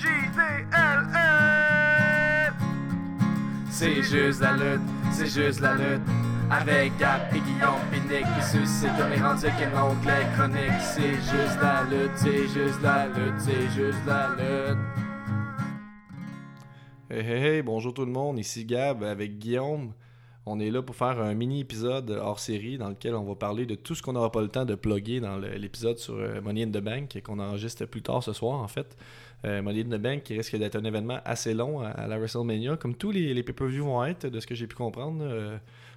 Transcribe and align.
C-J-D-L-L. 0.00 1.20
C'est 3.70 4.02
juste 4.02 4.40
la 4.40 4.56
lutte, 4.56 4.80
c'est 5.12 5.26
juste 5.26 5.60
la 5.60 5.74
lutte. 5.74 6.00
Avec 6.50 6.96
Gap 6.96 7.30
et 7.34 7.40
Guillaume 7.40 7.80
Pinique 7.92 8.24
qui 8.24 8.42
suscite 8.42 8.96
comme 8.98 9.10
les 9.10 9.20
rendus 9.20 9.46
qu'un 9.58 9.82
onglet 9.82 10.26
chronique. 10.34 10.80
C'est 10.80 11.14
juste 11.14 11.58
la 11.60 11.82
lutte, 11.84 12.16
c'est 12.16 12.48
juste 12.48 12.80
la 12.82 13.08
lutte, 13.08 13.38
c'est 13.38 13.68
juste 13.68 13.98
la 14.06 14.30
lutte. 14.30 14.78
Hey, 17.10 17.20
hey, 17.20 17.42
hey, 17.44 17.62
bonjour 17.62 17.92
tout 17.92 18.06
le 18.06 18.12
monde, 18.12 18.38
ici 18.38 18.64
Gab 18.64 19.02
avec 19.04 19.38
Guillaume. 19.38 19.92
On 20.46 20.58
est 20.58 20.70
là 20.70 20.80
pour 20.80 20.96
faire 20.96 21.20
un 21.20 21.34
mini 21.34 21.60
épisode 21.60 22.10
hors 22.10 22.40
série 22.40 22.78
dans 22.78 22.88
lequel 22.88 23.14
on 23.14 23.24
va 23.24 23.34
parler 23.34 23.66
de 23.66 23.74
tout 23.74 23.94
ce 23.94 24.02
qu'on 24.02 24.14
n'aura 24.14 24.32
pas 24.32 24.40
le 24.40 24.48
temps 24.48 24.64
de 24.64 24.74
plugger 24.74 25.20
dans 25.20 25.36
l'épisode 25.36 25.98
sur 25.98 26.14
euh, 26.14 26.40
Money 26.40 26.62
in 26.62 26.70
the 26.70 26.82
Bank 26.82 27.14
et 27.14 27.20
qu'on 27.20 27.38
enregistre 27.38 27.84
plus 27.84 28.00
tard 28.00 28.22
ce 28.22 28.32
soir 28.32 28.58
en 28.58 28.66
fait. 28.66 28.96
Euh, 29.46 29.62
Money 29.62 29.86
in 29.90 30.18
qui 30.18 30.36
risque 30.36 30.56
d'être 30.56 30.76
un 30.76 30.84
événement 30.84 31.18
assez 31.24 31.54
long 31.54 31.80
à, 31.80 32.06
la 32.06 32.18
WrestleMania, 32.18 32.76
comme 32.76 32.94
tous 32.94 33.10
les, 33.10 33.32
les 33.32 33.42
pay-per-view 33.42 33.84
vont 33.84 34.04
être, 34.04 34.26
de 34.26 34.38
ce 34.38 34.46
que 34.46 34.54
j'ai 34.54 34.66
pu 34.66 34.76
comprendre. 34.76 35.22
Euh, 35.22 35.56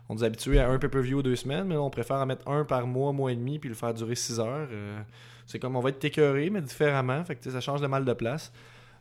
on 0.09 0.16
nous 0.16 0.23
habitué 0.23 0.59
à 0.59 0.70
un 0.70 0.77
pay-per-view 0.77 1.22
deux 1.22 1.36
semaines, 1.36 1.66
mais 1.66 1.76
là, 1.76 1.81
on 1.81 1.90
préfère 1.90 2.17
en 2.17 2.26
mettre 2.26 2.48
un 2.48 2.64
par 2.64 2.88
mois, 2.88 3.12
mois 3.12 3.31
et 3.31 3.36
demi, 3.36 3.59
puis 3.59 3.70
le 3.70 3.76
faire 3.76 3.94
durer 3.94 4.16
six 4.16 4.40
heures. 4.40 4.67
Euh, 4.72 5.02
c'est 5.45 5.59
comme 5.59 5.76
on 5.76 5.81
va 5.81 5.90
être 5.90 6.03
écœuré, 6.03 6.50
mais 6.50 6.62
différemment, 6.62 7.23
ça 7.41 7.62
change 7.62 7.81
de 7.81 7.88
mal 7.88 8.05
de 8.05 8.14
place. 8.14 8.53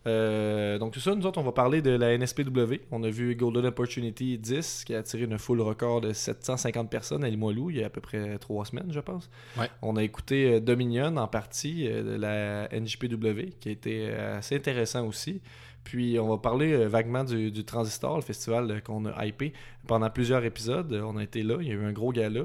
Euh, 0.06 0.78
donc 0.78 0.92
tout 0.92 1.00
ça, 1.00 1.14
nous 1.14 1.26
autres, 1.26 1.38
on 1.38 1.44
va 1.44 1.52
parler 1.52 1.82
de 1.82 1.90
la 1.90 2.16
NSPW. 2.16 2.80
On 2.90 3.02
a 3.04 3.10
vu 3.10 3.34
Golden 3.34 3.66
Opportunity 3.66 4.38
10 4.38 4.84
qui 4.84 4.94
a 4.94 4.98
attiré 4.98 5.24
une 5.24 5.38
foule 5.38 5.60
record 5.60 6.00
de 6.00 6.12
750 6.12 6.90
personnes 6.90 7.24
à 7.24 7.28
Limoilou 7.28 7.70
il 7.70 7.78
y 7.78 7.82
a 7.82 7.86
à 7.86 7.90
peu 7.90 8.00
près 8.00 8.38
trois 8.38 8.64
semaines, 8.64 8.90
je 8.90 9.00
pense. 9.00 9.30
Ouais. 9.58 9.70
On 9.82 9.96
a 9.96 10.02
écouté 10.02 10.54
euh, 10.54 10.60
Dominion 10.60 11.16
en 11.16 11.28
partie 11.28 11.86
euh, 11.88 12.02
de 12.02 12.20
la 12.20 12.68
NJPW 12.68 13.52
qui 13.60 13.68
a 13.68 13.72
été 13.72 14.12
assez 14.12 14.56
intéressant 14.56 15.06
aussi. 15.06 15.40
Puis 15.84 16.18
on 16.18 16.28
va 16.28 16.38
parler 16.38 16.72
euh, 16.72 16.88
vaguement 16.88 17.24
du, 17.24 17.50
du 17.50 17.64
Transistor, 17.64 18.16
le 18.16 18.22
festival 18.22 18.70
euh, 18.70 18.80
qu'on 18.80 19.04
a 19.06 19.26
hypé 19.26 19.52
pendant 19.86 20.10
plusieurs 20.10 20.44
épisodes. 20.44 20.92
On 21.04 21.16
a 21.16 21.22
été 21.22 21.42
là, 21.42 21.56
il 21.60 21.68
y 21.68 21.70
a 21.70 21.74
eu 21.74 21.84
un 21.84 21.92
gros 21.92 22.12
gala. 22.12 22.42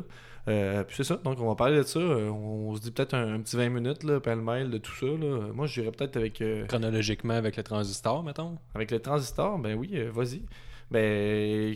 Euh, 0.47 0.83
puis 0.85 0.95
c'est 0.95 1.03
ça, 1.03 1.17
donc 1.17 1.39
on 1.41 1.47
va 1.47 1.55
parler 1.55 1.77
de 1.77 1.83
ça. 1.83 1.99
Euh, 1.99 2.29
on, 2.29 2.73
se 2.75 2.81
dit 2.81 2.91
peut-être 2.91 3.13
un, 3.13 3.35
un 3.35 3.41
petit 3.41 3.57
20 3.57 3.69
minutes, 3.69 4.03
là, 4.03 4.19
pêle-mêle 4.19 4.69
de 4.69 4.77
tout 4.77 4.93
ça. 4.93 5.05
là. 5.05 5.51
Moi, 5.53 5.67
je 5.67 5.81
dirais 5.81 5.91
peut-être 5.91 6.15
avec, 6.15 6.41
euh, 6.41 6.65
Chronologiquement 6.67 7.33
avec 7.33 7.57
le 7.57 7.63
transistor, 7.63 8.23
mettons. 8.23 8.57
avec 8.73 8.91
le 8.91 8.99
transistor. 8.99 9.59
Ben 9.59 9.77
oui, 9.77 9.91
euh, 9.95 10.09
vas-y. 10.11 10.43
Ben, 10.89 11.75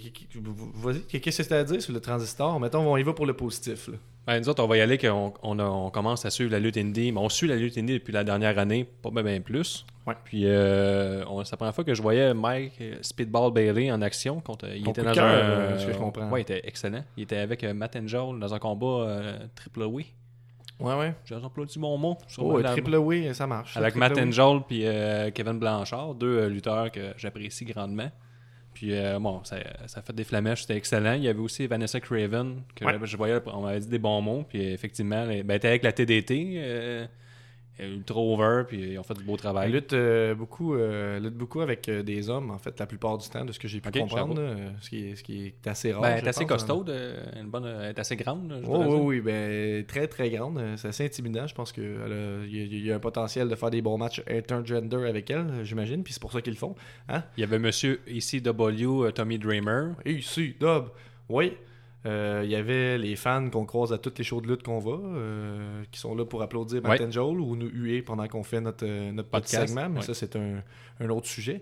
vas-y. 0.75 1.01
Qu'est-ce 1.01 1.37
que 1.37 1.43
c'est 1.43 1.51
à 1.51 1.63
dire 1.63 1.81
sur 1.81 1.93
le 1.93 1.99
transistor? 1.99 2.59
Mettons, 2.59 2.79
on 2.91 2.97
y 2.97 3.03
va 3.03 3.13
pour 3.13 3.25
le 3.25 3.33
positif. 3.33 3.87
Là. 3.89 3.95
Ben, 4.27 4.39
nous 4.39 4.47
autres, 4.49 4.63
on 4.63 4.67
va 4.67 4.77
y 4.77 4.81
aller 4.81 4.97
qu'on 4.97 5.33
on, 5.43 5.89
commence 5.89 6.25
à 6.25 6.29
suivre 6.29 6.51
la 6.51 6.59
lutte 6.59 6.77
indie. 6.77 7.11
Mais 7.11 7.19
on 7.19 7.27
suit 7.27 7.47
la 7.47 7.55
lutte 7.55 7.77
indie 7.77 7.93
depuis 7.93 8.13
la 8.13 8.23
dernière 8.23 8.57
année, 8.57 8.87
pas 9.01 9.09
bien 9.11 9.23
ben 9.23 9.41
plus. 9.43 9.85
Ouais. 10.07 10.15
Puis 10.23 10.43
euh, 10.45 11.23
on- 11.27 11.43
c'est 11.43 11.51
la 11.51 11.57
première 11.57 11.75
fois 11.75 11.83
que 11.83 11.93
je 11.93 12.01
voyais 12.01 12.33
Mike 12.33 12.73
euh, 12.81 12.95
Speedball 13.01 13.51
Bailey 13.51 13.91
en 13.91 14.01
action. 14.01 14.39
Contre, 14.39 14.67
il 14.75 14.83
Ton 14.83 14.91
était 14.91 15.03
dans 15.03 15.11
cœur, 15.13 15.25
un. 15.25 15.29
euh, 15.49 15.77
ce 15.77 15.87
que 15.87 15.93
je 15.93 15.97
comprends. 15.97 16.29
Ouais, 16.29 16.39
il 16.39 16.43
était 16.43 16.61
excellent. 16.63 17.03
Il 17.17 17.23
était 17.23 17.37
avec 17.37 17.63
euh, 17.63 17.73
Matt 17.73 17.95
Angel 17.97 18.39
dans 18.39 18.53
un 18.53 18.59
combat 18.59 18.85
euh, 19.07 19.39
triple 19.55 19.83
way. 19.83 20.05
Ouais, 20.79 20.95
ouais. 20.95 21.13
J'ai 21.25 21.35
employé 21.35 21.69
mon 21.77 21.97
mot. 21.97 22.17
sur 22.27 22.45
Oh, 22.45 22.57
la- 22.59 22.71
triple 22.71 22.95
way, 22.95 23.33
ça 23.33 23.45
marche. 23.45 23.75
Avec 23.77 23.95
Matt 23.95 24.15
way. 24.15 24.23
Angel 24.23 24.61
puis 24.67 24.81
euh, 24.85 25.29
Kevin 25.31 25.59
Blanchard, 25.59 26.15
deux 26.15 26.39
euh, 26.39 26.47
lutteurs 26.49 26.91
que 26.91 27.13
j'apprécie 27.17 27.65
grandement. 27.65 28.09
Puis 28.81 28.95
euh, 28.97 29.19
bon, 29.19 29.43
ça, 29.43 29.57
ça 29.85 29.99
a 29.99 30.01
fait 30.01 30.11
des 30.13 30.23
flamèches, 30.23 30.61
c'était 30.61 30.75
excellent. 30.75 31.13
Il 31.13 31.21
y 31.21 31.27
avait 31.27 31.37
aussi 31.39 31.67
Vanessa 31.67 31.99
Craven, 31.99 32.63
que 32.73 32.83
Ouais. 32.83 32.97
je 33.03 33.15
voyais, 33.15 33.37
on 33.45 33.61
m'avait 33.61 33.79
dit 33.79 33.85
des 33.87 33.99
bons 33.99 34.19
mots. 34.23 34.43
Puis 34.49 34.59
effectivement, 34.71 35.23
elle 35.29 35.43
ben, 35.43 35.53
était 35.57 35.67
avec 35.67 35.83
la 35.83 35.91
TDT, 35.91 36.53
euh, 36.55 37.05
ultra 37.81 38.19
over, 38.19 38.63
puis 38.67 38.91
ils 38.93 38.97
ont 38.99 39.03
fait 39.03 39.13
du 39.15 39.23
beau 39.23 39.37
travail. 39.37 39.71
lutte, 39.71 39.93
euh, 39.93 40.35
beaucoup, 40.35 40.75
euh, 40.75 41.19
lutte 41.19 41.35
beaucoup 41.35 41.61
avec 41.61 41.87
euh, 41.89 42.03
des 42.03 42.29
hommes, 42.29 42.51
en 42.51 42.57
fait, 42.57 42.79
la 42.79 42.85
plupart 42.85 43.17
du 43.17 43.27
temps, 43.29 43.45
de 43.45 43.51
ce 43.51 43.59
que 43.59 43.67
j'ai 43.67 43.79
pu 43.81 43.89
comprendre. 43.91 44.35
euh, 44.39 44.69
ce, 44.81 44.89
qui 44.89 45.09
est, 45.09 45.15
ce 45.15 45.23
qui 45.23 45.47
est 45.47 45.67
assez 45.67 45.91
rare. 45.91 46.01
Ben, 46.01 46.15
elle 46.17 46.25
est 46.25 46.27
assez 46.29 46.43
hein. 46.43 46.47
costaude, 46.47 46.89
euh, 46.89 47.23
une 47.41 47.49
bonne, 47.49 47.65
elle 47.65 47.89
est 47.89 47.99
assez 47.99 48.15
grande. 48.15 48.49
je 48.61 48.67
Oui, 48.67 48.77
voudrais 48.77 48.87
oui, 48.87 48.99
oui. 49.17 49.21
Ben, 49.21 49.85
très, 49.85 50.07
très 50.07 50.29
grande. 50.29 50.57
Euh, 50.57 50.77
C'est 50.77 50.89
assez 50.89 51.05
intimidant. 51.05 51.47
Je 51.47 51.55
pense 51.55 51.71
qu'il 51.71 51.83
y, 51.83 51.87
a- 51.87 52.45
y 52.87 52.91
a 52.91 52.95
un 52.95 52.99
potentiel 52.99 53.47
de 53.49 53.55
faire 53.55 53.69
des 53.71 53.81
bons 53.81 53.97
matchs 53.97 54.21
intergender 54.29 55.07
avec 55.07 55.29
elle, 55.29 55.39
euh, 55.49 55.63
j'imagine. 55.63 56.03
Puis 56.03 56.13
c'est 56.13 56.21
pour 56.21 56.31
ça 56.31 56.41
qu'ils 56.41 56.53
le 56.53 56.59
font. 56.59 56.75
Hein? 57.09 57.23
Il 57.37 57.41
y 57.41 57.43
avait 57.43 57.59
monsieur 57.59 57.99
ECW, 58.07 59.05
euh, 59.05 59.11
Tommy 59.11 59.37
Dreamer. 59.39 59.93
Ici, 60.05 60.55
Dub. 60.59 60.85
Oui. 61.29 61.53
Euh, 62.07 62.41
Il 62.43 62.49
y 62.49 62.55
avait 62.55 62.97
les 62.97 63.15
fans 63.15 63.47
qu'on 63.51 63.65
croise 63.65 63.93
à 63.93 63.97
toutes 63.99 64.17
les 64.17 64.23
shows 64.23 64.41
de 64.41 64.47
lutte 64.47 64.63
qu'on 64.63 64.79
va, 64.79 64.91
euh, 64.91 65.83
qui 65.91 65.99
sont 65.99 66.15
là 66.15 66.25
pour 66.25 66.41
applaudir 66.41 66.81
Matt 66.81 66.99
Ouais. 66.99 67.05
Angel 67.05 67.21
ou 67.21 67.55
nous 67.55 67.67
huer 67.69 68.01
pendant 68.01 68.27
qu'on 68.27 68.43
fait 68.43 68.59
notre, 68.59 68.85
euh, 68.87 69.11
notre 69.11 69.29
petit 69.29 69.41
Podcast, 69.55 69.67
segment, 69.67 69.89
mais 69.89 69.99
ouais. 69.99 70.05
ça, 70.05 70.13
c'est 70.15 70.35
un, 70.35 70.63
un 70.99 71.09
autre 71.09 71.27
sujet. 71.27 71.61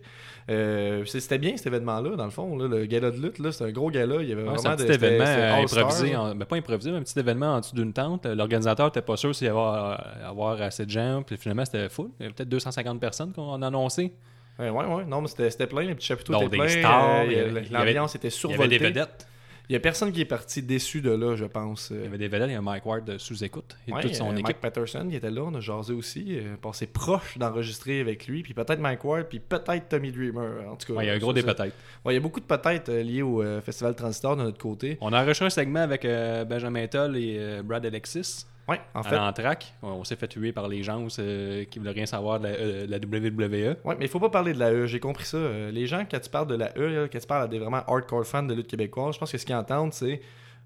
Euh, 0.49 1.03
c'était 1.05 1.37
bien 1.39 1.57
cet 1.57 1.67
événement-là, 1.67 2.15
dans 2.15 2.23
le 2.23 2.31
fond. 2.31 2.57
Là, 2.57 2.67
le 2.69 2.85
gala 2.85 3.11
de 3.11 3.17
lutte, 3.21 3.35
c'était 3.51 3.65
un 3.65 3.71
gros 3.71 3.91
gala. 3.91 4.21
Il 4.21 4.29
y 4.29 4.31
avait 4.31 4.43
Ouais, 4.43 4.55
vraiment 4.55 4.69
un 4.69 4.75
petit 4.77 4.91
événement 4.91 5.25
euh, 5.27 5.53
improvisé, 5.63 6.15
en- 6.15 6.33
ben, 6.35 6.45
pas 6.45 6.55
improvisé, 6.55 6.91
mais 6.91 6.97
un 6.97 7.03
petit 7.03 7.19
événement 7.19 7.55
en 7.55 7.59
dessous 7.59 7.75
d'une 7.75 7.91
tente. 7.93 8.25
L'organisateur 8.25 8.85
n'était 8.87 9.01
pas 9.01 9.17
sûr 9.17 9.35
s'il 9.35 9.47
y 9.47 9.49
avait 9.49 9.59
euh, 9.59 9.95
avoir 10.29 10.61
assez 10.61 10.85
de 10.85 10.89
gens, 10.91 11.21
puis 11.25 11.35
finalement 11.37 11.65
c'était 11.65 11.89
full. 11.89 12.09
Il 12.19 12.23
y 12.23 12.25
avait 12.27 12.33
peut-être 12.33 12.49
250 12.49 12.99
personnes 13.01 13.33
qu'on 13.33 13.61
a 13.61 13.67
annoncé. 13.67 14.13
Ouais, 14.57 14.69
ouais, 14.69 14.85
ouais. 14.85 15.05
Non, 15.05 15.21
mais 15.21 15.27
c'était 15.29 15.67
plein. 15.67 15.83
Les 15.83 15.95
petits 15.95 16.07
chapiteaux 16.07 16.33
étaient 16.41 16.57
pleins. 16.57 16.65
euh, 16.65 17.25
il 17.25 17.63
il 17.67 17.71
L'ambiance 17.73 18.15
était 18.15 18.27
Il 18.27 18.31
y 18.31 18.33
survoltée. 18.33 18.63
avait 18.63 18.77
des 18.77 18.85
vedettes. 18.85 19.25
Il 19.69 19.73
y 19.73 19.75
a 19.75 19.79
personne 19.79 20.11
qui 20.11 20.19
est 20.21 20.25
parti 20.25 20.63
déçu 20.63 20.99
de 20.99 21.11
là, 21.11 21.35
je 21.35 21.45
pense. 21.45 21.91
Il 21.91 22.01
y 22.01 22.05
avait 22.07 22.17
des 22.17 22.27
vedettes, 22.27 22.49
il 22.49 22.53
y 22.53 22.55
a 22.55 22.61
Mike 22.61 22.85
Ward 22.87 23.05
de 23.05 23.19
sous-écoute 23.19 23.77
et 23.87 23.93
Ouais, 23.93 24.01
toute 24.01 24.15
son 24.15 24.29
euh, 24.29 24.33
équipe. 24.33 24.45
Mike 24.47 24.61
Patterson 24.61 25.07
qui 25.07 25.15
était 25.15 25.29
là, 25.29 25.43
on 25.43 25.53
a 25.53 25.59
jasé 25.59 25.93
aussi, 25.93 26.25
euh, 26.39 26.55
passé 26.59 26.87
proche 26.87 27.37
d'enregistrer 27.37 27.99
avec 27.99 28.25
lui, 28.27 28.41
puis 28.41 28.55
peut-être 28.55 28.79
Mike 28.79 29.03
Ward, 29.03 29.25
puis 29.29 29.39
peut-être 29.39 29.87
Tommy 29.87 30.11
Dreamer. 30.11 30.67
En 30.71 30.75
tout 30.75 30.87
cas, 30.87 30.93
Ouais, 30.93 31.05
il 31.05 31.07
y 31.07 31.11
a 31.11 31.13
un 31.13 31.19
gros 31.19 31.33
des 31.33 31.43
peut-être. 31.43 31.75
Ouais, 32.03 32.13
il 32.13 32.15
y 32.15 32.17
a 32.17 32.19
beaucoup 32.19 32.39
de 32.39 32.45
peut-être 32.45 32.89
euh, 32.89 33.03
liés 33.03 33.21
au 33.21 33.43
euh, 33.43 33.61
Festival 33.61 33.93
Transistor 33.95 34.35
de 34.37 34.41
notre 34.41 34.57
côté. 34.57 34.97
On 35.01 35.13
a 35.13 35.21
enregistré 35.21 35.45
un 35.45 35.49
segment 35.51 35.81
avec 35.81 36.03
euh, 36.03 36.45
Benjamin 36.45 36.87
Toll 36.87 37.15
et 37.15 37.37
euh, 37.39 37.61
Brad 37.63 37.85
Alexis 37.85 38.47
Ouais, 38.69 38.79
en 38.93 39.01
fait. 39.01 39.15
l'entraque. 39.15 39.73
On, 39.81 39.87
on 39.89 40.03
s'est 40.03 40.15
fait 40.15 40.27
tuer 40.27 40.51
par 40.51 40.67
les 40.67 40.83
gens 40.83 41.07
euh, 41.17 41.65
qui 41.65 41.79
voulaient 41.79 41.91
rien 41.91 42.05
savoir 42.05 42.39
de 42.39 42.47
la, 42.47 42.53
euh, 42.53 42.85
de 42.85 42.91
la 42.91 42.97
WWE. 42.97 43.77
Ouais, 43.83 43.95
mais 43.97 44.05
il 44.05 44.07
faut 44.07 44.19
pas 44.19 44.29
parler 44.29 44.53
de 44.53 44.59
la 44.59 44.71
E, 44.71 44.85
j'ai 44.85 44.99
compris 44.99 45.25
ça. 45.25 45.37
Euh, 45.37 45.71
les 45.71 45.87
gens, 45.87 46.05
quand 46.09 46.19
tu 46.19 46.29
parles 46.29 46.47
de 46.47 46.55
la 46.55 46.71
E, 46.77 47.09
quand 47.11 47.19
tu 47.19 47.25
parles 47.27 47.43
à 47.43 47.47
des 47.47 47.57
vraiment 47.57 47.83
hardcore 47.87 48.25
fans 48.25 48.43
de 48.43 48.53
lutte 48.53 48.67
québécoise, 48.67 49.15
je 49.15 49.19
pense 49.19 49.31
que 49.31 49.37
ce 49.37 49.45
qu'ils 49.45 49.55
entendent, 49.55 49.93
c'est 49.93 50.21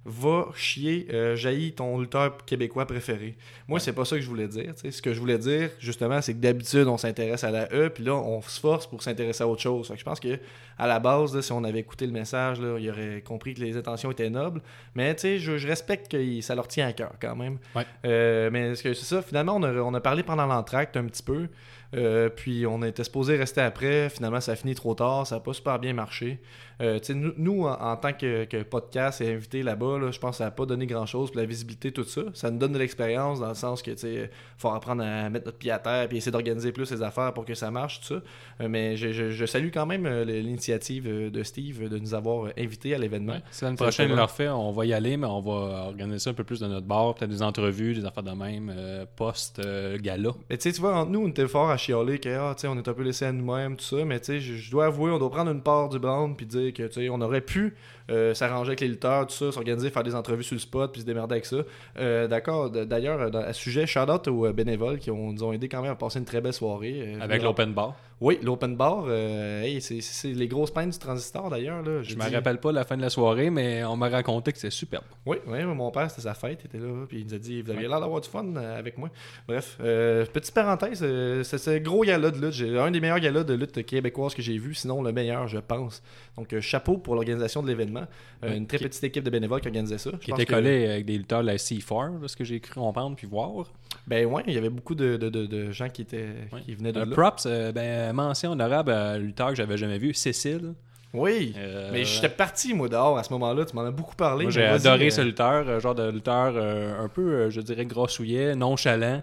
va 0.06 0.48
chier, 0.56 1.08
euh, 1.14 1.36
jaillit 1.36 1.74
ton 1.74 2.00
lutteur 2.00 2.38
québécois 2.46 2.86
préféré. 2.86 3.38
Moi, 3.68 3.80
c'est 3.80 3.94
pas 3.94 4.04
ça 4.04 4.18
que 4.18 4.22
je 4.22 4.28
voulais 4.28 4.48
dire. 4.48 4.74
Ce 4.76 5.02
que 5.02 5.14
je 5.14 5.20
voulais 5.20 5.38
dire, 5.38 5.70
justement, 5.80 6.22
c'est 6.22 6.34
que 6.34 6.40
d'habitude, 6.40 6.88
on 6.88 6.98
s'intéresse 6.98 7.44
à 7.44 7.52
la 7.52 7.74
E, 7.74 7.90
puis 7.90 8.04
là, 8.04 8.14
on 8.14 8.42
se 8.42 8.60
force 8.60 8.86
pour 8.86 9.02
s'intéresser 9.02 9.44
à 9.44 9.48
autre 9.48 9.62
chose. 9.62 9.88
Fait 9.88 9.94
que 9.94 10.00
je 10.00 10.06
pense 10.06 10.20
que 10.20 10.40
à 10.78 10.88
la 10.88 11.00
base, 11.00 11.36
là, 11.36 11.42
si 11.42 11.52
on 11.52 11.64
avait 11.64 11.80
écouté 11.80 12.06
le 12.06 12.12
message, 12.12 12.60
là, 12.60 12.78
il 12.80 12.90
aurait 12.90 13.22
compris 13.22 13.54
que 13.54 13.62
les 13.62 13.78
intentions 13.78 14.12
étaient 14.12 14.30
nobles. 14.30 14.62
Mais 14.96 15.16
tu 15.16 15.22
sais, 15.22 15.40
je, 15.40 15.58
je 15.58 15.68
respecte 15.68 16.12
que 16.12 16.42
ça 16.42 16.56
leur 16.56 16.68
tient 16.68 16.88
à 16.88 16.94
cœur 16.94 17.14
quand 17.22 17.36
même. 17.36 17.58
Ouais. 17.76 17.86
Euh, 18.06 18.50
mais 18.52 18.76
c'est 18.76 18.94
ça, 18.96 19.22
finalement, 19.22 19.56
on 19.56 19.64
a, 19.64 19.72
on 19.74 19.94
a 19.94 20.02
parlé 20.02 20.24
pendant 20.24 20.46
l'entracte 20.46 20.98
un 20.98 21.06
petit 21.06 21.24
peu. 21.24 21.48
Euh, 21.96 22.30
puis 22.30 22.66
on 22.66 22.82
était 22.82 23.04
supposé 23.04 23.38
rester 23.38 23.62
après. 23.62 24.10
Finalement, 24.10 24.42
ça 24.42 24.54
a 24.54 24.56
fini 24.56 24.74
trop 24.74 24.96
tard. 24.96 25.28
Ça 25.28 25.36
n'a 25.36 25.42
pas 25.42 25.54
super 25.54 25.80
bien 25.80 25.94
marché. 25.94 26.40
Euh, 26.84 27.00
nous, 27.16 27.32
nous, 27.38 27.64
en, 27.66 27.72
en 27.82 27.96
tant 27.96 28.14
que, 28.14 28.44
que 28.46 28.62
podcast 28.64 29.22
et 29.22 29.34
invité 29.34 29.64
là-bas, 29.64 29.98
là, 30.00 30.12
je 30.12 30.20
pense 30.20 30.32
que 30.32 30.38
ça 30.38 30.44
n'a 30.46 30.52
pas 30.52 30.66
donné 30.66 30.86
grand-chose. 30.86 31.32
Puis 31.32 31.40
la 31.40 31.46
visibilité, 31.46 31.92
tout 31.92 32.04
ça, 32.04 32.22
ça 32.34 32.52
nous 32.52 32.58
donne 32.60 32.74
de 32.74 32.78
l'expérience 32.78 33.40
dans 33.40 33.48
le 33.50 33.56
sens 33.56 33.82
que 33.82 33.92
il 33.92 34.30
faut 34.58 34.70
apprendre 34.70 35.04
à 35.04 35.30
mettre 35.30 35.46
notre 35.46 35.58
pied 35.58 35.72
à 35.72 35.80
terre 35.80 36.08
puis 36.10 36.18
essayer 36.18 36.32
d'organiser 36.32 36.72
plus 36.72 36.92
les 36.92 37.02
affaires 37.02 37.34
pour 37.34 37.46
que 37.46 37.54
ça 37.56 37.72
marche, 37.72 38.02
tout 38.02 38.08
ça. 38.16 38.22
Euh, 38.62 38.68
mais 38.70 38.98
je, 38.98 39.12
je- 39.14 39.30
je 39.32 39.46
salue 39.46 39.70
quand 39.74 39.86
même 39.86 40.06
euh, 40.06 40.26
l'initiative 40.26 41.06
euh, 41.08 41.30
de 41.30 41.44
Steve 41.44 41.88
de 41.90 41.98
nous 41.98 42.14
avoir 42.14 42.48
euh, 42.48 42.50
invités 42.58 42.94
à 42.94 42.98
l'événement. 42.98 43.38
Si 43.52 43.64
l'année 43.64 43.78
Ça, 43.78 43.86
prochaine, 43.86 44.10
il 44.10 44.16
leur 44.16 44.32
fait, 44.32 44.50
on 44.50 44.72
va 44.72 44.86
y 44.86 44.94
aller, 44.94 45.16
mais 45.16 45.28
on 45.28 45.40
va 45.40 45.86
organiser 45.88 46.20
ça 46.20 46.32
un 46.32 46.34
peu 46.34 46.44
plus 46.44 46.60
de 46.60 46.68
notre 46.68 46.86
bar, 46.88 47.16
peut-être 47.16 47.30
des 47.32 47.42
entrevues, 47.44 47.94
des 47.94 48.04
affaires 48.06 48.24
de 48.24 48.32
même, 48.32 48.74
euh, 48.76 49.06
post-gala. 49.16 50.32
Mais 50.50 50.58
tu 50.58 50.64
sais, 50.64 50.72
tu 50.74 50.82
vois, 50.82 50.96
entre 50.98 51.12
nous, 51.12 51.22
on 51.26 51.28
était 51.30 51.48
fort 51.48 51.70
à 51.70 51.78
chialer 51.78 52.20
que, 52.20 52.30
ah, 52.30 52.56
on 52.66 52.78
est 52.78 52.88
un 52.88 52.94
peu 52.94 53.04
laissé 53.04 53.26
à 53.26 53.32
nous-mêmes, 53.32 53.76
tout 53.78 53.86
ça. 53.86 54.04
Mais 54.06 54.20
tu 54.20 54.26
sais, 54.26 54.40
je, 54.40 54.56
je 54.56 54.72
dois 54.72 54.86
avouer, 54.86 55.12
on 55.12 55.20
doit 55.20 55.30
prendre 55.32 55.52
une 55.52 55.62
part 55.62 55.90
du 55.90 56.00
brand 56.00 56.36
puis 56.36 56.46
dire 56.46 56.73
que, 56.74 56.84
tu 56.84 56.94
sais, 56.94 57.10
on 57.10 57.22
aurait 57.22 57.42
pu 57.42 57.76
euh, 58.10 58.34
s'arranger 58.34 58.70
avec 58.70 58.82
les 58.82 58.88
lutteurs, 58.88 59.28
tout 59.28 59.34
ça, 59.34 59.52
s'organiser, 59.52 59.90
faire 59.90 60.04
des 60.04 60.16
entrevues 60.16 60.44
sur 60.44 60.56
le 60.56 60.60
spot 60.60 60.92
puis 60.92 61.02
se 61.02 61.06
démerder 61.06 61.34
avec 61.34 61.46
ça. 61.46 61.58
Euh, 62.00 62.28
D'accord. 62.28 62.70
D'ailleurs, 62.70 63.34
à 63.36 63.54
ce 63.54 63.62
sujet, 63.62 63.86
shout-out 63.86 64.28
aux 64.28 64.48
euh, 64.48 64.54
bénévoles 64.54 65.00
qui 65.00 65.12
ont, 65.12 65.32
nous 65.32 65.44
ont 65.44 65.54
aidé 65.54 65.70
quand 65.70 65.82
même 65.82 65.92
à 65.92 65.96
passer 65.96 66.20
une 66.20 66.26
très 66.26 66.42
belle 66.42 66.54
soirée. 66.54 67.16
Avec 67.22 67.42
l'open 67.42 67.74
bar. 67.74 67.96
Oui, 68.26 68.40
l'open 68.42 68.78
bar. 68.78 69.04
euh, 69.10 69.64
hey, 69.64 69.82
c'est 69.82 70.00
c'est 70.00 70.30
les 70.32 70.48
grosses 70.48 70.72
peines 70.72 70.92
du 70.92 70.98
transistor, 70.98 71.50
d'ailleurs. 71.50 71.84
Je 71.84 72.04
J'ai 72.12 72.16
me 72.16 72.22
rappelle 72.32 72.58
pas 72.58 72.72
la 72.72 72.86
fin 72.86 72.96
de 72.96 73.02
la 73.02 73.10
soirée, 73.10 73.50
mais 73.50 73.84
on 73.84 73.98
m'a 73.98 74.08
raconté 74.08 74.54
que 74.54 74.58
c'était 74.60 74.72
superbe. 74.72 75.04
Oui, 75.26 75.38
oui, 75.46 75.62
mon 75.66 75.92
père, 75.92 76.10
c'était 76.10 76.22
sa 76.22 76.34
fête, 76.34 76.62
il 76.64 76.68
était 76.68 76.78
là, 76.78 77.06
puis 77.06 77.20
il 77.20 77.26
nous 77.28 77.34
a 77.34 77.38
dit, 77.38 77.62
vous 77.62 77.72
aviez 77.72 77.88
l'air 77.90 78.00
d'avoir 78.00 78.22
du 78.22 78.30
fun 78.30 78.46
euh, 78.56 78.80
avec 78.80 78.98
moi. 78.98 79.10
Bref, 79.46 79.78
euh, 79.82 80.26
petite 80.26 80.54
parenthèse, 80.54 81.02
euh, 81.04 81.44
c'est 81.44 81.58
ce 81.58 81.78
gros 81.80 82.04
gala 82.06 82.32
de 82.32 82.40
lutte, 82.40 82.54
j'ai 82.54 82.80
un 82.80 82.92
des 82.92 83.02
meilleurs 83.02 83.20
galas 83.20 83.44
de 83.44 83.56
lutte 83.56 83.86
québécoise 83.86 84.34
que 84.34 84.42
j'ai 84.42 84.58
vu, 84.58 84.74
sinon 84.74 85.02
le 85.04 85.12
meilleur, 85.12 85.50
je 85.50 85.58
pense. 85.58 86.02
Donc, 86.38 86.58
chapeau 86.62 86.98
pour 86.98 87.16
l'organisation 87.16 87.62
de 87.62 87.68
l'événement. 87.68 88.06
Une 88.42 88.68
très 88.68 88.78
qui- 88.78 88.84
petite 88.86 89.04
équipe 89.04 89.24
de 89.26 89.30
bénévoles 89.30 89.60
qui 89.62 89.68
organisait 89.68 89.98
ça. 89.98 90.12
Je 90.14 90.18
Qui 90.18 90.32
pense 90.32 90.40
était 90.40 90.46
que- 90.50 90.56
collé 90.56 90.86
avec 90.88 91.06
des 91.06 91.18
lutteurs 91.18 91.42
de 91.42 91.48
la 91.48 91.58
C4, 91.58 92.20
de 92.22 92.28
ce 92.28 92.36
que 92.38 92.44
j'ai 92.46 92.60
cru 92.62 92.76
comprendre 92.80 93.16
puis 93.18 93.28
voir. 93.28 93.66
Ben 94.08 94.26
ouais, 94.26 94.44
il 94.48 94.54
y 94.54 94.58
avait 94.58 94.70
beaucoup 94.70 94.96
de, 94.96 95.16
de, 95.18 95.30
de, 95.30 95.46
de 95.46 95.72
gens 95.72 95.88
qui 95.90 96.02
étaient 96.02 96.28
Ouais. 96.52 96.62
qui 96.62 96.76
venaient 96.76 96.92
de 96.92 97.00
Euh, 97.00 97.06
là. 97.06 97.12
props, 97.16 97.46
euh, 97.46 97.72
ben, 97.72 98.12
mention 98.14 98.52
honorable 98.52 98.92
à 98.92 99.12
un 99.12 99.18
lutteur 99.18 99.50
que 99.50 99.56
j'avais 99.56 99.78
jamais 99.78 99.98
vu, 99.98 100.14
Cécile. 100.14 100.74
Oui. 101.14 101.54
Euh, 101.58 101.90
Mais 101.94 102.04
j'étais 102.06 102.28
parti, 102.30 102.74
moi, 102.74 102.90
dehors 102.90 103.18
à 103.18 103.24
ce 103.24 103.32
moment-là. 103.34 103.66
Tu 103.66 103.76
m'en 103.76 103.84
as 103.84 103.92
beaucoup 103.92 104.16
parlé. 104.16 104.50
J'ai 104.50 104.66
adoré 104.66 105.08
euh, 105.08 105.10
ce 105.12 105.22
lutteur, 105.22 105.68
euh, 105.70 105.80
genre 105.80 105.94
de 105.96 106.10
lutteur 106.10 106.54
euh, 106.56 107.04
un 107.06 107.08
peu, 107.08 107.22
euh, 107.34 107.50
je 107.52 107.62
dirais, 107.62 107.86
grossouillet, 107.86 108.56
nonchalant, 108.56 109.22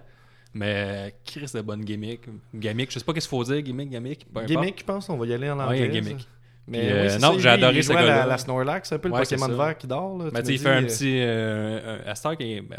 mais 0.54 1.14
Chris 1.24 1.50
de 1.52 1.60
bonne 1.60 1.84
gimmick. 1.84 2.22
Gimmick, 2.54 2.90
je 2.92 2.98
sais 3.00 3.04
pas 3.04 3.12
qu'est-ce 3.12 3.28
qu'il 3.28 3.36
faut 3.38 3.44
dire, 3.44 3.60
gimmick, 3.62 3.90
gimmick. 3.90 4.26
Gimmick, 4.46 4.78
je 4.80 4.84
pense. 4.84 5.08
On 5.10 5.16
va 5.16 5.26
y 5.26 5.34
aller 5.34 5.50
en 5.50 5.58
anglais. 5.58 5.88
gimmick. 5.88 6.26
Mais 6.68 6.78
oui, 6.80 6.88
euh, 6.92 7.08
c'est 7.08 7.18
non, 7.18 7.38
j'ai 7.38 7.48
adoré 7.48 7.82
ce 7.82 7.92
la, 7.92 8.38
Snorlax, 8.38 8.92
un 8.92 8.98
peu 8.98 9.08
le 9.08 9.14
Ouais, 9.14 9.24
c'est 9.24 9.36
Pokémon 9.36 9.56
vert 9.56 9.76
qui 9.78 9.86
dort. 9.88 10.18
Là, 10.18 10.30
Ben, 10.32 10.42
tu 10.42 10.48
me 10.50 10.52
il 10.54 10.58
fait 10.60 10.68
un 10.68 10.82
dis, 10.82 10.86
petit. 10.86 11.18
euh, 11.20 11.80
euh, 11.82 11.98
à 12.06 12.14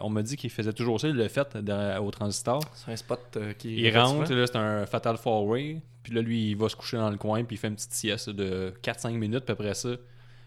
on 0.03 0.09
m'a 0.09 0.21
dit 0.21 0.37
qu'il 0.37 0.49
faisait 0.49 0.71
toujours 0.71 0.99
ça, 1.01 1.07
il 1.09 1.15
l'a 1.15 1.27
fait 1.27 1.57
dans- 1.57 2.01
au 2.03 2.09
transistor. 2.11 2.57
euh, 2.63 2.67
C'est 2.73 2.91
un 2.91 2.95
spot 2.95 3.19
euh, 3.35 3.53
qui 3.53 3.75
Il 3.75 3.85
est 3.85 3.97
rentre, 3.97 4.31
là, 4.33 4.47
c'est 4.47 4.55
un 4.55 4.85
Fatal 4.85 5.17
Four 5.17 5.45
Way. 5.47 5.81
Puis 6.03 6.13
là, 6.13 6.21
lui, 6.21 6.51
il 6.51 6.55
va 6.55 6.69
se 6.69 6.75
coucher 6.75 6.97
dans 6.97 7.09
le 7.09 7.17
coin, 7.17 7.43
puis 7.43 7.55
il 7.57 7.59
fait 7.59 7.67
une 7.67 7.75
petite 7.75 7.93
sieste 7.93 8.29
de 8.29 8.73
4-5 8.81 9.11
minutes, 9.13 9.43
puis 9.45 9.51
après 9.53 9.73
ça. 9.73 9.89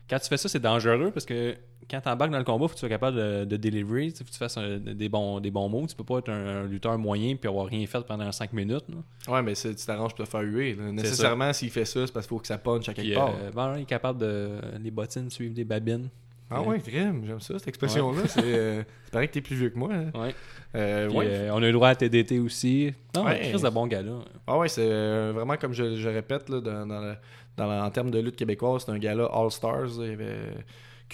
Quand 0.08 0.18
tu 0.18 0.28
fais 0.28 0.36
ça, 0.36 0.48
c'est 0.48 0.60
dangereux 0.60 1.10
parce 1.12 1.24
que 1.26 1.54
quand 1.90 2.00
tu 2.00 2.08
embarques 2.08 2.30
dans 2.32 2.38
le 2.38 2.44
combat, 2.44 2.66
faut 2.66 2.74
que 2.74 2.74
tu 2.74 2.80
sois 2.80 2.88
capable 2.88 3.16
de, 3.16 3.44
de 3.44 3.56
delivery, 3.56 4.10
faut 4.10 4.24
que 4.24 4.30
tu 4.30 4.36
fasses 4.38 4.56
un- 4.56 4.78
des, 4.78 5.08
bons, 5.08 5.40
des 5.40 5.50
bons 5.50 5.68
mots. 5.68 5.86
Tu 5.86 5.94
peux 5.94 6.04
pas 6.04 6.18
être 6.18 6.30
un, 6.30 6.62
un 6.62 6.64
lutteur 6.66 6.96
moyen 6.98 7.36
puis 7.36 7.48
avoir 7.48 7.66
rien 7.66 7.86
fait 7.86 8.04
pendant 8.06 8.30
5 8.32 8.52
minutes. 8.52 8.84
là. 8.88 9.32
Ouais, 9.34 9.42
mais 9.42 9.54
tu 9.54 9.74
t'arranges 9.74 10.14
pour 10.14 10.24
te 10.24 10.30
faire 10.30 10.40
huer. 10.42 10.74
là. 10.74 10.90
Nécessairement, 10.92 11.52
s'il 11.52 11.70
fait 11.70 11.84
ça, 11.84 12.06
c'est 12.06 12.12
parce 12.12 12.26
qu'il 12.26 12.36
faut 12.36 12.40
que 12.40 12.46
ça 12.46 12.58
punch 12.58 12.88
à 12.88 12.94
quelque 12.94 13.06
Puis, 13.08 13.14
part. 13.14 13.34
euh, 13.40 13.50
ben, 13.54 13.76
il 13.78 13.82
est 13.82 13.86
capable 13.86 14.18
de. 14.20 14.48
Les 14.82 14.90
bottines 14.90 15.30
suivent 15.30 15.54
des 15.54 15.64
babines. 15.64 16.08
Ah 16.50 16.60
ouais, 16.62 16.78
crème, 16.78 17.24
j'aime 17.26 17.40
ça, 17.40 17.58
cette 17.58 17.68
expression-là. 17.68 18.22
C'est 18.28 18.40
euh, 18.44 18.82
c'est 19.04 19.10
pareil 19.12 19.28
que 19.28 19.32
t'es 19.34 19.40
plus 19.40 19.56
vieux 19.56 19.70
que 19.70 19.78
moi. 19.78 19.90
hein. 19.92 20.10
Ouais. 20.14 20.34
Euh, 20.76 21.08
Puis, 21.08 21.16
ouais. 21.16 21.26
euh, 21.28 21.50
on 21.52 21.56
a 21.56 21.60
eu 21.62 21.66
le 21.68 21.72
droit 21.72 21.88
à 21.88 21.94
TDT 21.94 22.38
aussi. 22.38 22.92
Non, 23.16 23.24
Ouais. 23.24 23.40
Chris 23.50 23.62
de 23.62 23.68
bon 23.70 23.86
gars 23.86 24.02
là. 24.02 24.12
Ah 24.46 24.58
ouais, 24.58 24.68
c'est 24.68 25.30
vraiment 25.32 25.56
comme 25.56 25.72
je, 25.72 25.96
je 25.96 26.08
répète 26.08 26.48
là, 26.50 26.60
dans, 26.60 26.86
dans 26.86 27.00
le- 27.00 27.14
dans 27.56 27.66
le- 27.66 27.80
en 27.82 27.90
termes 27.90 28.10
de 28.10 28.18
lutte 28.18 28.36
québécoise, 28.36 28.82
c'est 28.84 28.92
un 28.92 28.98
gala 28.98 29.24
All 29.32 29.50
Stars. 29.50 29.98
là, 29.98 30.04
Il 30.04 30.10
y 30.10 30.12
avait 30.12 30.36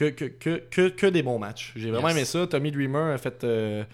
que, 0.08 0.24
que, 0.26 0.56
que, 0.70 0.88
que, 0.88 1.06
des 1.06 1.22
bons 1.22 1.38
matchs. 1.38 1.72
J'ai 1.76 1.90
vraiment 1.90 2.08
Yes. 2.08 2.16
aimé 2.16 2.24
ça. 2.24 2.46
Tommy 2.46 2.70
Dreamer 2.70 3.12
a 3.14 3.18
fait 3.18 3.44
euh, 3.44 3.84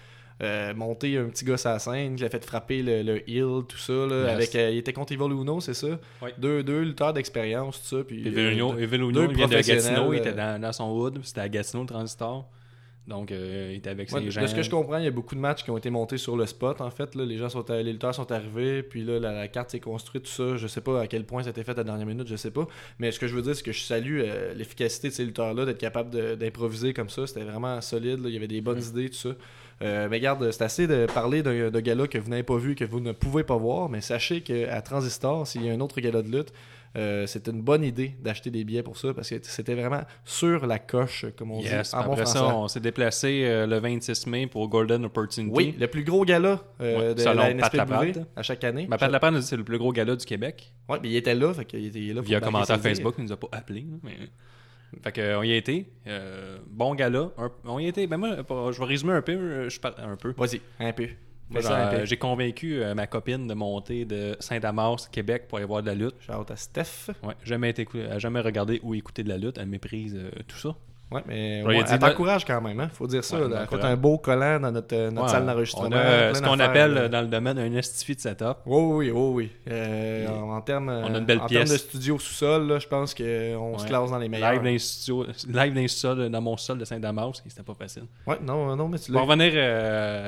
euh, 0.43 0.73
monter 0.75 1.17
un 1.17 1.25
petit 1.25 1.43
gars 1.45 1.55
à 1.65 1.73
la 1.73 1.79
scène, 1.79 2.15
qui 2.15 2.23
a 2.23 2.29
fait 2.29 2.43
frapper 2.45 2.81
le, 2.83 3.01
le 3.03 3.29
heel, 3.29 3.63
tout 3.67 3.77
ça. 3.77 3.93
Là, 3.93 4.23
Yes. 4.25 4.29
avec, 4.33 4.55
euh, 4.55 4.69
il 4.71 4.77
était 4.77 4.93
contre 4.93 5.13
Evil 5.13 5.23
Uno, 5.33 5.59
c'est 5.61 5.73
ça? 5.73 5.87
Ouais. 6.21 6.33
Deux, 6.37 6.63
deux 6.63 6.81
lutteurs 6.81 7.13
d'expérience, 7.13 7.81
tout 7.81 7.97
ça. 7.97 8.03
Puis, 8.03 8.27
Evelino, 8.27 8.73
deux- 8.73 8.81
Evelino, 8.81 9.11
deux 9.11 9.21
il 9.31 9.35
vient 9.35 9.47
de 9.47 9.51
professionnels, 9.51 9.83
Gatineau, 9.83 10.13
il 10.13 10.17
était 10.19 10.33
dans, 10.33 10.61
dans 10.61 10.71
son 10.73 10.91
hood, 10.91 11.19
c'était 11.23 11.41
à 11.41 11.49
Gatineau 11.49 11.83
le 11.83 11.87
transistor. 11.89 12.47
Donc, 13.07 13.31
euh, 13.31 13.69
il 13.71 13.77
était 13.77 13.89
avec 13.89 14.11
Ouais, 14.11 14.19
ses 14.19 14.25
de 14.25 14.31
gens. 14.31 14.45
ce 14.47 14.53
que 14.53 14.61
je 14.61 14.69
comprends, 14.69 14.97
il 14.97 15.05
y 15.05 15.07
a 15.07 15.11
beaucoup 15.11 15.33
de 15.35 15.39
matchs 15.39 15.63
qui 15.63 15.71
ont 15.71 15.77
été 15.77 15.89
montés 15.89 16.17
sur 16.17 16.35
le 16.35 16.45
spot. 16.45 16.81
En 16.81 16.91
fait, 16.91 17.15
là, 17.15 17.23
les 17.23 17.37
gens 17.37 17.47
sont, 17.47 17.63
les 17.69 17.83
lutteurs 17.93 18.13
sont 18.13 18.29
arrivés, 18.33 18.83
puis 18.83 19.03
là, 19.05 19.17
la, 19.17 19.31
la 19.31 19.47
carte 19.47 19.71
s'est 19.71 19.79
construite, 19.79 20.23
tout 20.23 20.29
ça. 20.29 20.57
Je 20.57 20.67
sais 20.67 20.81
pas 20.81 20.99
à 21.01 21.07
quel 21.07 21.23
point 21.23 21.41
ça 21.41 21.47
a 21.47 21.51
été 21.51 21.63
fait 21.63 21.71
à 21.71 21.75
la 21.75 21.83
dernière 21.85 22.05
minute, 22.05 22.27
je 22.27 22.35
sais 22.35 22.51
pas. 22.51 22.67
Mais 22.99 23.11
ce 23.13 23.19
que 23.19 23.27
je 23.27 23.33
veux 23.35 23.41
dire, 23.41 23.55
c'est 23.55 23.63
que 23.63 23.71
je 23.71 23.79
salue 23.81 24.19
euh, 24.25 24.53
l'efficacité 24.55 25.07
de 25.07 25.13
ces 25.13 25.23
lutteurs-là, 25.23 25.63
d'être 25.65 25.77
capable 25.77 26.09
de- 26.09 26.35
d'improviser 26.35 26.93
comme 26.93 27.09
ça. 27.09 27.25
C'était 27.27 27.43
vraiment 27.45 27.79
solide. 27.79 28.19
là. 28.19 28.27
Il 28.27 28.33
y 28.33 28.37
avait 28.37 28.47
des 28.49 28.59
bonnes 28.61 28.83
idées, 28.83 29.09
tout 29.09 29.15
ça. 29.15 29.29
Euh, 29.83 30.07
mais 30.09 30.17
regarde, 30.17 30.51
c'est 30.51 30.63
assez 30.63 30.87
de 30.87 31.05
parler 31.05 31.43
d'un 31.43 31.69
d'un 31.69 31.81
gala 31.81 32.07
que 32.07 32.17
vous 32.17 32.29
n'avez 32.29 32.43
pas 32.43 32.57
vu, 32.57 32.75
que 32.75 32.83
vous 32.83 32.99
ne 32.99 33.11
pouvez 33.13 33.43
pas 33.43 33.55
voir. 33.57 33.87
Mais 33.89 34.01
sachez 34.01 34.41
qu'à 34.41 34.81
Transistor, 34.81 35.47
s'il 35.47 35.63
y 35.65 35.69
a 35.69 35.73
un 35.73 35.79
autre 35.79 36.01
gala 36.01 36.21
de 36.23 36.29
lutte, 36.35 36.51
euh, 36.97 37.27
c'est 37.27 37.47
une 37.47 37.61
bonne 37.61 37.83
idée 37.83 38.13
d'acheter 38.21 38.49
des 38.49 38.63
billets 38.63 38.81
pour 38.83 38.97
ça 38.97 39.13
parce 39.13 39.29
que 39.29 39.35
c'était 39.43 39.75
vraiment 39.75 40.01
sur 40.25 40.65
la 40.65 40.79
coche, 40.79 41.25
comme 41.37 41.51
on 41.51 41.61
Yes, 41.61 41.91
dit 41.91 41.95
en 41.95 41.99
après 41.99 42.25
ça, 42.25 42.45
on 42.55 42.67
s'est 42.67 42.79
déplacé 42.79 43.43
euh, 43.45 43.67
le 43.67 43.77
26 43.79 44.25
mai 44.27 44.47
pour 44.47 44.67
Golden 44.67 45.05
Opportunity. 45.05 45.55
Oui, 45.55 45.75
le 45.79 45.87
plus 45.87 46.03
gros 46.03 46.25
gala 46.25 46.61
euh, 46.81 47.13
Ouais, 47.13 47.15
de 47.15 47.23
la 47.23 47.53
NSPW 47.53 48.19
à 48.35 48.41
chaque 48.41 48.63
année. 48.63 48.87
Ma 48.89 48.97
Pat 48.97 49.11
Lapin 49.11 49.31
nous 49.31 49.39
dit 49.39 49.45
c'est 49.45 49.57
le 49.57 49.63
plus 49.63 49.77
gros 49.77 49.91
gala 49.91 50.15
du 50.15 50.25
Québec. 50.25 50.73
Ouais, 50.89 50.97
mais 51.01 51.09
il 51.09 51.15
était 51.15 51.35
là, 51.35 51.53
fait 51.53 51.65
qu'il 51.65 51.85
était 51.85 52.13
là. 52.13 52.21
Via 52.21 52.39
commentaire. 52.41 52.79
Facebook, 52.79 53.15
il 53.17 53.25
nous 53.25 53.31
a 53.31 53.37
pas 53.37 53.49
appelé. 53.51 53.81
là, 53.81 53.97
Mais... 54.03 54.17
Fait 55.03 55.11
que, 55.11 55.35
on 55.37 55.43
y 55.43 55.51
a 55.51 55.55
été. 55.57 55.85
Bon 56.67 56.95
gala. 56.95 57.29
On 57.65 57.77
y 57.79 57.85
a 57.85 57.89
été. 57.89 58.07
Ben 58.07 58.17
moi, 58.17 58.37
je 58.71 58.79
vais 58.79 58.85
résumer 58.85 59.13
un 59.13 59.21
peu. 59.21 59.69
Je 59.69 59.79
par- 59.79 59.99
un 59.99 60.15
peu. 60.15 60.33
Vas-y, 60.37 60.61
un 60.79 60.93
peu. 60.93 61.07
Moi. 61.49 62.05
J'ai 62.05 62.17
convaincu 62.17 62.81
euh, 62.81 62.93
ma 62.93 63.07
copine 63.07 63.47
de 63.47 63.53
monter 63.53 64.05
de 64.05 64.35
Saint-Damas, 64.39 65.07
Québec, 65.11 65.47
pour 65.47 65.57
aller 65.57 65.67
voir 65.67 65.81
de 65.81 65.87
la 65.87 65.95
lutte. 65.95 66.15
Shout 66.19 66.49
à 66.49 66.55
Steph. 66.55 67.09
Ouais, 67.23 67.35
jamais 67.43 67.69
été 67.69 67.87
a 68.09 68.19
jamais 68.19 68.41
regardé 68.41 68.79
ou 68.83 68.93
écouté 68.95 69.23
de 69.23 69.29
la 69.29 69.37
lutte. 69.37 69.57
Elle 69.57 69.67
méprise 69.67 70.15
euh, 70.15 70.29
tout 70.47 70.57
ça. 70.57 70.75
Ouais, 71.09 71.21
mais 71.25 71.63
Ouais, 71.65 71.81
elle 71.89 71.99
t'encourage 71.99 72.43
quand 72.43 72.59
même, 72.59 72.77
hein. 72.81 72.89
Faut 72.91 73.07
dire 73.07 73.23
ça. 73.23 73.39
Ouais, 73.39 73.47
là. 73.47 73.65
Elle 73.71 73.79
fait 73.79 73.85
un 73.85 73.95
beau 73.95 74.17
collant 74.17 74.59
dans 74.59 74.71
notre, 74.73 74.93
euh, 74.93 75.09
notre 75.09 75.27
Ouais, 75.27 75.31
salle 75.31 75.45
d'enregistrement. 75.45 75.89
ce 75.89 76.41
qu'on 76.41 76.59
appelle 76.59 76.97
euh, 76.97 77.07
dans 77.07 77.21
le 77.21 77.27
domaine 77.27 77.57
un 77.59 77.73
estifi 77.77 78.15
de 78.15 78.19
setup. 78.19 78.57
Oui, 78.65 78.81
oui, 79.07 79.11
oui, 79.11 79.31
oui. 79.33 79.51
Euh, 79.71 80.27
en, 80.27 80.59
termes, 80.59 80.89
on 80.89 81.13
a 81.15 81.17
une 81.17 81.23
belle 81.25 81.37
en 81.37 81.47
termes 81.47 81.63
pièce. 81.63 81.71
de 81.71 81.77
studio 81.77 82.19
sous-sol, 82.19 82.77
je 82.81 82.87
pense 82.89 83.13
qu'on 83.13 83.77
se 83.77 83.85
classe 83.87 84.11
dans 84.11 84.17
les 84.17 84.27
meilleurs. 84.27 84.51
Live 84.51 84.61
dans, 84.63 84.65
les 84.69 84.79
studios- 84.79 85.25
live 85.47 85.73
dans, 85.73 85.87
sols- 85.87 86.29
dans 86.29 86.41
mon 86.41 86.57
sol 86.57 86.77
de 86.77 86.83
Saint-Damas, 86.83 87.41
c'était 87.47 87.63
pas 87.63 87.73
facile. 87.73 88.03
Ouais, 88.25 88.37
non, 88.41 88.75
non, 88.75 88.89
mais 88.89 88.99
tu 88.99 89.09
Pour 89.11 89.21
revenir 89.21 89.53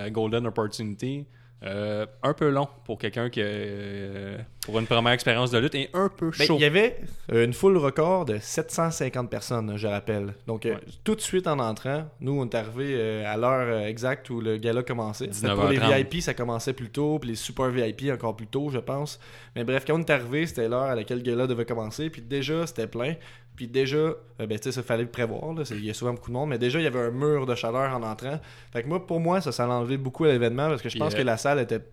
à 0.06 0.10
Golden 0.10 0.48
Opportunity, 0.48 1.26
euh, 1.64 2.06
un 2.24 2.34
peu 2.34 2.50
long 2.50 2.68
pour 2.86 2.98
quelqu'un 2.98 3.30
qui 3.30 3.42
a, 3.42 3.46
euh, 3.46 4.38
pour 4.62 4.80
une 4.80 4.86
première 4.88 5.12
expérience 5.14 5.52
de 5.52 5.58
lutte 5.58 5.76
et 5.76 5.90
un 5.94 6.08
peu 6.10 6.32
Ben, 6.38 6.46
chaud. 6.48 6.56
il 6.58 6.62
y 6.62 6.66
avait 6.66 6.98
euh, 7.34 7.44
une 7.44 7.54
foule 7.54 7.76
record 7.78 8.26
de 8.26 8.38
750 8.40 9.30
personnes, 9.30 9.74
je 9.76 9.88
rappelle. 9.88 10.36
Donc, 10.48 10.66
euh, 10.66 10.76
tout 11.04 11.16
de 11.16 11.22
suite 11.22 11.48
en 11.48 11.60
entrant, 11.60 12.06
nous, 12.22 12.40
on 12.40 12.46
est 12.46 12.56
arrivés 12.56 12.96
euh, 12.98 13.24
à 13.26 13.36
l'heure 13.36 13.86
exacte 13.86 14.30
où 14.30 14.40
le 14.42 14.58
gala 14.58 14.84
commençait. 14.84 15.28
Pour 15.28 15.68
les 15.70 15.80
19h30. 15.80 15.98
VIP, 16.10 16.22
ça 16.22 16.34
commençait 16.34 16.74
plus 16.74 16.90
tôt, 16.90 17.20
puis 17.20 17.32
les 17.32 17.36
super 17.36 17.70
VIP 17.70 18.10
encore 18.14 18.36
plus 18.36 18.48
tôt, 18.48 18.70
je 18.70 18.80
pense. 18.80 19.20
Mais 19.56 19.64
bref, 19.64 19.84
quand 19.86 19.96
on 19.96 20.00
est 20.00 20.10
arrivé, 20.10 20.46
c'était 20.46 20.70
l'heure 20.70 20.84
à 20.84 20.96
laquelle 20.96 21.18
le 21.18 21.24
gala 21.24 21.46
devait 21.48 21.66
commencer, 21.66 22.10
puis 22.10 22.22
déjà, 22.22 22.66
c'était 22.68 22.88
plein. 22.88 23.16
Puis 23.60 23.68
déjà, 23.68 23.98
euh, 23.98 24.16
ben, 24.40 24.58
tu 24.58 24.64
sais, 24.64 24.72
ça 24.72 24.84
fallait 24.84 25.04
le 25.04 25.10
prévoir. 25.10 25.52
là. 25.54 25.64
Il 25.72 25.84
y 25.84 25.90
a 25.90 25.94
souvent 25.94 26.14
beaucoup 26.14 26.30
de 26.30 26.34
monde, 26.34 26.48
mais 26.48 26.58
déjà, 26.58 26.80
il 26.80 26.84
y 26.84 26.88
avait 26.88 27.02
un 27.02 27.12
mur 27.12 27.46
de 27.46 27.56
chaleur 27.56 27.94
en 27.94 28.02
entrant. 28.04 28.40
Fait 28.72 28.84
que 28.84 28.88
moi, 28.88 29.06
pour 29.06 29.20
moi, 29.20 29.42
ça, 29.42 29.52
ça 29.52 29.68
enlevé 29.68 29.98
beaucoup 29.98 30.24
à 30.24 30.30
l'événement 30.30 30.70
parce 30.70 30.82
que 30.82 30.88
je 30.88 30.98
pense 30.98 31.12
que 31.14 31.24
la 31.26 31.36
salle 31.36 31.60
était. 31.60 31.80
tu 31.82 31.86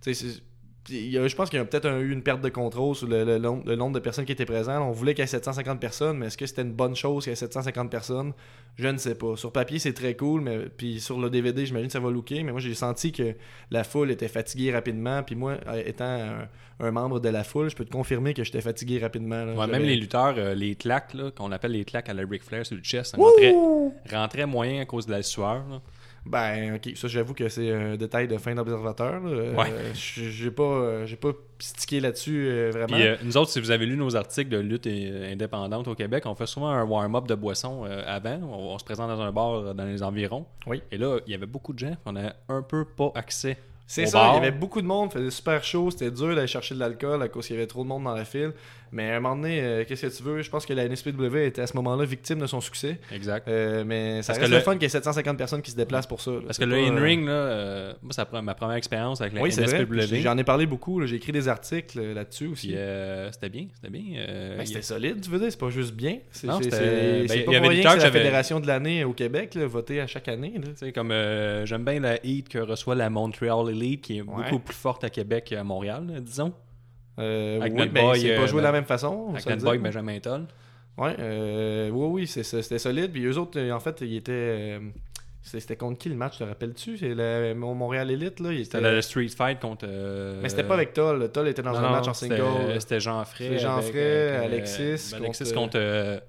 sais, 0.00 0.14
c'est- 0.14 0.40
il 0.88 1.10
y 1.10 1.18
a- 1.18 1.28
je 1.28 1.36
pense 1.36 1.50
qu'il 1.50 1.58
y 1.58 1.62
a 1.62 1.64
peut-être 1.64 1.86
un- 1.86 1.98
eu 2.00 2.10
une 2.10 2.22
perte 2.22 2.40
de 2.40 2.48
contrôle 2.48 2.94
sur 2.96 3.06
le, 3.06 3.24
le 3.24 3.38
nombre, 3.38 3.62
le 3.66 3.76
nombre 3.76 3.94
de 3.94 4.00
personnes 4.00 4.24
qui 4.24 4.32
étaient 4.32 4.46
présentes. 4.46 4.80
On 4.82 4.92
voulait 4.92 5.14
qu'il 5.14 5.22
y 5.22 5.24
ait 5.24 5.26
750 5.28 5.78
personnes, 5.78 6.16
mais 6.18 6.26
est-ce 6.26 6.38
que 6.38 6.46
c'était 6.46 6.62
une 6.62 6.72
bonne 6.72 6.96
chose 6.96 7.24
qu'il 7.24 7.30
y 7.30 7.34
ait 7.34 7.36
750 7.36 7.90
personnes? 7.90 8.32
Je 8.76 8.88
ne 8.88 8.96
sais 8.96 9.14
pas. 9.14 9.36
Sur 9.36 9.52
papier, 9.52 9.78
c'est 9.78 9.92
très 9.92 10.14
cool, 10.16 10.40
mais 10.40 10.58
puis 10.74 11.00
sur 11.00 11.18
le 11.20 11.28
DVD, 11.28 11.66
j'imagine 11.66 11.88
que 11.88 11.92
ça 11.92 12.00
va 12.00 12.10
looker, 12.10 12.42
mais 12.44 12.52
moi 12.52 12.60
j'ai 12.60 12.74
senti 12.74 13.12
que 13.12 13.34
la 13.70 13.84
foule 13.84 14.10
était 14.10 14.28
fatiguée 14.28 14.72
rapidement. 14.72 15.22
Puis 15.22 15.34
moi, 15.34 15.56
euh, 15.66 15.82
étant 15.84 16.04
un, 16.04 16.48
un 16.86 16.90
membre 16.90 17.20
de 17.20 17.28
la 17.28 17.44
foule, 17.44 17.68
je 17.68 17.76
peux 17.76 17.84
te 17.84 17.92
confirmer 17.92 18.32
que 18.32 18.42
j'étais 18.42 18.62
fatigué 18.62 18.98
rapidement. 19.00 19.44
là. 19.44 19.52
Ouais, 19.54 19.66
même 19.66 19.82
les 19.82 19.96
lutteurs, 19.96 20.34
euh, 20.38 20.54
les 20.54 20.76
claques, 20.76 21.14
qu'on 21.36 21.52
appelle 21.52 21.72
les 21.72 21.84
claques 21.84 22.08
à 22.08 22.14
la 22.14 22.22
Ric 22.26 22.42
Flair 22.42 22.64
sur 22.64 22.76
le 22.76 22.82
chest, 22.82 23.16
rentraient, 23.16 23.54
rentraient 24.10 24.46
moyen 24.46 24.80
à 24.80 24.86
cause 24.86 25.04
de 25.06 25.10
la 25.12 25.22
sueur. 25.22 25.62
là. 25.68 25.82
Ben, 26.26 26.74
ok, 26.76 26.92
ça 26.96 27.08
j'avoue 27.08 27.32
que 27.34 27.48
c'est 27.48 27.72
un 27.72 27.96
détail 27.96 28.28
de 28.28 28.36
fin 28.36 28.54
d'observateur. 28.54 29.22
Euh, 29.24 29.54
Ouais. 29.54 29.70
j'ai 29.94 30.50
pas, 30.50 30.62
euh, 30.62 31.06
j'ai 31.06 31.16
pas 31.16 31.30
stické 31.58 31.98
là-dessus 32.00 32.46
euh, 32.48 32.70
vraiment. 32.72 32.88
Puis, 32.96 33.06
euh, 33.06 33.16
nous 33.22 33.36
autres, 33.36 33.50
si 33.50 33.60
vous 33.60 33.70
avez 33.70 33.86
lu 33.86 33.96
nos 33.96 34.14
articles 34.16 34.50
de 34.50 34.58
lutte 34.58 34.86
indépendante 34.86 35.88
au 35.88 35.94
Québec, 35.94 36.24
on 36.26 36.34
fait 36.34 36.46
souvent 36.46 36.68
un 36.68 36.84
warm-up 36.84 37.26
de 37.26 37.34
boissons 37.34 37.84
euh, 37.86 38.02
avant. 38.06 38.38
On, 38.42 38.74
on 38.74 38.78
se 38.78 38.84
présente 38.84 39.08
dans 39.08 39.20
un 39.20 39.32
bar 39.32 39.74
dans 39.74 39.84
les 39.84 40.02
environs. 40.02 40.46
Oui. 40.66 40.82
Et 40.92 40.98
là, 40.98 41.18
il 41.26 41.32
y 41.32 41.34
avait 41.34 41.46
beaucoup 41.46 41.72
de 41.72 41.78
gens. 41.78 41.96
On 42.04 42.14
a 42.16 42.34
un 42.48 42.62
peu 42.62 42.84
pas 42.84 43.12
accès. 43.14 43.56
C'est 43.86 44.06
ça, 44.06 44.18
bar. 44.18 44.34
il 44.34 44.44
y 44.44 44.46
avait 44.46 44.56
beaucoup 44.56 44.80
de 44.80 44.86
monde, 44.86 45.10
il 45.12 45.18
faisait 45.18 45.30
super 45.30 45.64
chaud, 45.64 45.90
c'était 45.90 46.12
dur 46.12 46.28
d'aller 46.36 46.46
chercher 46.46 46.76
de 46.76 46.80
l'alcool 46.80 47.20
à 47.22 47.28
cause 47.28 47.46
qu'il 47.48 47.56
y 47.56 47.58
avait 47.58 47.66
trop 47.66 47.82
de 47.82 47.88
monde 47.88 48.04
dans 48.04 48.14
la 48.14 48.24
file. 48.24 48.52
Mais 48.92 49.10
à 49.12 49.16
un 49.16 49.20
moment 49.20 49.36
donné, 49.36 49.60
euh, 49.60 49.84
qu'est-ce 49.86 50.06
que 50.06 50.16
tu 50.16 50.22
veux? 50.22 50.42
Je 50.42 50.50
pense 50.50 50.66
que 50.66 50.72
la 50.72 50.84
NSPW 50.88 51.36
était 51.46 51.62
à 51.62 51.66
ce 51.66 51.76
moment-là 51.76 52.04
victime 52.04 52.38
de 52.40 52.46
son 52.46 52.60
succès. 52.60 52.98
Exact. 53.12 53.46
Euh, 53.48 53.84
mais 53.86 54.22
ça 54.22 54.32
Parce 54.32 54.38
reste 54.40 54.48
que 54.50 54.52
le 54.52 54.58
le- 54.58 54.62
fun 54.64 54.72
qu'il 54.74 54.82
y 54.82 54.86
ait 54.86 54.88
750 54.88 55.36
personnes 55.38 55.62
qui 55.62 55.70
se 55.70 55.76
déplacent 55.76 56.06
pour 56.06 56.20
ça. 56.20 56.32
là. 56.32 56.38
Parce 56.46 56.58
que 56.58 56.64
le 56.64 56.74
euh, 56.76 56.86
in-ring, 56.88 57.24
là, 57.26 57.32
euh, 57.32 57.92
moi, 58.02 58.12
c'est 58.12 58.32
ma 58.42 58.54
première 58.54 58.76
expérience 58.76 59.20
avec 59.20 59.34
la 59.34 59.42
Oui. 59.42 59.50
NSPW. 59.56 60.20
J'en 60.22 60.36
ai 60.38 60.44
parlé 60.44 60.66
beaucoup, 60.66 61.04
j'ai 61.06 61.16
écrit 61.16 61.32
des 61.32 61.48
articles 61.48 61.98
euh, 62.00 62.14
là-dessus 62.14 62.46
aussi. 62.48 62.72
Euh, 62.74 63.30
c'était 63.32 63.48
bien, 63.48 63.66
c'était 63.74 63.90
bien. 63.90 64.18
euh, 64.18 64.56
Ben, 64.58 64.66
c'était 64.66 64.78
a- 64.80 64.82
solide, 64.82 65.20
tu 65.20 65.30
veux 65.30 65.38
dire, 65.38 65.50
c'est 65.50 65.60
pas 65.60 65.70
juste 65.70 65.94
bien. 65.94 66.18
C'est 66.32 66.46
Non, 66.46 66.58
c'est- 66.58 66.64
c'était- 66.64 66.76
c'est- 66.76 67.28
ben, 67.28 67.38
il 67.40 67.44
pas 67.44 67.52
y 67.52 67.56
avait 67.56 67.68
des 67.76 67.82
que 67.82 67.86
la 68.02 68.10
fédération 68.10 68.60
de 68.60 68.66
l'année 68.66 69.04
au 69.04 69.12
Québec, 69.12 69.54
là, 69.54 69.66
votée 69.66 70.00
à 70.00 70.06
chaque 70.06 70.28
année. 70.28 70.54
là. 70.56 70.90
Comme 70.92 71.10
euh, 71.12 71.64
j'aime 71.66 71.84
bien 71.84 72.00
la 72.00 72.24
heat 72.24 72.48
que 72.48 72.58
reçoit 72.58 72.94
la 72.94 73.10
Montreal 73.10 73.68
Elite, 73.70 74.02
qui 74.02 74.18
est 74.18 74.22
Ouais. 74.22 74.26
beaucoup 74.50 74.58
plus 74.58 74.74
forte 74.74 75.04
à 75.04 75.10
Québec 75.10 75.44
qu'à 75.44 75.62
Montréal, 75.64 76.04
disons. 76.20 76.52
Euh, 77.20 77.60
Avec 77.60 77.72
oui, 77.74 77.78
notre 77.78 77.92
ben, 77.92 78.04
boy, 78.04 78.20
c'est 78.20 78.34
pas 78.36 78.42
euh, 78.42 78.46
joué 78.46 78.56
de 78.60 78.66
ben- 78.66 78.68
la 78.68 78.72
même 78.72 78.84
façon. 78.84 79.26
on 79.28 79.34
Avec 79.34 79.46
notre 79.46 79.62
boy 79.64 79.78
Benjamin 79.78 80.18
Toll. 80.20 80.46
Ouais, 80.98 81.14
euh, 81.18 81.90
oui, 81.90 82.06
oui, 82.22 82.26
c'était 82.26 82.78
solide. 82.78 83.12
Puis 83.12 83.24
eux 83.24 83.38
autres, 83.38 83.58
euh, 83.58 83.72
en 83.72 83.80
fait, 83.80 84.00
ils 84.02 84.16
étaient. 84.16 84.80
c'était 85.42 85.76
contre 85.76 85.98
qui 85.98 86.08
le 86.10 86.14
match, 86.16 86.38
te 86.38 86.44
rappelles-tu? 86.44 86.98
C'est 86.98 87.14
le 87.14 87.54
Mon- 87.54 87.74
Montréal 87.74 88.10
Elite, 88.10 88.40
là. 88.40 88.50
C'était 88.50 88.78
était- 88.78 88.80
le 88.92 89.00
Street 89.00 89.28
Fight 89.28 89.58
contre. 89.60 89.86
euh, 89.88 90.38
Mais 90.42 90.48
c'était 90.48 90.64
pas 90.64 90.74
avec 90.74 90.92
Toll. 90.92 91.30
Toll 91.32 91.48
était 91.48 91.62
dans 91.62 91.72
non, 91.72 91.78
un 91.78 91.90
match 91.92 92.08
en 92.08 92.14
single. 92.14 92.42
C'était 92.78 93.00
Jean 93.00 93.24
Fray. 93.24 93.48
C'était 93.48 93.58
Jean 93.60 93.80
Fray, 93.80 94.36
Alexis 94.36 95.10
ben, 95.12 95.22
Alexis 95.24 95.44
contre- 95.44 95.54
contre. 95.54 95.78
euh, 95.78 96.20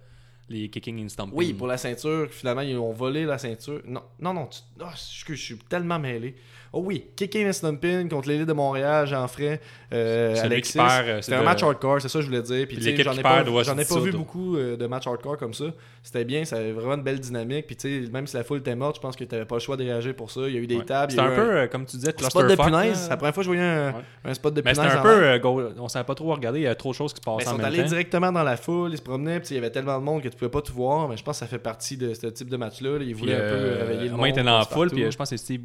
les 0.50 0.69
kicking 0.69 1.03
and 1.03 1.10
stomping. 1.10 1.33
Oui, 1.36 1.53
pour 1.53 1.67
la 1.67 1.77
ceinture, 1.77 2.27
finalement, 2.29 2.62
ils 2.62 2.77
ont 2.77 2.91
volé 2.91 3.25
la 3.25 3.38
ceinture. 3.38 3.81
Non, 3.86 4.03
non, 4.19 4.33
non, 4.33 4.48
tu... 4.48 4.60
oh, 4.81 4.86
je, 4.95 5.33
je 5.33 5.41
suis 5.41 5.57
tellement 5.57 6.00
mêlé. 6.00 6.36
Oh 6.74 6.81
oui, 6.86 7.07
Kicking 7.17 7.48
and 7.50 7.51
Stumping 7.51 8.07
contre 8.07 8.29
l'élite 8.29 8.48
de 8.48 8.53
Montréal, 8.53 9.05
Jean 9.05 9.27
Fray, 9.27 9.60
euh, 9.91 10.36
Alexis. 10.41 10.79
euh, 10.79 11.15
c'est 11.17 11.24
C'était 11.24 11.38
un 11.38 11.43
match 11.43 11.62
hardcore, 11.63 12.01
c'est 12.01 12.07
ça 12.07 12.19
que 12.19 12.21
je 12.24 12.29
voulais 12.29 12.41
dire. 12.41 12.65
Puis, 12.65 12.77
j'en 12.81 13.13
ai 13.13 13.21
pas, 13.21 13.41
ai 13.41 13.86
pas 13.86 14.00
vu 14.00 14.12
beaucoup 14.13 14.55
euh, 14.55 14.77
de 14.77 14.88
matchs 14.88 15.05
hardcore 15.05 15.36
comme 15.38 15.53
ça. 15.53 15.65
C'était 16.03 16.25
bien, 16.25 16.46
ça 16.46 16.55
avait 16.58 16.72
vraiment 16.72 16.96
une 16.96 17.03
belle 17.03 17.20
dynamique. 17.20 17.67
Puis 17.67 17.75
tu 17.75 18.05
sais, 18.05 18.12
même 18.12 18.25
si 18.25 18.36
la 18.36 18.43
foule 18.43 18.58
était 18.58 18.75
morte, 18.75 18.96
je 18.96 19.01
pense 19.01 19.15
que 19.15 19.24
tu 19.24 19.36
n'avais 19.36 19.46
pas 19.46 19.55
le 19.55 19.60
choix 19.62 19.77
de 19.77 19.84
réagir 19.84 20.15
pour 20.15 20.31
ça. 20.31 20.41
Il 20.48 20.55
y 20.55 20.58
a 20.58 20.60
eu 20.60 20.65
des 20.65 20.77
Ouais. 20.77 20.84
tables. 20.86 21.12
C'était 21.12 21.24
un 21.24 21.31
eu 21.31 21.36
peu, 21.36 21.41
euh, 21.58 21.67
comme 21.67 21.86
tu 21.86 21.96
disais, 21.98 22.10
un 22.10 22.12
spot 22.27 22.41
de 22.43 22.55
clusterfuck, 22.55 22.65
punaise. 22.65 22.98
C'est 23.03 23.10
la 23.12 23.17
première 23.17 23.34
fois 23.36 23.41
que 23.43 23.46
je 23.46 23.55
voyais 23.55 23.70
un, 23.70 23.88
Ouais. 23.93 24.01
un 24.25 24.34
spot 24.34 24.53
de 24.55 24.62
Mais 24.65 24.72
punaise. 24.74 24.88
c'était 24.89 24.98
un 25.00 25.03
peu. 25.03 25.24
euh, 25.24 25.38
go- 25.39 25.63
on 25.77 25.88
savait 25.89 26.05
pas 26.05 26.15
trop 26.15 26.34
regarder, 26.34 26.60
il 26.62 26.63
y 26.63 26.67
a 26.67 26.74
trop 26.74 26.89
de 26.89 26.96
choses 26.96 27.13
qui 27.13 27.17
se 27.20 27.22
passaient 27.24 27.43
ils 27.43 27.48
en 27.50 27.51
sont 27.51 27.58
même 27.58 27.65
allés 27.67 27.84
temps. 27.84 27.89
directement 27.89 28.31
dans 28.31 28.43
la 28.43 28.58
foule, 28.58 28.91
ils 28.93 28.98
se 28.98 29.01
promenaient, 29.03 29.39
puis 29.39 29.50
il 29.51 29.55
y 29.55 29.58
avait 29.60 29.70
tellement 29.70 30.00
de 30.00 30.03
monde 30.03 30.24
que 30.24 30.27
tu 30.29 30.36
pouvais 30.36 30.50
pas 30.50 30.62
tout 30.63 30.74
voir. 30.74 31.08
Mais 31.08 31.17
je 31.17 31.24
pense 31.24 31.36
que 31.38 31.46
ça 31.46 31.48
fait 31.48 31.60
partie 31.60 31.98
de 31.98 32.15
ce 32.15 32.25
type 32.27 32.50
de 32.50 32.58
match-là. 32.58 32.98
là. 32.98 33.03
Ils 33.05 33.13
voulaient 33.15 33.36
un 33.36 33.39
peu 33.39 33.43
euh, 33.53 33.77
réveiller 33.81 34.05
le 34.05 34.10
moi, 34.10 34.17
monde. 34.17 34.27
il 34.27 34.31
était 34.31 34.43
dans 34.43 34.58
la 34.58 34.65
foule, 34.65 34.89
puis 34.89 35.12
je 35.12 35.15
pense 35.15 35.29
que 35.29 35.38
c'était 35.38 35.60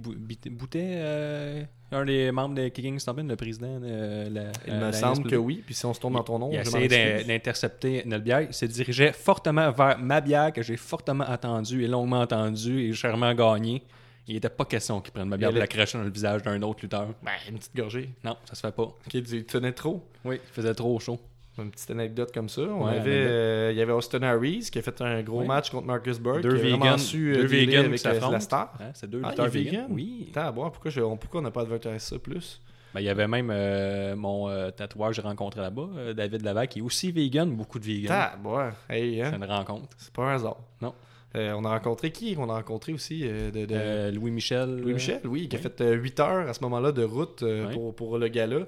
Boutet, 0.51 1.67
un 1.93 2.05
des 2.05 2.33
membres 2.33 2.55
de 2.55 2.69
Kicking 2.69 2.99
Stomping, 2.99 3.29
le 3.29 3.37
président 3.37 3.79
de 3.79 4.29
la. 4.29 4.43
Il 4.67 4.73
euh, 4.73 4.77
me 4.77 4.81
la 4.81 4.93
semble 4.93 5.29
que 5.29 5.37
oui. 5.37 5.63
Puis 5.65 5.75
si 5.75 5.87
on 5.87 5.95
se 5.95 6.01
tourne 6.01 6.15
dans 6.15 6.25
ton 6.25 6.39
nom, 6.39 6.51
Il 6.51 6.59
a 6.59 6.63
essayé 6.63 7.25
d'intercepter 7.25 8.03
notre 8.07 8.25
bière. 8.25 8.43
Il 8.43 8.53
se 8.55 8.67
dirigeait 8.67 9.13
fortement 9.13 9.71
vers 9.71 9.99
ma 9.99 10.21
bière 10.21 10.53
que 10.53 10.63
j'ai 10.63 10.77
fortement 10.77 11.25
attendue 11.25 11.85
et 11.85 11.89
longuement 11.89 12.21
attendue 12.21 12.89
et 12.89 12.93
chèrement 12.93 13.33
gagné. 13.35 13.83
Il 14.29 14.35
n'était 14.35 14.49
pas 14.49 14.65
question 14.65 15.01
qu'il 15.01 15.13
prenne 15.13 15.29
ma 15.29 15.37
bière 15.37 15.51
pour 15.51 15.61
la 15.61 15.69
cracher 15.69 15.99
dans 15.99 16.05
le 16.05 16.11
visage 16.11 16.43
d'un 16.43 16.61
autre 16.63 16.81
lutteur. 16.83 17.09
Ben, 17.23 17.33
une 17.49 17.59
petite 17.59 17.77
gorgée. 17.77 18.11
Non, 18.25 18.37
ça 18.45 18.57
se 18.57 18.61
fait 18.61 18.73
pas. 18.73 18.83
Ok, 18.83 18.97
tu 19.11 19.45
tenais 19.45 19.73
trop? 19.73 20.05
Oui, 20.25 20.41
il 20.43 20.53
faisait 20.53 20.75
trop 20.75 20.99
chaud. 20.99 21.21
Une 21.59 21.71
petite 21.71 21.91
anecdote 21.91 22.31
comme 22.35 22.49
ça. 22.51 22.63
On 22.63 22.85
Ouais, 22.87 22.97
avait, 22.99 23.11
euh, 23.27 23.73
il 23.73 23.79
y 23.79 23.81
avait 23.81 23.93
Austin 23.93 24.23
Harris 24.23 24.69
qui 24.71 24.79
a 24.79 24.83
fait 24.83 25.01
un 25.01 25.23
gros 25.23 25.41
Oui. 25.41 25.47
match 25.47 25.71
contre 25.71 25.87
Marcus 25.87 26.19
Burke. 26.19 26.43
Deux 26.43 26.51
qui 26.59 26.67
a 26.67 26.77
vraiment 26.77 26.85
vegans- 26.85 26.99
su 26.99 27.33
euh, 27.33 27.37
deux 27.43 27.47
vegans 27.47 27.71
qui 27.71 27.77
avec 27.79 27.91
la, 27.93 27.99
s'affrontent. 27.99 28.31
la 28.33 28.41
star. 28.41 28.73
Hein, 28.79 28.91
c'est 28.93 29.09
deux 29.09 29.23
Ah, 29.25 29.31
lutteurs 29.31 29.49
vegan. 29.49 29.73
vegan? 29.73 29.87
Oui. 29.91 30.27
Attends, 30.33 30.49
à 30.49 30.53
boire, 30.53 30.71
pourquoi, 30.73 30.91
je- 30.91 31.01
pourquoi 31.01 31.41
on 31.41 31.43
n'a 31.45 31.51
pas 31.51 31.63
advertisé 31.63 31.99
ça 31.99 32.19
plus? 32.19 32.61
Ben, 32.95 33.01
il 33.01 33.05
y 33.05 33.09
avait 33.09 33.27
même 33.29 33.51
euh, 33.51 34.15
mon 34.17 34.49
euh, 34.49 34.71
tatouage 34.71 35.17
que 35.17 35.23
j'ai 35.23 35.29
rencontré 35.29 35.61
là-bas, 35.61 35.89
euh, 35.97 36.13
David 36.15 36.43
Lavac, 36.43 36.71
qui 36.71 36.79
est 36.79 36.83
aussi 36.83 37.11
vegan, 37.13 37.51
beaucoup 37.55 37.79
de 37.79 37.85
vegan. 37.85 38.11
Ah, 38.15 38.37
boire. 38.43 38.73
Hey, 38.89 39.21
hein? 39.23 39.29
C'est 39.31 39.37
une 39.37 39.45
rencontre. 39.51 39.89
C'est 39.99 40.13
pas 40.13 40.25
un 40.25 40.35
hasard. 40.35 40.59
Non. 40.83 40.95
Euh, 41.37 41.53
on 41.55 41.65
a 41.65 41.71
rencontré 41.71 42.11
qui? 42.11 42.35
On 42.39 42.49
a 42.49 42.55
rencontré 42.55 42.93
aussi 42.93 43.23
euh, 43.25 43.51
de, 43.51 43.67
de- 43.67 43.75
Euh, 43.75 44.11
Louis 44.11 44.31
Michel. 44.31 44.77
Louis 44.79 44.95
Michel, 44.95 45.21
oui, 45.25 45.49
qui 45.49 45.57
a 45.57 45.59
oui. 45.59 45.69
fait 45.77 45.95
8 45.95 46.21
heures 46.21 46.49
à 46.49 46.55
ce 46.55 46.63
moment-là 46.65 46.93
de 46.93 47.05
route 47.05 47.43
Oui. 47.43 47.75
pour, 47.75 47.95
pour 47.95 48.19
le 48.19 48.29
gala, 48.29 48.67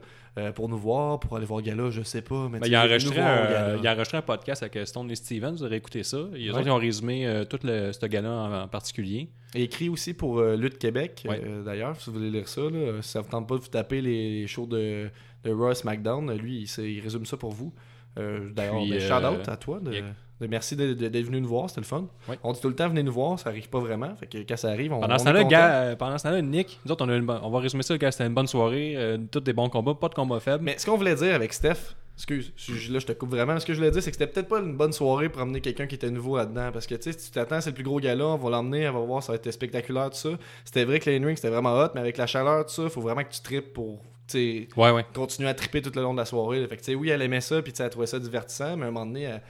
pour 0.54 0.68
nous 0.68 0.76
voir, 0.78 1.18
pour 1.18 1.36
aller 1.36 1.46
voir 1.46 1.60
le 1.60 1.66
gala, 1.66 1.90
je 1.90 2.02
sais 2.02 2.22
pas. 2.22 2.48
Mais 2.50 2.60
Ben, 2.60 2.66
il, 2.68 2.74
a 2.76 2.84
enregistré 2.84 3.20
un, 3.20 3.24
gala. 3.44 3.76
il 3.80 3.86
a 3.86 3.92
enregistré 3.92 4.18
un 4.18 4.22
podcast 4.22 4.62
avec 4.62 4.86
Stone 4.86 5.10
et 5.10 5.16
Stevens, 5.16 5.52
vous 5.52 5.64
aurez 5.64 5.76
écouté 5.76 6.02
ça. 6.04 6.18
Ils, 6.34 6.42
ils 6.46 6.70
ont 6.70 6.76
résumé 6.76 7.42
tout 7.50 7.58
le, 7.64 7.90
ce 7.92 8.06
gars-là 8.06 8.30
en, 8.30 8.62
en 8.62 8.68
particulier. 8.68 9.30
Et 9.54 9.64
écrit 9.64 9.88
aussi 9.88 10.14
pour 10.14 10.40
Lutte 10.42 10.78
Québec, 10.78 11.26
d'ailleurs, 11.64 11.98
si 12.00 12.10
vous 12.10 12.16
voulez 12.18 12.30
lire 12.30 12.48
ça. 12.48 12.60
Là, 12.60 13.00
si 13.02 13.08
ça 13.10 13.20
vous 13.20 13.30
tente 13.30 13.48
pas 13.48 13.56
de 13.56 13.60
vous 13.60 13.68
taper 13.68 14.00
les, 14.00 14.46
shows 14.46 14.66
de, 14.66 15.08
de 15.44 15.74
SmackDown, 15.74 16.30
euh, 16.30 16.34
lui, 16.34 16.70
il, 16.78 17.00
résume 17.00 17.24
ça 17.26 17.36
pour 17.36 17.52
vous. 17.52 17.72
D'ailleurs, 18.16 18.74
ben, 18.88 19.00
shout-out 19.00 19.48
à 19.48 19.56
toi. 19.56 19.80
De, 19.80 19.92
il 19.92 20.04
de 20.40 20.46
merci 20.46 20.76
d'être 20.76 21.16
venu 21.26 21.40
nous 21.40 21.48
voir, 21.48 21.68
c'était 21.68 21.80
le 21.80 21.86
fun. 21.86 22.06
On 22.44 22.52
dit 22.52 22.60
tout 22.60 22.68
le 22.68 22.74
temps, 22.74 22.88
venez 22.88 23.02
nous 23.02 23.12
voir, 23.12 23.38
ça 23.38 23.50
arrive 23.50 23.68
pas 23.68 23.80
vraiment. 23.80 24.14
Fait 24.16 24.26
que 24.26 24.38
quand 24.38 24.56
ça 24.56 24.68
arrive, 24.68 24.92
on 24.92 25.00
Pendant 25.00 25.18
ce 25.18 25.24
temps-là, 25.24 25.44
gars, 25.44 25.70
euh, 25.82 25.96
pendant 25.96 26.16
ce 26.18 26.22
temps-là, 26.24 26.42
Nick, 26.42 26.78
nous 26.84 26.92
autres, 26.92 27.04
on, 27.04 27.08
a 27.08 27.16
une 27.16 27.26
bonne- 27.26 27.40
on 27.42 27.50
va 27.50 27.58
résumer 27.58 27.82
ça, 27.82 27.96
gars, 27.98 28.12
c'était 28.12 28.26
une 28.26 28.34
bonne 28.34 28.46
soirée, 28.46 28.94
euh, 28.96 29.18
tous 29.30 29.40
des 29.40 29.52
bons 29.52 29.68
combats, 29.68 29.94
pas 29.94 30.08
de 30.08 30.14
combats 30.14 30.38
faibles. 30.40 30.62
Mais 30.64 30.78
ce 30.78 30.86
qu'on 30.86 30.96
voulait 30.96 31.14
dire 31.16 31.34
avec 31.34 31.52
Steph, 31.52 31.94
excuse, 32.16 32.52
là 32.90 32.98
je 32.98 33.06
te 33.06 33.12
coupe 33.12 33.30
vraiment, 33.30 33.58
ce 33.60 33.66
que 33.66 33.72
je 33.72 33.78
voulais 33.78 33.90
dire, 33.90 34.02
c'est 34.02 34.10
que 34.10 34.16
c'était 34.16 34.30
peut-être 34.32 34.48
pas 34.48 34.58
une 34.60 34.76
bonne 34.76 34.92
soirée 34.92 35.28
pour 35.28 35.42
emmener 35.42 35.60
quelqu'un 35.60 35.86
qui 35.86 35.94
était 35.96 36.10
nouveau 36.10 36.36
là-dedans. 36.36 36.70
Parce 36.72 36.86
que 36.86 36.94
tu 36.94 37.12
sais, 37.12 37.18
si 37.18 37.26
tu 37.26 37.32
t'attends, 37.32 37.60
c'est 37.60 37.70
le 37.70 37.74
plus 37.74 37.84
gros 37.84 37.98
gala, 38.00 38.26
on 38.26 38.36
va 38.36 38.50
l'emmener, 38.50 38.88
on 38.88 38.92
va 38.92 39.00
voir, 39.00 39.22
ça 39.22 39.32
va 39.32 39.36
être 39.36 39.50
spectaculaire, 39.50 40.10
tout 40.10 40.16
ça. 40.18 40.30
C'était 40.64 40.84
vrai 40.84 41.00
que 41.00 41.10
les 41.10 41.18
ring 41.18 41.36
c'était 41.36 41.50
vraiment 41.50 41.74
hot, 41.74 41.88
mais 41.94 42.00
avec 42.00 42.16
la 42.16 42.26
chaleur, 42.26 42.64
tout 42.66 42.72
ça, 42.74 42.88
faut 42.88 43.00
vraiment 43.00 43.22
que 43.24 43.30
tu 43.32 43.40
tripes 43.42 43.72
pour 43.72 44.00
Ouais, 44.34 44.66
ouais. 44.76 45.06
continuer 45.14 45.48
à 45.48 45.54
tripper 45.54 45.80
tout 45.80 45.90
le 45.96 46.02
long 46.02 46.12
de 46.12 46.18
la 46.18 46.26
soirée. 46.26 46.60
là. 46.60 46.68
Fait 46.68 46.76
que 46.76 46.94
oui, 46.94 47.08
elle 47.08 47.22
aimait 47.22 47.40
ça, 47.40 47.62
puis 47.62 47.72
elle 47.78 47.88
trouvait 47.90 48.06
ça 48.06 48.18
divertissant, 48.18 48.76
mais 48.76 48.84
à 48.84 48.88
un 48.88 48.90
moment 48.90 49.06
donné, 49.06 49.22
elle, 49.22 49.42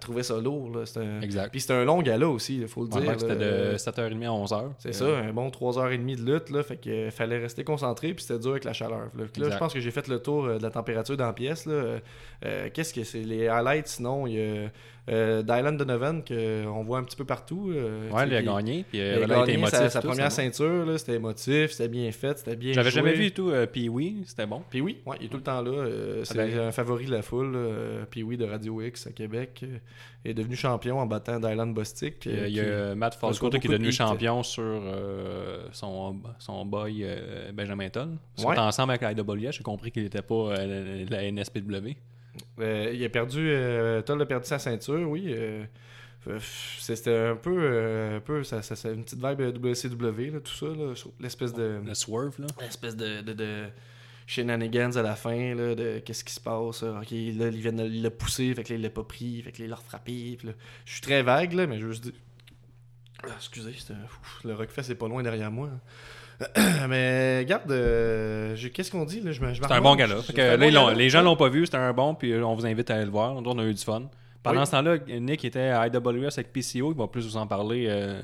trouvait 0.00 0.22
ça 0.22 0.38
lourd. 0.40 0.70
Là. 0.74 0.84
Un- 0.96 1.20
Exact. 1.20 1.50
Puis 1.50 1.60
c'était 1.60 1.74
un 1.74 1.84
long 1.84 2.02
gala 2.02 2.28
aussi, 2.28 2.58
il 2.58 2.68
faut 2.68 2.82
le 2.82 2.88
dire. 2.88 3.14
C'était 3.18 3.36
de 3.36 3.76
7h30 3.76 4.24
à 4.24 4.30
11h. 4.30 4.70
C'est 4.78 4.92
ça, 4.92 5.04
un 5.06 5.32
bon 5.32 5.48
3h30 5.50 6.16
de 6.24 6.32
lutte, 6.32 6.50
là, 6.50 6.62
fait 6.62 6.76
que 6.76 6.90
euh, 6.90 7.10
fallait 7.10 7.38
rester 7.38 7.62
concentré, 7.64 8.14
puis 8.14 8.24
c'était 8.24 8.40
dur 8.40 8.52
avec 8.52 8.64
la 8.64 8.72
chaleur. 8.72 9.10
Là, 9.16 9.24
je 9.50 9.56
pense 9.58 9.72
que 9.72 9.80
j'ai 9.80 9.90
fait 9.90 10.08
le 10.08 10.18
tour 10.18 10.44
euh, 10.46 10.58
de 10.58 10.62
la 10.62 10.70
température 10.70 11.16
dans 11.16 11.26
la 11.26 11.32
pièce. 11.32 11.66
Là. 11.66 11.72
Euh, 11.74 11.98
euh, 12.44 12.68
Qu'est-ce 12.72 12.92
que 12.94 13.04
c'est? 13.04 13.20
Les 13.22 13.46
highlights, 13.48 13.86
sinon, 13.88 14.26
il 14.26 14.34
y 14.34 14.40
a 14.40 14.70
euh, 15.10 15.42
Dylan 15.42 15.76
Donovan, 15.76 16.22
qu'on 16.24 16.82
voit 16.84 16.98
un 16.98 17.02
petit 17.04 17.16
peu 17.16 17.24
partout. 17.24 17.72
euh, 17.74 18.08
Ouais, 18.10 18.24
tu 18.24 18.30
il 18.30 18.36
a 18.36 18.42
gagné, 18.42 18.84
puis 18.88 18.98
il 18.98 19.02
euh, 19.02 19.24
a 19.24 19.26
gagné 19.26 19.54
émotif. 19.54 19.78
sa, 19.78 19.90
sa 19.90 20.00
tout, 20.00 20.08
première 20.08 20.26
bon. 20.28 20.30
ceinture, 20.34 20.86
là, 20.86 20.96
c'était 20.98 21.14
émotif, 21.14 21.72
c'était 21.72 21.88
bien 21.88 22.10
fait, 22.12 22.38
c'était 22.38 22.54
bien 22.56 22.72
J'avais 22.72 22.90
jamais 22.90 23.12
vu 23.14 23.32
tout, 23.32 23.50
euh, 23.50 23.66
puis 23.66 23.88
oui, 23.88 24.22
c'était 24.26 24.46
bon. 24.46 24.62
Puis 24.70 24.80
oui, 24.80 24.98
ouais, 25.06 25.16
il 25.20 25.26
est 25.26 25.28
tout 25.28 25.38
le 25.38 25.42
temps 25.42 25.60
là. 25.60 25.70
euh, 25.70 26.24
c'est 26.24 26.38
Ah 26.38 26.46
ben. 26.46 26.58
un 26.68 26.72
favori 26.72 27.06
de 27.06 27.10
la 27.12 27.22
foule. 27.22 27.52
euh, 27.56 28.04
Puis 28.10 28.22
oui, 28.22 28.36
de 28.36 28.44
Radio 28.44 28.80
X 28.80 29.08
à 29.12 29.16
Québec. 29.16 29.60
euh, 29.62 29.78
est 30.24 30.34
devenu 30.34 30.56
champion 30.56 30.98
en 30.98 31.06
battant 31.06 31.38
Dylan 31.38 31.72
Bostic. 31.74 32.26
Il 32.26 32.48
y 32.48 32.60
a 32.60 32.64
euh, 32.64 32.94
Matt 32.94 33.14
Falcoto 33.14 33.58
qui 33.58 33.66
est 33.66 33.70
devenu 33.70 33.92
champion 33.92 34.42
sur 34.42 34.62
euh, 34.64 35.68
son, 35.72 36.20
son 36.38 36.64
boy 36.66 37.06
Benjamin 37.52 37.88
Toll. 37.88 38.16
Ils 38.38 38.42
sont 38.42 38.48
ensemble 38.48 38.92
avec 38.92 39.02
la 39.02 39.12
IWS. 39.12 39.52
J'ai 39.52 39.62
compris 39.62 39.90
qu'il 39.90 40.02
n'était 40.02 40.22
pas 40.22 40.54
la, 40.56 41.30
NSPW. 41.30 41.96
Il 42.58 43.04
a 43.04 43.08
perdu. 43.08 43.54
Toll 44.04 44.22
a 44.22 44.26
perdu 44.26 44.46
sa 44.46 44.58
ceinture, 44.58 45.08
oui. 45.08 45.34
C'était 46.78 47.16
un 47.16 47.36
peu, 47.36 47.56
euh, 47.58 48.16
un 48.18 48.20
peu 48.20 48.44
ça, 48.44 48.62
ça, 48.62 48.76
ça- 48.76 48.90
une 48.90 49.02
petite 49.02 49.18
vibe 49.24 49.40
WCW, 49.40 50.30
là, 50.30 50.40
tout 50.40 50.52
ça, 50.52 50.66
l'espèce 51.18 51.52
de, 51.52 51.80
Le 51.84 51.94
Swerve, 51.94 52.34
là. 52.38 52.46
l'espèce 52.60 52.96
de, 52.96 53.22
de, 53.22 53.32
de 53.32 53.64
shenanigans 54.26 54.96
à 54.96 55.02
la 55.02 55.14
fin, 55.16 55.54
là, 55.54 55.74
de 55.74 55.98
qu'est-ce 56.04 56.24
qui 56.24 56.32
se 56.32 56.40
passe. 56.40 56.82
là. 56.82 57.00
Ok, 57.00 57.10
là, 57.10 57.48
ils 57.48 57.60
viennent 57.60 57.76
de 57.76 58.02
le 58.02 58.10
pousser, 58.10 58.54
fait 58.54 58.64
que 58.64 58.70
là, 58.70 58.76
il 58.76 58.82
l'a 58.82 58.90
pas 58.90 59.04
pris, 59.04 59.42
fait 59.42 59.52
que 59.52 59.58
là, 59.58 59.64
il 59.66 59.70
l'a 59.70 59.76
frappé. 59.76 60.36
puis 60.38 60.48
là, 60.48 60.54
je 60.84 60.92
suis 60.92 61.00
très 61.00 61.22
vague, 61.22 61.52
là, 61.52 61.66
mais 61.66 61.78
je 61.78 61.84
veux 61.86 61.92
juste 61.92 62.04
dire. 62.04 62.12
Ah, 63.24 63.28
excusez, 63.36 63.70
ouf, 63.70 64.40
le 64.44 64.54
Rockfest 64.54 64.90
est 64.90 64.94
pas 64.96 65.06
loin 65.08 65.22
derrière 65.22 65.50
moi. 65.50 65.68
hein. 65.68 65.78
mais 66.88 67.38
regarde, 67.38 67.70
euh, 67.70 68.56
qu'est-ce 68.74 68.90
qu'on 68.90 69.04
dit 69.04 69.20
là? 69.20 69.30
Je 69.30 69.40
je 69.40 69.54
C'est 69.62 69.70
un 69.72 69.80
bon 69.80 69.94
gars-là. 69.94 70.16
Je- 70.26 70.32
que 70.32 70.40
là, 70.40 70.56
bon 70.56 70.70
gala. 70.72 70.94
les 70.94 71.08
gens 71.08 71.22
l'ont 71.22 71.36
pas 71.36 71.48
vu, 71.48 71.66
c'était 71.66 71.76
un 71.78 71.92
bon, 71.92 72.16
puis 72.16 72.34
on 72.34 72.54
vous 72.54 72.66
invite 72.66 72.90
à 72.90 72.96
aller 72.96 73.04
le 73.04 73.10
voir. 73.12 73.36
On 73.36 73.58
a 73.58 73.64
eu 73.64 73.74
du 73.74 73.82
fun. 73.82 74.10
Pendant 74.42 74.60
Oui. 74.60 74.66
ce 74.66 74.72
temps-là, 74.72 74.96
Nick 75.20 75.44
était 75.44 75.60
à 75.68 75.86
IWS 75.86 76.26
avec 76.36 76.52
PCO, 76.52 76.90
il 76.92 76.98
va 76.98 77.06
plus 77.06 77.24
vous 77.26 77.36
en 77.36 77.46
parler 77.46 77.86
euh, 77.88 78.20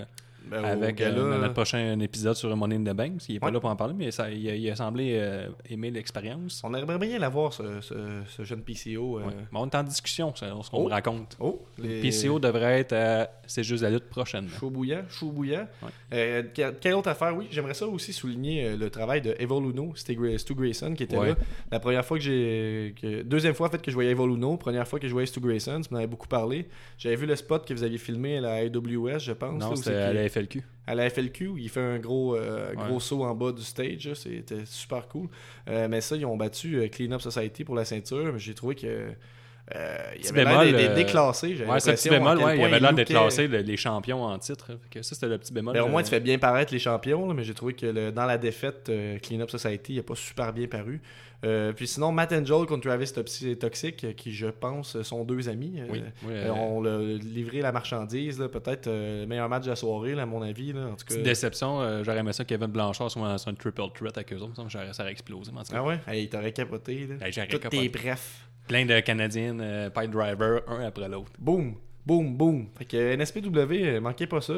Ben, 0.51 0.65
avec 0.65 0.97
gala, 0.97 1.19
euh, 1.19 1.39
notre 1.41 1.55
prochain 1.55 1.99
épisode 2.01 2.35
sur 2.37 2.55
Money 2.57 2.77
in 2.77 2.81
the 2.93 2.97
Bank. 2.97 3.13
parce 3.15 3.27
qu'il 3.27 3.37
est 3.37 3.41
pas 3.41 3.51
là 3.51 3.61
pour 3.61 3.71
en 3.71 3.77
parler, 3.77 3.95
mais 3.97 4.11
ça, 4.11 4.31
il, 4.31 4.49
a, 4.49 4.55
il 4.55 4.71
a 4.71 4.77
semblé 4.77 5.17
euh, 5.19 5.49
aimer 5.69 5.91
l'expérience. 5.91 6.61
On 6.65 6.73
aimerait 6.75 6.99
bien 6.99 7.19
l'avoir, 7.19 7.53
ce, 7.53 7.81
ce, 7.81 7.95
ce 8.27 8.43
jeune 8.45 8.63
PCO. 8.63 9.19
euh. 9.19 9.25
Ouais. 9.27 9.33
Mais 9.53 9.59
on 9.59 9.67
est 9.67 9.75
en 9.75 9.83
discussion, 9.83 10.33
c'est 10.37 10.47
ce 10.49 10.71
qu'on 10.71 10.79
Oh. 10.79 10.85
me 10.87 10.91
raconte. 10.91 11.37
Oh, 11.41 11.63
les... 11.79 12.01
PCO 12.01 12.39
devrait 12.39 12.81
être 12.81 12.93
à 12.93 13.29
C'est 13.47 13.63
juste 13.65 13.83
la 13.83 13.91
lutte 13.91 14.09
prochaine. 14.09 14.49
Chaud 14.49 14.71
bouillant, 14.71 15.03
chaud 15.09 15.31
bouillant. 15.31 15.67
Ouais. 15.83 15.89
Euh, 16.13 16.43
que- 16.43 16.71
quelle 16.73 16.95
autre 16.95 17.09
affaire? 17.11 17.35
Oui, 17.37 17.47
j'aimerais 17.51 17.75
ça 17.75 17.87
aussi 17.87 18.13
souligner 18.13 18.65
euh, 18.67 18.77
le 18.77 18.91
travail 18.91 19.21
de 19.23 19.35
Evo 19.39 19.61
Luno, 19.61 19.93
c'était 19.95 20.17
Stu 20.39 20.55
Grayson 20.55 20.95
qui 20.95 21.03
était 21.05 21.17
là. 21.17 21.35
La 21.71 21.81
première 21.81 22.05
fois 22.05 22.19
que 22.19 22.25
j'ai. 22.25 22.95
que- 23.01 23.23
Deuxième 23.23 23.55
fois 23.55 23.69
en 23.69 23.71
fait 23.71 23.83
que 23.83 23.91
je 23.91 23.95
voyais 23.97 24.11
Evo 24.13 24.27
Luno, 24.27 24.57
première 24.57 24.87
fois 24.87 24.99
que 24.99 25.07
je 25.09 25.13
voyais 25.13 25.27
Stu 25.27 25.41
Grayson, 25.41 25.81
tu 25.81 25.93
m'en 25.93 25.99
avais 25.99 26.07
beaucoup 26.07 26.29
parlé. 26.29 26.67
J'avais 26.99 27.17
vu 27.17 27.27
le 27.27 27.37
spot 27.37 27.67
que 27.67 27.75
vous 27.75 27.83
aviez 27.83 27.99
filmé 27.99 28.39
à 28.39 28.41
la 28.41 28.53
AWS, 28.55 29.19
je 29.19 29.33
pense. 29.33 29.61
Non, 29.61 29.75
c'était 29.77 29.95
à 29.97 30.13
la 30.13 30.29
FLQ. 30.41 30.63
à 30.87 30.95
la 30.95 31.11
FLQ, 31.11 31.47
où 31.49 31.59
il 31.59 31.69
fait 31.69 31.81
un 31.81 31.99
gros, 31.99 32.35
euh, 32.35 32.71
Ouais. 32.71 32.77
gros 32.89 32.99
saut 33.01 33.23
en 33.25 33.35
bas 33.35 33.53
du 33.53 33.63
stage. 33.63 34.11
C'était 34.15 34.65
super 34.65 35.07
cool. 35.09 35.29
Euh, 35.69 35.87
mais 35.89 36.01
ça, 36.01 36.17
ils 36.17 36.25
ont 36.25 36.37
battu 36.37 36.77
euh, 36.77 36.89
Clean 36.89 37.13
Up 37.13 37.21
Society 37.21 37.63
pour 37.65 37.75
la 37.75 37.85
ceinture. 37.85 38.33
Mais 38.33 38.39
j'ai 38.39 38.55
trouvé 38.55 38.75
que. 38.75 39.11
Euh, 39.75 39.99
il 40.17 40.21
Petit 40.23 40.29
avait 40.31 40.45
l'air 40.45 40.61
d'être- 40.65 40.91
euh, 40.91 40.95
déclassé. 40.95 41.49
Ouais, 41.49 41.77
petit 41.77 42.09
bémol, 42.09 42.39
ouais, 42.39 42.55
il 42.55 42.59
point 42.59 42.67
avait 42.69 42.81
l'air 42.81 42.93
d'être 42.95 43.09
classé 43.09 43.49
le- 43.49 43.59
les 43.59 43.77
champions 43.77 44.23
en 44.25 44.39
titre. 44.39 44.71
Que 44.91 45.03
ça, 45.03 45.15
c'était 45.15 45.29
le 45.29 45.37
petit 45.39 45.53
bémol. 45.53 45.75
Ben, 45.75 45.83
au 45.83 45.89
moins, 45.89 46.01
Euh, 46.01 46.05
tu 46.05 46.11
fais 46.11 46.21
bien 46.21 46.39
paraître 46.39 46.73
les 46.73 46.79
champions, 46.79 47.27
là, 47.29 47.35
mais 47.35 47.45
j'ai 47.45 47.53
trouvé 47.55 47.75
que 47.75 47.85
le- 47.87 48.11
dans 48.11 48.25
la 48.25 48.39
défaite, 48.39 48.89
euh, 48.89 49.19
Clean 49.19 49.41
Up 49.41 49.51
Society 49.51 49.97
n'a 49.97 50.03
pas 50.03 50.15
super 50.15 50.53
bien 50.55 50.67
paru. 50.69 51.03
Euh, 51.45 51.73
puis 51.73 51.87
sinon, 51.87 52.11
Matt 52.11 52.33
Angel 52.33 52.67
contre 52.67 52.89
Travis 52.89 53.13
Toxic, 53.61 54.17
qui 54.17 54.33
je 54.33 54.47
pense 54.49 55.01
sont 55.03 55.23
deux 55.25 55.49
amis. 55.49 55.81
Oui, 55.89 56.03
oui, 56.27 56.33
on 56.53 56.81
l'a 56.83 56.99
livré 56.99 57.61
la 57.61 57.71
marchandise, 57.71 58.39
peut-être 58.53 58.87
le 58.89 59.25
meilleur 59.27 59.49
match 59.49 59.65
de 59.65 59.71
la 59.71 59.77
soirée, 59.77 60.15
là, 60.17 60.23
à 60.23 60.27
mon 60.27 60.43
avis. 60.43 60.73
Là, 60.73 60.87
en 60.87 60.91
tout 60.97 61.05
cas. 61.05 61.15
Petite 61.15 61.23
déception, 61.23 62.03
j'aurais 62.03 62.19
aimé 62.19 62.33
ça 62.33 62.45
Kevin 62.45 62.67
Blanchard 62.69 63.11
soit 63.11 63.39
sur 63.39 63.49
un 63.51 63.55
triple 63.55 63.83
threat 63.95 64.17
avec 64.17 64.33
eux 64.33 64.39
autres. 64.39 64.55
Ça, 64.69 65.03
aurait 65.03 65.13
explosé. 65.13 65.53
Ah 65.73 65.83
ouais? 65.85 66.01
Hey, 66.09 66.25
il 66.25 66.29
t'aurait 66.29 66.53
capoté. 66.53 67.07
Là. 67.07 67.27
Hey, 67.27 67.33
Tout 67.49 67.59
capoté. 67.59 67.85
est 67.85 67.89
bref. 67.89 68.48
Plein 68.69 68.85
de 68.87 69.01
Canadiennes, 69.01 69.61
euh, 69.63 69.91
pipe 69.91 70.11
driver, 70.11 70.61
un 70.69 70.81
après 70.87 71.09
l'autre. 71.09 71.33
Boom! 71.39 71.75
Boum, 72.07 72.37
boum. 72.37 72.67
Fait 72.79 72.85
que 72.87 72.97
NSPW, 73.17 73.85
euh, 73.85 74.01
manquez 74.01 74.27
pas 74.27 74.41
ça. 74.41 74.55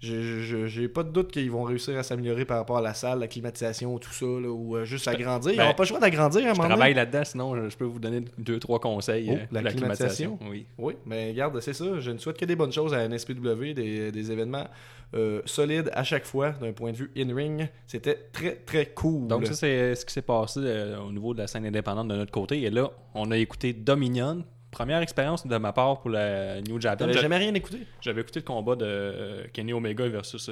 Je- 0.00 0.40
je- 0.40 0.66
J'ai 0.66 0.88
pas 0.88 1.02
de 1.02 1.10
doute 1.10 1.30
qu'ils 1.32 1.50
vont 1.50 1.62
réussir 1.62 1.96
à 1.98 2.02
s'améliorer 2.02 2.44
par 2.44 2.58
rapport 2.58 2.78
à 2.78 2.82
la 2.82 2.92
salle, 2.94 3.20
la 3.20 3.28
climatisation, 3.28 3.98
tout 3.98 4.10
ça, 4.12 4.24
là, 4.26 4.48
ou 4.48 4.76
euh, 4.76 4.84
juste 4.84 5.06
agrandir. 5.08 5.52
Ils 5.52 5.56
ben, 5.56 5.62
n'auront 5.64 5.74
pas 5.76 5.82
le 5.84 5.88
choix 5.88 6.00
d'agrandir 6.00 6.40
à 6.40 6.50
un 6.50 6.52
Je 6.52 6.56
moment 6.56 6.62
donné. 6.64 6.74
travaille 6.76 6.94
là-dedans, 6.94 7.24
sinon 7.24 7.56
je 7.56 7.68
je 7.70 7.76
peux 7.76 7.84
vous 7.84 7.98
donner 7.98 8.22
deux, 8.38 8.58
trois 8.58 8.80
conseils. 8.80 9.28
Oh, 9.30 9.34
euh, 9.34 9.46
la 9.62 9.70
climatisation. 9.70 10.38
Oui. 10.50 10.66
Oui, 10.78 10.94
mais 11.06 11.28
regarde, 11.30 11.58
c'est 11.60 11.72
ça. 11.74 12.00
Je 12.00 12.10
ne 12.10 12.18
souhaite 12.18 12.38
que 12.38 12.44
des 12.44 12.56
bonnes 12.56 12.72
choses 12.72 12.92
à 12.92 13.06
NSPW, 13.08 13.72
des, 13.74 14.10
des 14.12 14.32
événements 14.32 14.66
euh, 15.14 15.40
solides 15.44 15.90
à 15.94 16.02
chaque 16.04 16.24
fois 16.24 16.50
d'un 16.50 16.72
point 16.72 16.92
de 16.92 16.96
vue 16.96 17.10
in-ring. 17.16 17.68
C'était 17.86 18.18
très, 18.32 18.56
très 18.56 18.86
cool. 18.86 19.28
Donc, 19.28 19.46
ça, 19.46 19.54
c'est 19.54 19.94
ce 19.94 20.04
qui 20.04 20.12
s'est 20.12 20.22
passé 20.22 20.60
euh, 20.62 20.98
au 20.98 21.12
niveau 21.12 21.32
de 21.34 21.38
la 21.38 21.46
scène 21.46 21.64
indépendante 21.66 22.08
de 22.08 22.16
notre 22.16 22.32
côté. 22.32 22.62
Et 22.62 22.70
là, 22.70 22.90
on 23.14 23.30
a 23.30 23.36
écouté 23.36 23.72
Dominion. 23.72 24.44
Première 24.70 25.02
expérience 25.02 25.46
de 25.46 25.56
ma 25.56 25.72
part 25.72 26.00
pour 26.00 26.10
la 26.10 26.60
New 26.62 26.80
Japan. 26.80 26.96
T'avais 27.04 27.12
J'a- 27.12 27.20
jamais 27.20 27.36
rien 27.36 27.54
écouté? 27.54 27.78
J'avais 28.00 28.22
écouté 28.22 28.40
le 28.40 28.44
combat 28.44 28.74
de 28.74 28.84
euh, 28.84 29.44
Kenny 29.52 29.72
Omega 29.72 30.08
versus 30.08 30.50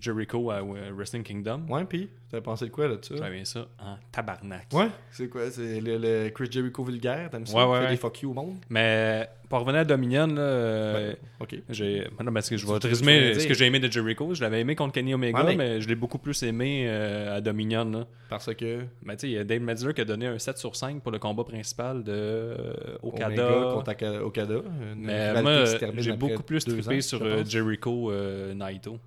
Jericho 0.00 0.52
à 0.52 0.60
Wrestling 0.62 1.24
Kingdom. 1.24 1.62
Ouais, 1.68 1.84
puis 1.84 2.08
t'avais 2.30 2.42
pensé 2.44 2.66
de 2.66 2.70
quoi 2.70 2.86
là-dessus? 2.86 3.14
J'avais 3.18 3.44
ça 3.44 3.66
en 3.80 3.96
tabarnak. 4.12 4.68
Ouais, 4.72 4.86
c'est 5.10 5.28
quoi? 5.28 5.50
C'est 5.50 5.80
le, 5.80 5.98
le 5.98 6.28
Chris 6.30 6.46
Jericho 6.48 6.84
vulgaire, 6.84 7.28
t'aimes 7.30 7.44
ça? 7.46 7.56
Ouais, 7.56 7.64
ouais, 7.64 7.78
Fait 7.80 7.84
ouais. 7.86 7.90
des 7.90 7.96
fuck 7.96 8.22
you 8.22 8.30
au 8.30 8.34
monde? 8.34 8.54
Mais 8.70 9.28
pour 9.48 9.60
revenir 9.60 9.80
à 9.80 9.84
Dominion, 9.84 10.26
là, 10.26 10.40
euh, 10.40 11.10
Ben, 11.10 11.16
ok. 11.40 11.62
j'ai. 11.70 12.06
Non, 12.24 12.32
parce 12.32 12.48
que 12.50 12.56
je 12.56 12.66
vais 12.66 12.78
te 12.78 12.86
résumer 12.86 13.34
ce 13.34 13.46
que 13.46 13.54
j'ai 13.54 13.66
aimé 13.66 13.78
de 13.78 13.90
Jericho. 13.90 14.34
Je 14.34 14.42
l'avais 14.42 14.60
aimé 14.60 14.74
contre 14.74 14.92
Kenny 14.94 15.14
Omega, 15.14 15.38
Ouais, 15.44 15.56
mais- 15.56 15.74
mais... 15.74 15.80
je 15.80 15.88
l'ai 15.88 15.94
beaucoup 15.94 16.18
plus 16.18 16.42
aimé 16.42 16.86
euh, 16.88 17.36
à 17.36 17.40
Dominion. 17.40 17.84
Là. 17.90 18.06
Parce 18.28 18.52
que 18.54 18.80
Ben, 19.04 19.14
tu 19.14 19.20
sais, 19.20 19.28
il 19.28 19.32
y 19.32 19.38
a 19.38 19.44
Dave 19.44 19.60
Metzler 19.60 19.94
qui 19.94 20.00
a 20.00 20.04
donné 20.04 20.26
un 20.26 20.38
7 20.38 20.58
sur 20.58 20.74
5 20.76 21.02
pour 21.02 21.12
le 21.12 21.18
combat 21.18 21.44
principal 21.44 22.02
de 22.02 22.12
euh, 22.12 22.98
Okada. 23.02 23.70
Contre 23.74 24.22
Okada. 24.24 24.54
Mais 24.96 25.42
moi, 25.42 25.64
j'ai 25.96 26.12
beaucoup 26.12 26.42
plus 26.42 26.64
trippé 26.64 27.00
sur 27.00 27.22
euh. 27.22 27.44
Jericho 27.44 28.12
Naito. 28.54 28.98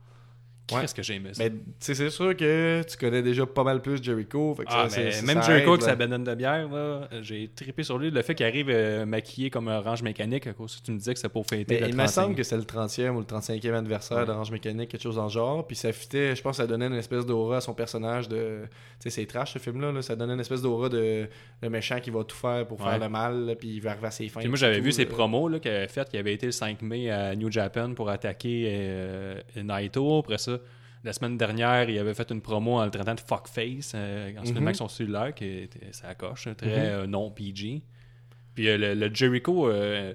Qu'est-ce 0.81 0.95
que 0.95 1.03
j'ai 1.03 1.15
aimé 1.15 1.29
ça? 1.33 1.43
Mais 1.43 1.51
c'est 1.79 2.09
sûr 2.09 2.35
que 2.35 2.83
tu 2.89 2.97
connais 2.97 3.21
déjà 3.21 3.45
pas 3.45 3.63
mal 3.63 3.81
plus 3.81 4.01
Jericho. 4.03 4.53
fait 4.55 4.63
que 4.65 4.69
Ah, 4.71 4.89
ça, 4.89 4.99
mais 4.99 5.21
même 5.21 5.41
ça 5.41 5.51
Jericho 5.51 5.71
avec 5.73 5.81
sa 5.83 5.95
banane 5.95 6.23
de 6.23 6.35
bière, 6.35 6.67
là, 6.69 7.07
j'ai 7.21 7.49
trippé 7.55 7.83
sur 7.83 7.97
lui. 7.97 8.11
Le 8.11 8.21
fait 8.21 8.35
qu'il 8.35 8.45
arrive 8.45 8.67
euh, 8.69 9.05
maquillé 9.05 9.49
comme 9.49 9.67
un 9.67 9.79
range 9.79 10.03
mécanique, 10.03 10.47
à 10.47 10.53
cause 10.53 10.75
que 10.77 10.85
tu 10.85 10.91
me 10.91 10.97
disais 10.97 11.13
que 11.13 11.19
c'est 11.19 11.29
pour 11.29 11.45
fêter 11.45 11.75
Mais 11.75 11.81
le 11.81 11.88
il 11.89 11.95
me 11.95 12.03
30e. 12.03 12.07
semble 12.07 12.35
que 12.35 12.43
c'est 12.43 12.57
le 12.57 12.63
30e 12.63 13.09
ou 13.11 13.19
le 13.19 13.25
35e 13.25 13.73
anniversaire 13.73 14.17
Ouais. 14.19 14.25
d'Orange 14.25 14.51
Mécanique, 14.51 14.89
quelque 14.89 15.01
chose 15.03 15.15
dans 15.15 15.23
le 15.23 15.29
genre. 15.29 15.65
Puis 15.65 15.75
ça 15.75 15.91
fitait, 15.91 16.35
je 16.35 16.41
pense 16.41 16.57
que 16.57 16.63
ça 16.63 16.67
donnait 16.67 16.88
une 16.88 16.93
espèce 16.95 17.25
d'aura 17.25 17.57
à 17.57 17.61
son 17.61 17.73
personnage 17.73 18.27
de. 18.27 18.61
Tu 18.99 19.03
sais, 19.03 19.09
c'est 19.09 19.25
trash 19.25 19.53
ce 19.53 19.59
film-là. 19.59 19.91
là. 19.91 20.01
Ça 20.01 20.15
donnait 20.15 20.33
une 20.33 20.39
espèce 20.39 20.61
d'aura 20.61 20.89
de 20.89 21.27
le 21.61 21.69
méchant 21.69 21.99
qui 21.99 22.09
va 22.09 22.23
tout 22.23 22.35
faire 22.35 22.65
pour 22.67 22.77
faire 22.79 22.88
Ouais. 22.93 22.99
le 22.99 23.09
mal, 23.09 23.45
là, 23.45 23.55
puis 23.55 23.69
il 23.75 23.79
va 23.81 23.91
arriver 23.91 24.07
à 24.07 24.11
ses 24.11 24.27
fins. 24.27 24.39
Puis 24.41 24.49
moi, 24.49 24.57
j'avais 24.57 24.79
vu 24.79 24.91
ses 24.91 25.05
promos 25.05 25.49
qu'il 25.59 25.71
avait 25.71 25.88
fait, 25.88 26.09
qui 26.09 26.17
avait 26.17 26.33
été 26.33 26.45
le 26.47 26.51
5 26.51 26.81
mai 26.81 27.09
à 27.09 27.35
New 27.35 27.51
Japan 27.51 27.93
pour 27.93 28.09
attaquer 28.09 28.65
euh, 28.69 29.41
Naito. 29.55 30.19
Après 30.19 30.38
ça, 30.38 30.58
la 31.03 31.13
semaine 31.13 31.37
dernière, 31.37 31.89
il 31.89 31.97
avait 31.97 32.13
fait 32.13 32.29
une 32.31 32.41
promo 32.41 32.73
en 32.79 32.85
le 32.85 32.91
traitant 32.91 33.15
de 33.15 33.19
fuckface 33.21 33.93
euh, 33.95 34.31
en 34.37 34.43
se 34.43 34.49
Mhm. 34.49 34.53
filmant 34.53 34.67
avec 34.67 34.75
son 34.75 34.87
cellulaire, 34.87 35.33
qui 35.33 35.45
était 35.45 35.91
ça 35.93 36.13
coche, 36.15 36.47
très 36.57 36.67
Mhm. 36.67 36.75
euh, 36.85 37.07
non 37.07 37.31
PG. 37.31 37.81
Puis 38.55 38.67
euh, 38.67 38.77
le, 38.77 38.93
le 38.95 39.13
Jericho 39.13 39.69
euh, 39.69 40.13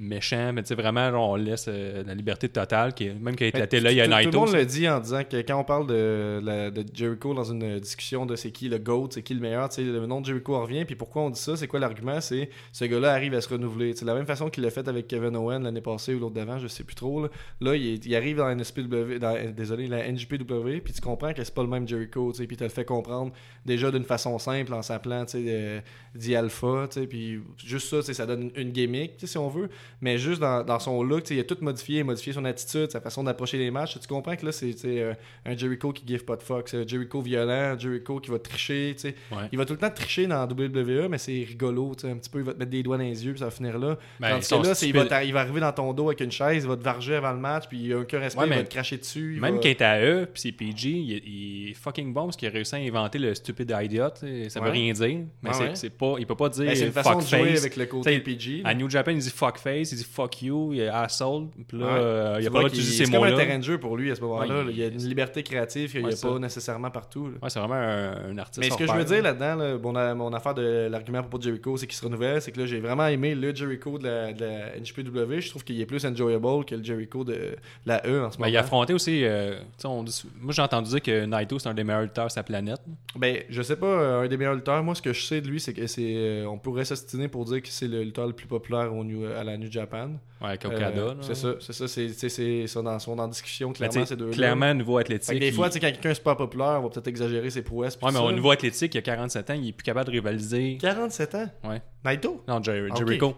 méchant, 0.00 0.52
mais 0.52 0.62
tu 0.62 0.68
sais, 0.68 0.74
vraiment, 0.74 1.10
genre, 1.10 1.30
on 1.30 1.36
laisse 1.36 1.66
euh, 1.68 2.02
la 2.06 2.14
liberté 2.14 2.48
totale, 2.48 2.94
qui, 2.94 3.10
même 3.10 3.36
qu'il 3.36 3.44
a 3.44 3.48
éclaté 3.48 3.80
l'œil 3.80 4.00
à 4.00 4.04
tout, 4.06 4.10
tout 4.10 4.16
Naito. 4.16 4.30
le 4.32 4.38
monde 4.46 4.54
le 4.54 4.64
dit 4.66 4.88
en 4.88 4.98
disant 5.00 5.22
que 5.24 5.36
quand 5.42 5.58
on 5.60 5.64
parle 5.64 5.86
de, 5.86 6.40
la- 6.42 6.70
de 6.70 6.84
Jericho 6.92 7.34
dans 7.34 7.44
une 7.44 7.78
discussion 7.80 8.26
de 8.26 8.36
c'est 8.36 8.50
qui 8.50 8.68
le 8.68 8.78
GOAT, 8.78 9.08
c'est 9.12 9.22
qui 9.22 9.34
le 9.34 9.40
meilleur, 9.40 9.68
tu 9.68 9.76
sais, 9.76 9.82
le 9.82 10.06
nom 10.06 10.20
de 10.20 10.26
Jericho 10.26 10.60
revient. 10.60 10.84
Puis 10.84 10.94
pourquoi 10.96 11.22
on 11.22 11.30
dit 11.30 11.40
ça 11.40 11.56
C'est 11.56 11.66
quoi 11.66 11.78
l'argument 11.80 12.20
C'est 12.20 12.50
ce 12.72 12.84
gars-là 12.84 13.12
arrive 13.12 13.34
à 13.34 13.40
se 13.40 13.48
renouveler. 13.48 13.94
C'est 13.94 14.04
la 14.04 14.14
même 14.14 14.26
façon 14.26 14.48
qu'il 14.50 14.62
l'a 14.64 14.70
fait 14.70 14.88
avec 14.88 15.06
Kevin 15.06 15.36
Owen 15.36 15.62
l'année 15.62 15.80
passée 15.80 16.14
ou 16.14 16.18
l'autre 16.18 16.34
d'avant, 16.34 16.58
je 16.58 16.66
sais 16.68 16.84
plus 16.84 16.94
trop. 16.96 17.22
Là, 17.22 17.28
Là, 17.60 17.76
il, 17.76 17.86
est- 17.94 18.06
il 18.06 18.16
arrive 18.16 18.36
dans 18.38 18.46
la 18.46 18.52
NSPW, 18.54 19.18
dans, 19.18 19.34
euh, 19.36 19.52
désolé, 19.52 19.86
la 19.86 20.06
NJPW, 20.10 20.80
puis 20.82 20.92
tu 20.92 21.00
comprends 21.00 21.32
que 21.32 21.44
c'est 21.44 21.54
pas 21.54 21.62
le 21.62 21.68
même 21.68 21.86
Jericho, 21.86 22.32
tu 22.32 22.38
sais, 22.38 22.46
puis 22.46 22.56
tu 22.56 22.62
le 22.62 22.70
fait 22.70 22.84
comprendre 22.84 23.32
déjà 23.66 23.90
d'une 23.90 24.04
façon 24.04 24.38
simple 24.38 24.72
en 24.72 24.82
s'appelant, 24.82 25.24
tu 25.24 25.32
sais, 25.32 25.42
de- 25.42 26.18
dit 26.18 26.34
Alpha, 26.34 26.88
tu 26.90 27.00
sais, 27.00 27.06
puis 27.06 27.40
juste 27.58 27.88
ça, 27.88 28.02
ça 28.14 28.26
donne 28.26 28.50
une 28.56 28.70
gimmick, 28.70 29.16
tu 29.16 29.26
sais, 29.26 29.32
si 29.32 29.38
on 29.38 29.48
veut, 29.48 29.68
mais 30.00 30.18
juste 30.18 30.40
dans, 30.40 30.62
dans 30.64 30.78
son 30.78 31.02
look, 31.02 31.28
il 31.30 31.38
a 31.40 31.44
tout 31.44 31.56
modifié, 31.60 32.02
modifié 32.02 32.32
son 32.32 32.44
attitude, 32.44 32.90
sa 32.90 33.00
façon 33.00 33.24
d'approcher 33.24 33.58
les 33.58 33.70
matchs. 33.70 33.98
Tu 34.00 34.06
comprends 34.08 34.36
que 34.36 34.46
là, 34.46 34.52
c'est 34.52 34.74
euh, 34.84 35.14
un 35.46 35.56
Jericho 35.56 35.92
qui 35.92 36.04
give 36.06 36.24
pas 36.24 36.36
de 36.36 36.42
fuck, 36.42 36.68
c'est 36.68 36.78
un 36.78 36.86
Jericho 36.86 37.20
violent, 37.20 37.74
un 37.74 37.78
Jericho 37.78 38.20
qui 38.20 38.30
va 38.30 38.38
tricher. 38.38 38.94
Ouais. 39.04 39.38
Il 39.52 39.58
va 39.58 39.64
tout 39.64 39.72
le 39.74 39.78
temps 39.78 39.90
tricher 39.90 40.26
dans 40.26 40.44
WWE, 40.46 41.08
mais 41.10 41.18
c'est 41.18 41.44
rigolo, 41.48 41.92
un 42.04 42.16
petit 42.16 42.30
peu, 42.30 42.38
il 42.40 42.44
va 42.44 42.52
te 42.54 42.58
mettre 42.58 42.70
des 42.70 42.82
doigts 42.82 42.96
dans 42.98 43.04
les 43.04 43.24
yeux, 43.24 43.32
puis 43.32 43.38
ça 43.40 43.46
va 43.46 43.50
finir 43.50 43.78
là. 43.78 43.98
Ben, 44.18 44.30
Tandis 44.30 44.48
que 44.48 44.54
là, 44.68 44.80
il 44.82 44.92
va, 45.08 45.24
il 45.24 45.32
va 45.32 45.40
arriver 45.40 45.60
dans 45.60 45.72
ton 45.72 45.92
dos 45.92 46.08
avec 46.08 46.20
une 46.20 46.30
chaise, 46.32 46.64
il 46.64 46.68
va 46.68 46.76
te 46.76 46.82
varger 46.82 47.16
avant 47.16 47.32
le 47.32 47.38
match, 47.40 47.64
puis 47.68 47.78
il 47.84 47.92
a 47.92 47.98
aucun 47.98 48.18
respect, 48.18 48.40
Ouais, 48.40 48.46
il 48.48 48.54
va 48.56 48.62
te 48.64 48.70
cracher 48.70 48.96
dessus. 48.96 49.38
Même 49.40 49.54
va- 49.54 49.60
qu'il 49.60 49.70
est 49.70 49.82
à 49.82 50.00
eux, 50.02 50.26
puis 50.32 50.40
c'est 50.42 50.52
PG, 50.52 50.88
il, 50.90 51.12
est- 51.14 51.22
il 51.26 51.70
est 51.70 51.74
fucking 51.74 52.12
bon 52.12 52.24
parce 52.26 52.36
qu'il 52.36 52.48
a 52.48 52.50
réussi 52.50 52.74
à 52.74 52.78
inventer 52.78 53.18
le 53.18 53.34
stupid 53.34 53.72
idiot. 53.82 54.04
Ça 54.48 54.60
veut 54.60 54.66
Ouais. 54.66 54.70
rien 54.72 54.92
dire. 54.92 55.18
Mais 55.42 55.50
c'est 55.74 55.90
pas, 55.90 56.14
il 56.18 56.26
peut 56.26 56.34
pas 56.34 56.48
dire 56.48 56.66
Ben, 56.66 56.74
c'est 56.76 56.86
une 56.86 56.92
façon 56.92 57.12
fuck 57.12 57.22
de 57.22 57.26
jouer 57.28 57.50
face. 57.50 57.60
avec 57.60 57.76
le 57.76 57.86
côté 57.86 58.10
T'sais, 58.10 58.20
PG. 58.20 58.62
À 58.64 58.74
New 58.74 58.88
Japan, 58.88 59.12
il 59.12 59.18
dit 59.18 59.30
fuck 59.30 59.58
face, 59.58 59.69
il 59.78 59.84
dit 59.84 60.04
fuck 60.04 60.42
you, 60.42 60.72
il 60.74 60.80
est 60.80 60.88
asshole. 60.88 61.46
Puis 61.68 61.78
là, 61.78 61.86
Ouais. 61.86 61.92
euh, 61.94 62.38
il 62.40 62.46
a 62.46 62.50
pas 62.50 62.64
d'utiliser 62.64 62.90
ces 62.92 63.04
C'est 63.06 63.10
comme 63.12 63.22
un 63.24 63.30
mots-là. 63.30 63.44
terrain 63.44 63.58
de 63.58 63.64
jeu 63.64 63.78
pour 63.78 63.96
lui 63.96 64.10
à 64.10 64.14
ce 64.14 64.20
moment-là. 64.20 64.64
Ouais, 64.64 64.70
il 64.70 64.78
y 64.78 64.82
a 64.84 64.88
une 64.88 64.98
liberté 65.08 65.42
créative 65.42 65.90
qu'il 65.90 66.02
n'y 66.04 66.12
a 66.12 66.16
ça. 66.16 66.28
pas 66.28 66.38
nécessairement 66.38 66.90
partout. 66.90 67.30
c'est 67.48 67.58
vraiment 67.58 67.74
un, 67.74 68.30
un 68.30 68.38
artiste. 68.38 68.60
Mais 68.60 68.70
ce 68.70 68.76
que 68.76 68.86
je 68.86 68.92
veux 68.92 69.04
dire 69.04 69.22
là. 69.22 69.32
là-dedans, 69.32 69.90
là, 69.92 70.14
mon, 70.14 70.32
affaire 70.32 70.54
de 70.54 70.88
l'argument 70.90 71.18
à 71.18 71.22
propos 71.22 71.38
de 71.38 71.42
Jericho, 71.44 71.76
c'est 71.76 71.86
qu'il 71.86 71.96
se 71.96 72.04
renouvelle. 72.04 72.40
C'est 72.42 72.52
que 72.52 72.60
là, 72.60 72.66
j'ai 72.66 72.80
vraiment 72.80 73.06
aimé 73.06 73.34
le 73.34 73.54
Jericho 73.54 73.98
de 73.98 74.04
la, 74.04 74.32
de 74.32 74.44
la 74.44 74.78
NJPW. 74.78 75.40
Je 75.40 75.50
trouve 75.50 75.64
qu'il 75.64 75.80
est 75.80 75.86
plus 75.86 76.04
enjoyable 76.04 76.64
que 76.64 76.74
le 76.74 76.82
Jericho 76.82 77.24
de 77.24 77.56
la 77.86 77.98
E 78.06 78.24
en 78.24 78.30
ce 78.30 78.36
Ben, 78.36 78.44
moment. 78.44 78.46
il 78.50 78.56
a 78.56 78.60
affronté 78.60 78.92
aussi. 78.94 79.24
euh, 79.24 79.58
on 79.84 80.02
dit- 80.02 80.22
moi, 80.40 80.52
j'ai 80.52 80.62
entendu 80.62 80.90
dire 80.90 81.02
que 81.02 81.24
Naito, 81.26 81.58
c'est 81.58 81.68
un 81.68 81.74
des 81.74 81.84
meilleurs 81.84 82.02
lutteurs 82.02 82.26
de 82.26 82.32
sa 82.32 82.42
planète. 82.42 82.80
Ben, 83.16 83.38
je 83.48 83.62
sais 83.62 83.76
pas, 83.76 83.86
euh, 83.86 84.22
un 84.22 84.28
des 84.28 84.36
meilleurs 84.36 84.54
lutteurs. 84.54 84.82
Moi, 84.82 84.94
ce 84.94 85.02
que 85.02 85.12
je 85.12 85.22
sais 85.22 85.40
de 85.40 85.48
lui, 85.48 85.60
c'est 85.60 85.72
que 85.74 85.86
c'est. 85.86 86.44
on 86.46 86.58
pourrait 86.58 86.84
s'ostiner 86.84 87.28
pour 87.28 87.44
dire 87.44 87.62
que 87.62 87.68
c'est 87.68 87.88
le 87.88 88.02
lutteur 88.02 88.26
le 88.26 88.32
plus 88.32 88.46
populaire 88.46 88.94
au 88.94 89.04
à 89.38 89.44
la 89.44 89.56
New 89.60 89.70
Japan. 89.70 90.10
Ouais, 90.40 90.48
avec 90.48 90.64
Euh, 90.64 90.68
Okada. 90.68 91.04
là. 91.06 91.14
c'est 91.22 91.34
ça, 91.34 91.54
c'est 91.60 91.72
ça. 91.72 91.86
C'est, 91.88 92.08
c'est, 92.08 92.28
c'est- 92.28 92.66
sont, 92.66 92.82
dans, 92.82 92.98
sont 92.98 93.18
en 93.18 93.28
discussion, 93.28 93.72
clairement, 93.72 94.06
ces 94.06 94.16
deux 94.16 94.30
clairement, 94.30 94.70
au 94.70 94.74
niveau 94.74 94.98
athlétique. 94.98 95.38
des 95.38 95.52
fois, 95.52 95.66
il- 95.68 95.72
sais, 95.72 95.80
quand 95.80 95.86
quelqu'un 95.86 96.10
est 96.10 96.14
super 96.14 96.36
populaire, 96.36 96.78
on 96.80 96.82
va 96.84 96.88
peut-être 96.88 97.08
exagérer 97.08 97.50
ses 97.50 97.62
prouesses. 97.62 97.98
Ouais, 98.02 98.10
mais 98.12 98.18
au 98.18 98.32
niveau 98.32 98.50
athlétique, 98.50 98.94
il 98.94 98.98
a 98.98 99.02
47 99.02 99.50
ans, 99.50 99.54
il 99.54 99.68
est 99.68 99.72
plus 99.72 99.84
capable 99.84 100.06
de 100.06 100.12
rivaliser. 100.12 100.78
47 100.80 101.34
ans? 101.34 101.46
Ouais. 101.64 101.82
Naito? 102.04 102.42
Non, 102.48 102.60
Jer- 102.62 102.90
Ok. 102.90 102.96
Jericho. 102.98 103.36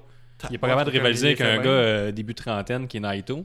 Il 0.50 0.54
est 0.56 0.58
pas 0.58 0.68
capable 0.68 0.90
de 0.90 0.96
rivaliser 0.96 1.26
avec 1.28 1.40
un 1.40 1.58
gars 1.58 1.68
euh, 1.70 2.12
début 2.12 2.34
trentaine 2.34 2.88
qui 2.88 2.96
est 2.96 3.00
Naito. 3.00 3.44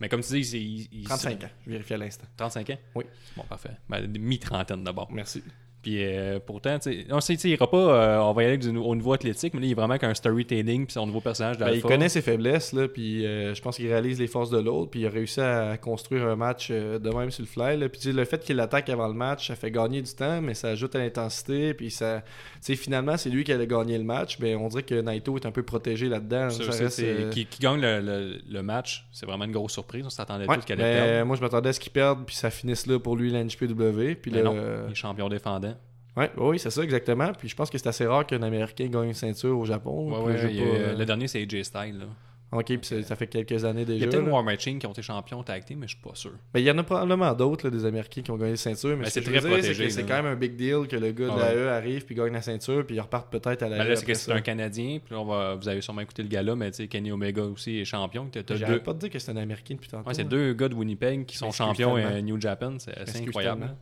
Mais 0.00 0.08
comme 0.08 0.22
tu 0.22 0.32
dis, 0.40 0.56
il, 0.56 1.00
il- 1.00 1.04
35 1.04 1.44
ans. 1.44 1.48
Je 1.66 1.70
vérifie 1.72 1.92
à 1.92 1.98
l'instant. 1.98 2.24
35 2.36 2.70
ans? 2.70 2.78
Oui. 2.94 3.04
Bon, 3.36 3.42
parfait. 3.42 3.68
Ben, 3.88 4.06
mi-trentaine 4.18 4.82
d'abord. 4.82 5.08
Merci. 5.12 5.42
Puis 5.82 6.04
euh, 6.04 6.38
pourtant, 6.44 6.76
on 7.10 7.20
sait, 7.20 7.34
il 7.34 7.50
ira 7.50 7.70
pas, 7.70 7.76
euh, 7.78 8.18
on 8.18 8.32
va 8.32 8.42
y 8.42 8.46
aller 8.46 8.58
du- 8.58 8.76
au 8.76 8.94
niveau 8.94 9.14
athlétique, 9.14 9.54
mais 9.54 9.60
là, 9.60 9.66
il 9.66 9.70
est 9.70 9.74
vraiment 9.74 9.96
qu'un 9.96 10.12
storytelling, 10.12 10.84
puis 10.84 10.92
son 10.92 11.06
nouveau 11.06 11.20
personnage 11.20 11.56
Ben, 11.56 11.66
il 11.76 11.80
connaît 11.88 12.08
ses 12.10 12.20
faiblesses, 12.20 12.72
là, 12.74 12.86
puis 12.86 13.24
euh, 13.24 13.54
je 13.54 13.62
pense 13.62 13.76
qu'il 13.76 13.86
réalise 13.88 14.18
les 14.20 14.26
forces 14.26 14.50
de 14.50 14.58
l'autre, 14.58 14.90
puis 14.90 15.00
il 15.00 15.06
a 15.06 15.10
réussi 15.10 15.40
à 15.40 15.76
construire 15.78 16.26
un 16.26 16.36
match 16.36 16.68
euh, 16.70 16.98
de 16.98 17.08
même 17.10 17.30
sur 17.30 17.42
le 17.42 17.48
fly. 17.48 17.78
Là. 17.78 17.88
Puis 17.88 18.12
le 18.12 18.24
fait 18.26 18.42
qu'il 18.44 18.60
attaque 18.60 18.88
avant 18.90 19.08
le 19.08 19.14
match, 19.14 19.48
ça 19.48 19.56
fait 19.56 19.70
gagner 19.70 20.02
du 20.02 20.12
temps, 20.12 20.42
mais 20.42 20.52
ça 20.54 20.68
ajoute 20.68 20.94
à 20.96 20.98
l'intensité, 20.98 21.72
puis 21.72 21.90
ça, 21.90 22.22
finalement, 22.62 23.16
c'est 23.16 23.30
lui 23.30 23.42
qui 23.44 23.52
allait 23.52 23.66
gagner 23.66 23.96
le 23.96 24.04
match. 24.04 24.38
Ben, 24.38 24.56
on 24.58 24.68
dirait 24.68 24.82
que 24.82 25.00
Naito 25.00 25.36
est 25.36 25.46
un 25.46 25.50
peu 25.52 25.62
protégé 25.62 26.08
là-dedans. 26.08 26.48
Qui, 27.30 27.46
qui 27.46 27.58
gagne 27.60 27.80
le, 27.80 28.00
le- 28.00 28.38
le 28.50 28.62
match, 28.62 29.06
c'est 29.12 29.24
vraiment 29.26 29.44
une 29.44 29.52
grosse 29.52 29.72
surprise. 29.72 30.04
On 30.04 30.10
s'attendait 30.10 30.46
ouais, 30.46 30.56
tous 30.56 30.64
mais 30.68 30.82
allait 30.84 31.06
perdre. 31.14 31.26
moi, 31.26 31.36
je 31.36 31.40
m'attendais 31.40 31.70
à 31.70 31.72
ce 31.72 31.80
qu'il 31.80 31.92
perde, 31.92 32.20
puis 32.26 32.34
ça 32.36 32.50
finisse 32.50 32.86
là 32.86 32.98
pour 32.98 33.16
lui, 33.16 33.30
la 33.30 33.42
NJPW. 33.44 34.14
Puis 34.20 34.30
Mais 34.30 34.42
non, 34.42 34.54
euh, 34.56 34.84
il 34.88 34.92
est 34.92 34.94
champion 34.94 35.28
défendant. 35.28 35.74
Ouais, 36.16 36.30
oui, 36.36 36.58
c'est 36.58 36.70
ça, 36.70 36.82
exactement. 36.82 37.32
Puis 37.38 37.48
je 37.48 37.56
pense 37.56 37.70
que 37.70 37.78
c'est 37.78 37.88
assez 37.88 38.06
rare 38.06 38.26
qu'un 38.26 38.42
Américain 38.42 38.86
gagne 38.88 39.08
une 39.08 39.14
ceinture 39.14 39.58
au 39.58 39.64
Japon. 39.64 40.10
Ouais, 40.12 40.32
ouais, 40.32 40.34
pas, 40.36 40.48
euh, 40.48 40.96
Le 40.96 41.04
dernier, 41.04 41.28
c'est 41.28 41.40
AJ 41.42 41.62
Styles. 41.64 41.98
Là. 41.98 42.06
Ok, 42.52 42.64
puis 42.78 43.04
ça 43.04 43.14
fait 43.14 43.28
quelques 43.28 43.64
années 43.64 43.82
Il 43.86 43.90
y 43.94 43.98
déjà. 44.00 44.06
a 44.06 44.08
peut-être 44.10 44.26
là. 44.26 44.32
War 44.32 44.42
Machine 44.42 44.80
qui 44.80 44.86
ont 44.88 44.90
été 44.90 45.02
champions 45.02 45.40
tag 45.44 45.62
mais 45.76 45.86
je 45.86 45.94
suis 45.94 46.02
pas 46.02 46.10
sûr. 46.16 46.32
Ben, 46.52 46.58
il 46.58 46.66
y 46.66 46.70
en 46.72 46.76
a 46.78 46.82
probablement 46.82 47.32
d'autres, 47.32 47.66
là, 47.68 47.70
des 47.70 47.84
Américains 47.84 48.22
qui 48.22 48.30
ont 48.32 48.36
gagné 48.36 48.50
la 48.50 48.56
ceinture, 48.56 48.96
mais 48.96 49.04
Ben, 49.04 49.04
ce 49.04 49.10
c'est 49.20 49.22
je 49.22 49.30
très 49.30 49.40
protégé, 49.48 49.88
c'est 49.88 50.00
là. 50.02 50.06
quand 50.08 50.22
même 50.24 50.32
un 50.32 50.34
big 50.34 50.56
deal 50.56 50.88
que 50.88 50.96
le 50.96 51.12
gars 51.12 51.26
de 51.26 51.30
Ah 51.30 51.38
la 51.38 51.46
ouais. 51.54 51.54
E 51.60 51.68
arrive 51.68 52.04
puis 52.06 52.16
gagne 52.16 52.32
la 52.32 52.42
ceinture, 52.42 52.84
puis 52.84 52.96
ils 52.96 53.00
repartent 53.00 53.30
peut-être 53.30 53.62
à 53.62 53.68
la 53.68 53.78
Ben 53.78 53.84
E. 53.86 53.88
là, 53.90 53.94
c'est 53.94 54.04
que 54.04 54.14
c'est 54.14 54.32
un 54.32 54.40
Canadien, 54.40 54.98
puis 54.98 55.14
là, 55.14 55.20
on 55.20 55.26
va, 55.26 55.54
vous 55.54 55.68
avez 55.68 55.80
sûrement 55.80 56.00
écouté 56.00 56.24
le 56.24 56.28
gars-là, 56.28 56.56
mais 56.56 56.72
tu 56.72 56.78
sais, 56.78 56.88
Kenny 56.88 57.12
Omega 57.12 57.44
aussi 57.44 57.78
est 57.78 57.84
champion. 57.84 58.26
T'as 58.32 58.40
J'arrête 58.56 58.78
deux- 58.78 58.82
pas 58.82 58.94
de 58.94 58.98
dire 58.98 59.10
que 59.10 59.20
c'est 59.20 59.30
un 59.30 59.36
Américain 59.36 59.74
depuis 59.76 59.88
tantôt. 59.88 60.08
Ouais, 60.08 60.14
c'est 60.14 60.24
là. 60.24 60.28
deux 60.28 60.52
gars 60.54 60.68
de 60.68 60.74
Winnipeg 60.74 61.26
qui 61.26 61.36
sont 61.36 61.52
champions 61.52 61.94
à 61.94 62.20
New 62.20 62.40
Japan. 62.40 62.78
C'est 62.80 62.98
incroyable. 63.16 63.76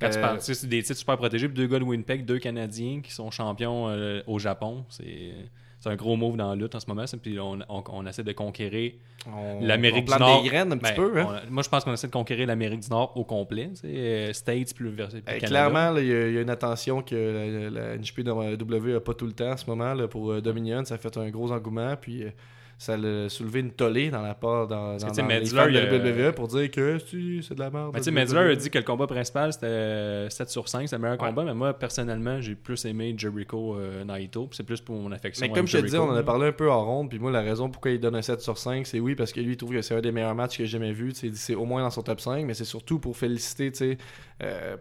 Quand 0.00 0.10
tu 0.10 0.18
Euh, 0.18 0.20
parles, 0.20 0.38
c'est 0.40 0.66
des 0.68 0.82
titres 0.82 0.98
super 0.98 1.16
protégés, 1.16 1.48
puis 1.48 1.56
deux 1.56 1.66
gars 1.66 1.78
de 1.78 1.84
Winnipeg, 1.84 2.24
deux 2.24 2.38
Canadiens 2.38 3.00
qui 3.02 3.12
sont 3.12 3.30
champions 3.30 3.88
euh, 3.88 4.20
au 4.26 4.38
Japon. 4.38 4.84
C'est 4.88 5.32
c'est 5.80 5.90
un 5.90 5.94
gros 5.96 6.16
move 6.16 6.36
dans 6.36 6.50
la 6.50 6.56
lutte 6.56 6.74
en 6.74 6.80
ce 6.80 6.86
moment. 6.88 7.04
Puis 7.22 7.38
on, 7.38 7.60
on- 7.68 7.84
on 7.92 8.04
essaie 8.06 8.24
de 8.24 8.32
conquérir 8.32 8.94
On- 9.32 9.60
l'Amérique 9.64 10.08
on 10.10 10.14
du 10.16 10.18
Nord. 10.20 10.42
des 10.42 10.48
graines 10.48 10.72
un 10.72 10.76
petit 10.76 10.90
Ben, 10.90 10.96
peu, 10.96 11.20
hein. 11.20 11.40
on- 11.48 11.52
moi, 11.52 11.62
je 11.62 11.68
pense 11.68 11.84
qu'on 11.84 11.92
essaie 11.92 12.08
de 12.08 12.12
conquérir 12.12 12.48
l'Amérique 12.48 12.80
du 12.80 12.90
Nord 12.90 13.16
au 13.16 13.22
complet. 13.24 13.70
euh, 13.84 14.32
States 14.32 14.74
plus 14.74 14.88
vers 14.88 15.08
Canada. 15.08 15.46
clairement, 15.46 15.96
il 15.96 16.06
y, 16.08 16.12
a 16.12 16.26
il 16.26 16.34
y 16.34 16.38
a 16.38 16.40
une 16.40 16.50
attention 16.50 17.00
que 17.02 17.14
la, 17.14 17.70
la 17.70 17.96
NJPW 17.96 18.96
a 18.96 19.00
pas 19.00 19.14
tout 19.14 19.26
le 19.26 19.32
temps 19.32 19.52
en 19.52 19.56
ce 19.56 19.66
moment 19.66 19.94
là, 19.94 20.08
pour 20.08 20.32
euh, 20.32 20.40
Dominion. 20.40 20.84
Ça 20.84 20.94
a 20.94 20.98
fait 20.98 21.16
un 21.16 21.30
gros 21.30 21.52
engouement. 21.52 21.94
Puis, 22.00 22.24
euh, 22.24 22.30
ça 22.78 22.94
a 22.94 23.28
soulevé 23.28 23.58
une 23.60 23.72
tollée 23.72 24.08
dans 24.10 24.22
la 24.22 24.34
part 24.34 24.68
dans, 24.68 24.96
dans, 24.96 25.06
les 25.08 25.44
fans 25.46 25.66
de 25.66 25.72
la 25.72 26.28
WWE 26.28 26.32
pour 26.32 26.46
dire 26.46 26.70
que 26.70 26.98
c'est 26.98 27.54
de 27.54 27.58
la 27.58 27.70
merde. 27.70 27.90
Mais 27.92 28.00
tu 28.00 28.04
sais, 28.14 28.34
WWE. 28.36 28.52
a 28.52 28.54
dit 28.54 28.70
que 28.70 28.78
le 28.78 28.84
combat 28.84 29.08
principal 29.08 29.52
c'était 29.52 29.66
euh, 29.66 30.30
7 30.30 30.48
sur 30.48 30.68
5, 30.68 30.88
c'est 30.88 30.94
le 30.96 31.02
meilleur 31.02 31.20
Ouais. 31.20 31.28
combat, 31.28 31.42
mais 31.44 31.54
moi 31.54 31.74
personnellement 31.74 32.40
j'ai 32.40 32.54
plus 32.54 32.84
aimé 32.84 33.14
Jericho 33.16 33.76
euh, 33.76 34.04
Naito, 34.04 34.48
c'est 34.52 34.62
plus 34.64 34.80
pour 34.80 34.94
mon 34.94 35.10
affection. 35.10 35.44
Mais 35.46 35.52
comme 35.52 35.66
je 35.66 35.76
te 35.78 35.84
dis, 35.84 35.96
on 35.96 36.08
en 36.08 36.14
a 36.14 36.22
parlé 36.22 36.46
un 36.46 36.52
peu 36.52 36.70
en 36.70 36.84
ronde, 36.84 37.08
puis 37.10 37.18
moi, 37.18 37.32
la 37.32 37.40
raison 37.40 37.68
pourquoi 37.68 37.90
il 37.90 37.98
donne 38.00 38.14
un 38.14 38.22
7 38.22 38.40
sur 38.40 38.56
5, 38.58 38.86
c'est 38.86 39.00
oui, 39.00 39.14
parce 39.16 39.32
que 39.32 39.40
lui, 39.40 39.52
il 39.52 39.56
trouve 39.56 39.72
que 39.72 39.82
c'est 39.82 39.96
un 39.96 40.00
des 40.00 40.12
meilleurs 40.12 40.34
matchs 40.36 40.58
que 40.58 40.64
j'ai 40.64 40.70
jamais 40.70 40.92
vu. 40.92 41.12
C'est 41.14 41.54
au 41.56 41.64
moins 41.64 41.82
dans 41.82 41.90
son 41.90 42.02
top 42.02 42.20
5, 42.20 42.44
mais 42.46 42.54
c'est 42.54 42.64
surtout 42.64 42.98
pour 43.00 43.16
féliciter, 43.16 43.72
tu 43.72 43.78
sais. 43.78 43.98
euh, 44.42 44.76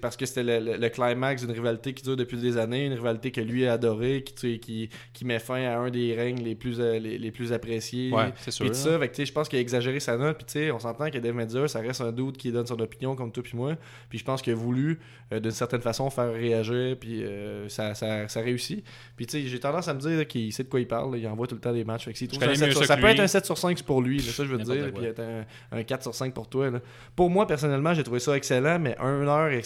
parce 0.00 0.16
que 0.16 0.24
c'était 0.26 0.42
le, 0.42 0.58
le- 0.72 0.76
le 0.78 0.88
climax 0.88 1.42
d'une 1.42 1.50
rivalité 1.52 1.92
qui 1.92 2.02
dure 2.02 2.16
depuis 2.16 2.38
des 2.38 2.56
années, 2.56 2.86
une 2.86 2.94
rivalité 2.94 3.30
que 3.30 3.40
lui 3.42 3.66
a 3.66 3.74
adorée, 3.74 4.22
qui, 4.24 4.58
qui, 4.58 4.88
qui 5.12 5.24
met 5.24 5.38
fin 5.38 5.62
à 5.62 5.76
un 5.78 5.90
des 5.90 6.14
règnes 6.14 6.42
les 6.42 6.54
plus, 6.54 6.80
euh, 6.80 6.98
les, 6.98 7.18
les 7.18 7.30
plus 7.30 7.52
appréciés. 7.52 8.10
Ouais, 8.12 8.32
c'est 8.38 8.50
sûr. 8.50 8.64
Puis 8.64 8.70
tout 8.72 8.78
ça, 8.78 8.98
tu 9.08 9.14
sais, 9.14 9.26
je 9.26 9.32
pense 9.32 9.48
qu'il 9.48 9.58
a 9.58 9.62
exagéré 9.62 10.00
sa 10.00 10.16
note. 10.16 10.36
Puis 10.38 10.46
tu 10.46 10.52
sais, 10.54 10.70
on 10.70 10.78
s'entend 10.78 11.10
que 11.10 11.18
Dave 11.18 11.34
Medzer, 11.34 11.68
ça 11.68 11.80
reste 11.80 12.00
un 12.00 12.10
doute 12.12 12.38
qui 12.38 12.50
donne 12.52 12.66
son 12.66 12.80
opinion 12.80 13.14
comme 13.14 13.30
toi 13.32 13.42
puis 13.42 13.56
moi. 13.56 13.74
Puis 14.08 14.18
je 14.18 14.24
pense 14.24 14.40
qu'il 14.40 14.54
a 14.54 14.56
voulu, 14.56 14.98
euh, 15.32 15.40
d'une 15.40 15.50
certaine 15.50 15.82
façon, 15.82 16.08
faire 16.10 16.32
réagir. 16.32 16.96
Puis 16.98 17.22
euh, 17.24 17.68
ça, 17.68 17.94
ça, 17.94 18.28
ça 18.28 18.40
réussit. 18.40 18.82
Puis 19.16 19.26
tu 19.26 19.42
sais, 19.42 19.46
j'ai 19.46 19.60
tendance 19.60 19.88
à 19.88 19.94
me 19.94 20.00
dire 20.00 20.26
qu'il 20.26 20.52
sait 20.52 20.64
de 20.64 20.68
quoi 20.70 20.80
il 20.80 20.88
parle. 20.88 21.12
là. 21.12 21.18
Il 21.18 21.26
envoie 21.28 21.46
tout 21.46 21.54
le 21.54 21.60
temps 21.60 21.72
des 21.72 21.84
matchs. 21.84 22.06
Fait 22.06 22.12
que 22.14 22.18
trouve 22.24 22.40
ça, 22.40 22.46
un 22.50 22.54
7 22.54 22.66
mieux 22.68 22.72
sur- 22.72 22.80
ça 22.80 22.86
ça 22.86 22.96
que 22.96 23.00
peut 23.02 23.08
être 23.08 23.20
un 23.20 23.26
7 23.26 23.44
sur 23.44 23.58
5 23.58 23.82
pour 23.82 24.00
lui. 24.00 24.16
là, 24.18 24.24
ça, 24.32 24.44
je 24.44 24.48
veux 24.48 24.56
dire. 24.64 24.92
Puis 24.94 25.04
être 25.04 25.20
un, 25.20 25.44
un 25.72 25.82
4 25.82 26.02
sur 26.02 26.14
5 26.14 26.32
pour 26.32 26.48
toi. 26.48 26.70
là. 26.70 26.80
Pour 27.14 27.28
moi, 27.28 27.46
personnellement, 27.46 27.92
j'ai 27.92 28.02
trouvé 28.02 28.20
ça 28.20 28.34
excellent. 28.36 28.78
Mais 28.78 28.96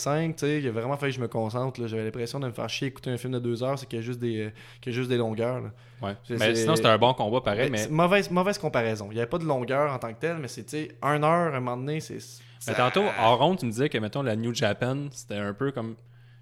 1h05, 0.00 0.28
tu 0.34 0.38
sais, 0.38 0.58
il 0.60 0.68
a 0.68 0.70
vraiment 0.70 0.96
fallu 0.96 1.12
que 1.12 1.16
je 1.16 1.20
me 1.22 1.28
concentre. 1.28 1.86
J'avais 1.86 2.04
l'impression 2.04 2.40
de 2.40 2.46
me 2.46 2.52
faire 2.52 2.68
chier 2.68 2.88
écouter 2.88 3.10
un 3.10 3.16
film 3.16 3.32
de 3.32 3.38
2 3.38 3.62
heures. 3.62 3.78
C'est 3.78 3.86
qu'il 3.86 3.98
y 3.98 4.02
a 4.02 4.04
juste 4.04 4.18
des, 4.20 4.46
euh, 4.46 4.50
qu'il 4.80 4.92
y 4.92 4.94
a 4.94 4.98
juste 4.98 5.08
des 5.10 5.16
longueurs. 5.16 5.60
là. 5.60 5.70
Ouais. 6.02 6.16
Mais 6.38 6.54
sinon 6.54 6.76
c'était 6.76 6.88
un 6.88 6.98
bon 6.98 7.12
combat 7.14 7.40
pareil, 7.40 7.70
Ben, 7.70 7.80
mais, 7.88 7.88
Mauvaise, 7.88 8.30
mauvaise 8.30 8.58
comparaison. 8.58 9.08
Il 9.10 9.14
n'y 9.14 9.20
avait 9.20 9.28
pas 9.28 9.38
de 9.38 9.44
longueur 9.44 9.92
en 9.92 9.98
tant 9.98 10.12
que 10.12 10.18
tel, 10.20 10.38
mais 10.38 10.48
sais, 10.48 10.88
1 11.02 11.22
heure, 11.22 11.54
à 11.54 11.56
un 11.56 11.60
moment 11.60 11.76
donné, 11.76 12.00
c'est. 12.00 12.18
mais 12.66 12.74
tantôt 12.74 13.04
en 13.18 13.36
ronde 13.36 13.58
tu 13.58 13.66
me 13.66 13.70
disais 13.70 13.88
que 13.88 13.98
mettons 13.98 14.22
la 14.22 14.36
New 14.36 14.54
Japan 14.54 15.08
c'était 15.10 15.36
un 15.36 15.54
peu 15.54 15.72
comme 15.72 15.96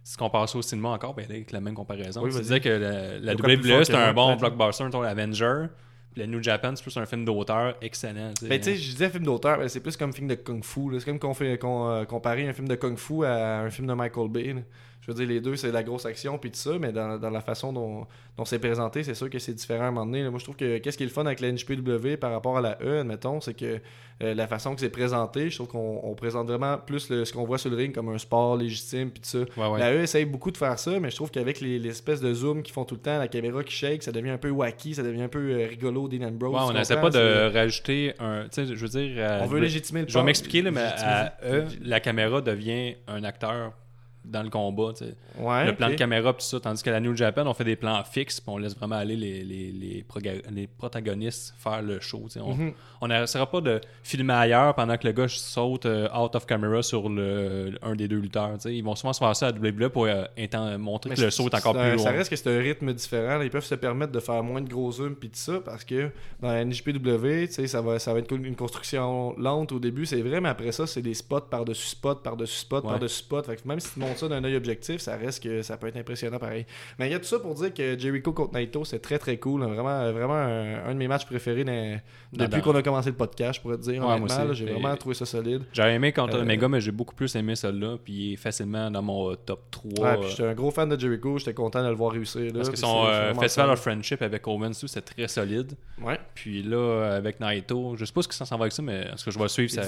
si 0.04 0.16
compares 0.16 0.48
ça 0.48 0.56
au 0.58 0.62
cinéma 0.62 0.88
encore, 0.88 1.14
ben 1.14 1.26
avec 1.28 1.52
la 1.52 1.60
même 1.60 1.74
comparaison. 1.74 2.22
Oui, 2.22 2.30
tu 2.32 2.40
disais 2.40 2.60
que 2.60 2.68
la, 2.68 3.18
la 3.18 3.34
WWE 3.34 3.84
c'était 3.84 3.98
un 3.98 4.12
bon 4.14 4.36
blockbuster, 4.36 4.84
mettons 4.84 5.02
Avenger, 5.02 5.66
la 6.18 6.26
New 6.26 6.42
Japan 6.42 6.72
c'est 6.74 6.82
plus 6.82 6.96
un 6.96 7.06
film 7.06 7.24
d'auteur 7.24 7.76
excellent. 7.80 8.32
tu 8.34 8.42
sais. 8.42 8.48
Ben, 8.48 8.58
tu 8.58 8.64
sais, 8.64 8.76
je 8.76 8.90
disais 8.92 9.08
film 9.08 9.24
d'auteur, 9.24 9.58
mais 9.58 9.68
c'est 9.68 9.80
plus 9.80 9.96
comme 9.96 10.12
film 10.12 10.28
de 10.28 10.34
Kung 10.34 10.62
Fu. 10.64 10.90
là. 10.90 10.98
C'est 10.98 11.06
comme 11.06 11.18
qu'on 11.18 11.34
fait, 11.34 11.58
euh, 11.62 12.04
comparer 12.04 12.48
un 12.48 12.52
film 12.52 12.68
de 12.68 12.74
Kung 12.74 12.96
Fu 12.96 13.24
à 13.24 13.60
un 13.60 13.70
film 13.70 13.86
de 13.86 13.94
Michael 13.94 14.28
Bay. 14.28 14.54
Je 15.08 15.12
veux 15.14 15.18
dire, 15.18 15.26
les 15.28 15.40
deux, 15.40 15.56
c'est 15.56 15.68
de 15.68 15.72
la 15.72 15.82
grosse 15.82 16.04
action 16.04 16.36
puis 16.36 16.50
tout 16.50 16.58
ça, 16.58 16.72
mais 16.78 16.92
dans, 16.92 17.16
dans 17.18 17.30
la 17.30 17.40
façon 17.40 17.72
dont, 17.72 18.06
dont 18.36 18.44
c'est 18.44 18.58
présenté, 18.58 19.02
c'est 19.02 19.14
sûr 19.14 19.30
que 19.30 19.38
c'est 19.38 19.54
différent 19.54 19.84
à 19.84 19.88
un 19.88 19.90
moment 19.90 20.04
donné. 20.04 20.22
là. 20.22 20.28
Moi, 20.30 20.38
je 20.38 20.44
trouve 20.44 20.56
que 20.56 20.76
qu'est-ce 20.78 20.98
qui 20.98 21.02
est 21.04 21.06
le 21.06 21.12
fun 21.12 21.24
avec 21.24 21.40
la 21.40 21.50
NJPW 21.50 22.16
par 22.20 22.30
rapport 22.30 22.58
à 22.58 22.60
la 22.60 22.76
E, 22.82 23.00
admettons, 23.00 23.40
c'est 23.40 23.54
que 23.54 23.80
euh, 24.22 24.34
la 24.34 24.46
façon 24.46 24.74
que 24.74 24.80
c'est 24.80 24.90
présenté, 24.90 25.48
je 25.48 25.54
trouve 25.54 25.68
qu'on 25.68 26.00
on 26.02 26.14
présente 26.14 26.46
vraiment 26.48 26.76
plus 26.76 27.08
le- 27.08 27.24
ce 27.24 27.32
qu'on 27.32 27.44
voit 27.44 27.56
sur 27.56 27.70
le 27.70 27.76
ring 27.76 27.94
comme 27.94 28.08
un 28.10 28.18
sport 28.18 28.56
légitime 28.56 29.10
puis 29.10 29.22
tout 29.22 29.28
ça. 29.30 29.38
Ouais, 29.56 29.68
ouais. 29.72 29.78
La 29.78 29.94
E 29.94 30.02
essaye 30.02 30.24
beaucoup 30.26 30.50
de 30.50 30.56
faire 30.58 30.78
ça, 30.78 31.00
mais 31.00 31.08
je 31.10 31.16
trouve 31.16 31.30
qu'avec 31.30 31.60
les, 31.60 31.78
les 31.78 31.88
espèces 31.88 32.20
de 32.20 32.34
zoom 32.34 32.62
qui 32.62 32.70
font 32.72 32.84
tout 32.84 32.96
le 32.96 33.00
temps, 33.00 33.16
la 33.18 33.28
caméra 33.28 33.62
qui 33.64 33.72
shake, 33.72 34.02
ça 34.02 34.12
devient 34.12 34.30
un 34.30 34.38
peu 34.38 34.50
wacky, 34.50 34.94
ça 34.94 35.02
devient 35.02 35.22
un 35.22 35.28
peu 35.28 35.38
euh, 35.52 35.66
rigolo, 35.68 36.06
Dean 36.08 36.26
Ambrose. 36.26 36.52
Ouais, 36.54 36.60
on 36.68 36.72
n'essaie 36.74 37.00
pas 37.00 37.10
de 37.10 37.52
rajouter 37.54 38.12
un. 38.18 38.42
Tu 38.42 38.48
sais, 38.50 38.66
je 38.66 38.74
veux 38.74 38.88
dire. 38.88 39.14
euh, 39.16 39.40
On 39.42 39.46
veut 39.46 39.60
légitimer 39.60 40.02
le 40.02 40.08
Je 40.08 40.18
vais 40.18 40.24
m'expliquer, 40.24 40.62
mais 40.62 40.80
à 40.80 41.32
Légitimer. 41.42 41.88
la 41.88 42.00
caméra 42.00 42.40
devient 42.40 42.96
un 43.06 43.24
acteur 43.24 43.72
dans 44.28 44.42
le 44.42 44.50
combat. 44.50 44.92
Ouais, 45.38 45.64
le 45.66 45.74
plan 45.74 45.88
de 45.88 45.94
caméra, 45.94 46.32
puis 46.32 46.42
tout 46.44 46.48
ça. 46.50 46.60
Tandis 46.60 46.82
que 46.82 46.90
la 46.90 47.00
New 47.00 47.16
Japan, 47.16 47.46
on 47.46 47.54
fait 47.54 47.64
des 47.64 47.76
plans 47.76 48.02
fixes, 48.04 48.40
puis 48.40 48.50
on 48.52 48.58
laisse 48.58 48.76
vraiment 48.76 48.96
aller 48.96 49.16
les, 49.16 49.42
les, 49.42 49.72
les, 49.72 50.04
les 50.50 50.66
protagonistes 50.66 51.54
faire 51.58 51.82
le 51.82 52.00
show. 52.00 52.26
On 52.40 52.54
Mhm. 52.54 52.72
on 53.00 53.08
n'essaiera 53.08 53.50
pas 53.50 53.60
de 53.60 53.80
filmer 54.02 54.34
ailleurs 54.34 54.74
pendant 54.74 54.96
que 54.96 55.06
le 55.06 55.12
gars 55.12 55.28
saute 55.28 55.86
euh, 55.86 56.08
out 56.14 56.34
of 56.34 56.46
camera 56.46 56.82
sur 56.82 57.08
le, 57.08 57.72
un 57.82 57.94
des 57.94 58.08
deux 58.08 58.18
lutteurs. 58.18 58.56
Ils 58.66 58.82
vont 58.82 58.94
souvent 58.96 59.12
se 59.12 59.18
faire 59.18 59.34
ça 59.36 59.48
à 59.48 59.52
WWE 59.52 59.88
pour 59.90 60.04
euh, 60.06 60.24
montrer 60.78 61.10
Mais 61.10 61.16
que 61.16 61.20
le 61.22 61.30
saut 61.30 61.46
est 61.48 61.54
encore 61.54 61.74
c'est 61.74 61.80
un- 61.80 61.90
plus 61.90 61.98
Ça 62.00 62.10
reste 62.10 62.30
que 62.30 62.36
c'est 62.36 62.50
un 62.56 62.58
rythme 62.60 62.92
différent. 62.92 63.40
Ils 63.40 63.50
peuvent 63.50 63.64
se 63.64 63.74
permettre 63.74 64.12
de 64.12 64.20
faire 64.20 64.42
moins 64.42 64.60
de 64.60 64.68
gros 64.68 64.90
zooms 64.92 65.14
puis 65.14 65.28
tout 65.30 65.36
ça 65.38 65.60
parce 65.64 65.84
que 65.84 66.10
dans 66.40 66.48
la 66.48 66.64
NJPW, 66.64 67.46
ça 67.66 67.80
va, 67.80 67.98
ça 67.98 68.12
va 68.12 68.18
être 68.18 68.32
une 68.32 68.56
construction 68.56 69.34
lente 69.38 69.72
au 69.72 69.78
début, 69.78 70.06
c'est 70.06 70.20
vrai, 70.22 70.40
mais 70.40 70.48
après 70.48 70.72
ça, 70.72 70.86
c'est 70.86 71.02
des 71.02 71.14
spots 71.14 71.40
par-dessus 71.42 71.88
spots, 71.88 72.16
par-dessus 72.16 72.58
spots, 72.60 72.76
Ouais. 72.78 72.82
par-dessus 72.82 73.18
spots. 73.18 73.42
Fait 73.44 73.56
que 73.56 73.66
même 73.66 73.80
si 73.80 73.92
tu 73.94 74.00
montes 74.00 74.17
ça 74.18 74.28
d'un 74.28 74.42
œil 74.44 74.56
objectif, 74.56 75.00
ça 75.00 75.16
reste 75.16 75.42
que 75.42 75.62
ça 75.62 75.76
peut 75.76 75.86
être 75.88 75.96
impressionnant 75.96 76.38
pareil. 76.38 76.66
Mais 76.98 77.08
il 77.08 77.12
y 77.12 77.14
a 77.14 77.18
tout 77.18 77.24
ça 77.24 77.38
pour 77.38 77.54
dire 77.54 77.72
que 77.72 77.98
Jericho 77.98 78.32
contre 78.32 78.54
Naito, 78.54 78.84
c'est 78.84 78.98
très 79.00 79.18
très 79.18 79.36
cool. 79.38 79.62
hein. 79.62 79.68
Vraiment, 79.68 80.12
vraiment 80.12 80.34
un, 80.34 80.84
un 80.86 80.92
de 80.94 80.98
mes 80.98 81.08
matchs 81.08 81.24
préférés 81.26 81.64
dans- 81.64 82.00
depuis 82.32 82.60
qu'on 82.62 82.74
a 82.74 82.82
commencé 82.82 83.10
le 83.10 83.16
podcast, 83.16 83.54
je 83.56 83.60
pourrais 83.62 83.76
te 83.76 83.82
dire. 83.82 84.04
Ouais, 84.06 84.16
J'ai 84.52 84.66
vraiment 84.66 84.96
trouvé 84.96 85.14
ça 85.14 85.24
solide. 85.26 85.62
J'avais 85.72 85.94
aimé 85.94 86.12
contre 86.12 86.36
Euh, 86.36 86.42
Omega, 86.42 86.68
mais 86.68 86.80
j'ai 86.80 86.92
beaucoup 86.92 87.14
plus 87.14 87.34
aimé 87.36 87.56
celle-là, 87.56 87.96
puis 88.02 88.36
facilement 88.36 88.90
dans 88.90 89.02
mon 89.02 89.30
euh, 89.30 89.34
top 89.36 89.70
3. 89.70 89.92
Ouais, 90.10 90.16
puis 90.20 90.30
j'étais 90.30 90.44
un 90.44 90.54
gros 90.54 90.70
fan 90.70 90.88
de 90.88 90.98
Jericho, 90.98 91.38
j'étais 91.38 91.54
content 91.54 91.82
de 91.82 91.88
le 91.88 91.94
voir 91.94 92.12
réussir. 92.12 92.42
là, 92.42 92.50
Parce 92.54 92.70
que 92.70 92.76
son 92.76 93.04
euh, 93.06 93.34
Festival 93.34 93.70
of 93.70 93.80
Friendship 93.80 94.22
avec 94.22 94.46
Owens, 94.46 94.72
c'est 94.72 95.04
très 95.04 95.28
solide. 95.28 95.72
Ouais. 96.02 96.18
Puis 96.34 96.62
là, 96.62 96.76
euh, 96.76 97.16
avec 97.18 97.40
Naito, 97.40 97.96
je 97.96 98.04
sais 98.04 98.12
pas 98.12 98.22
ce 98.22 98.28
que 98.28 98.34
ça 98.34 98.44
s'en 98.46 98.56
va 98.56 98.64
avec 98.64 98.72
ça, 98.72 98.82
mais 98.82 99.02
est-ce 99.12 99.24
que 99.24 99.30
je 99.30 99.38
vais 99.38 99.48
suivre 99.48 99.70
ça? 99.70 99.82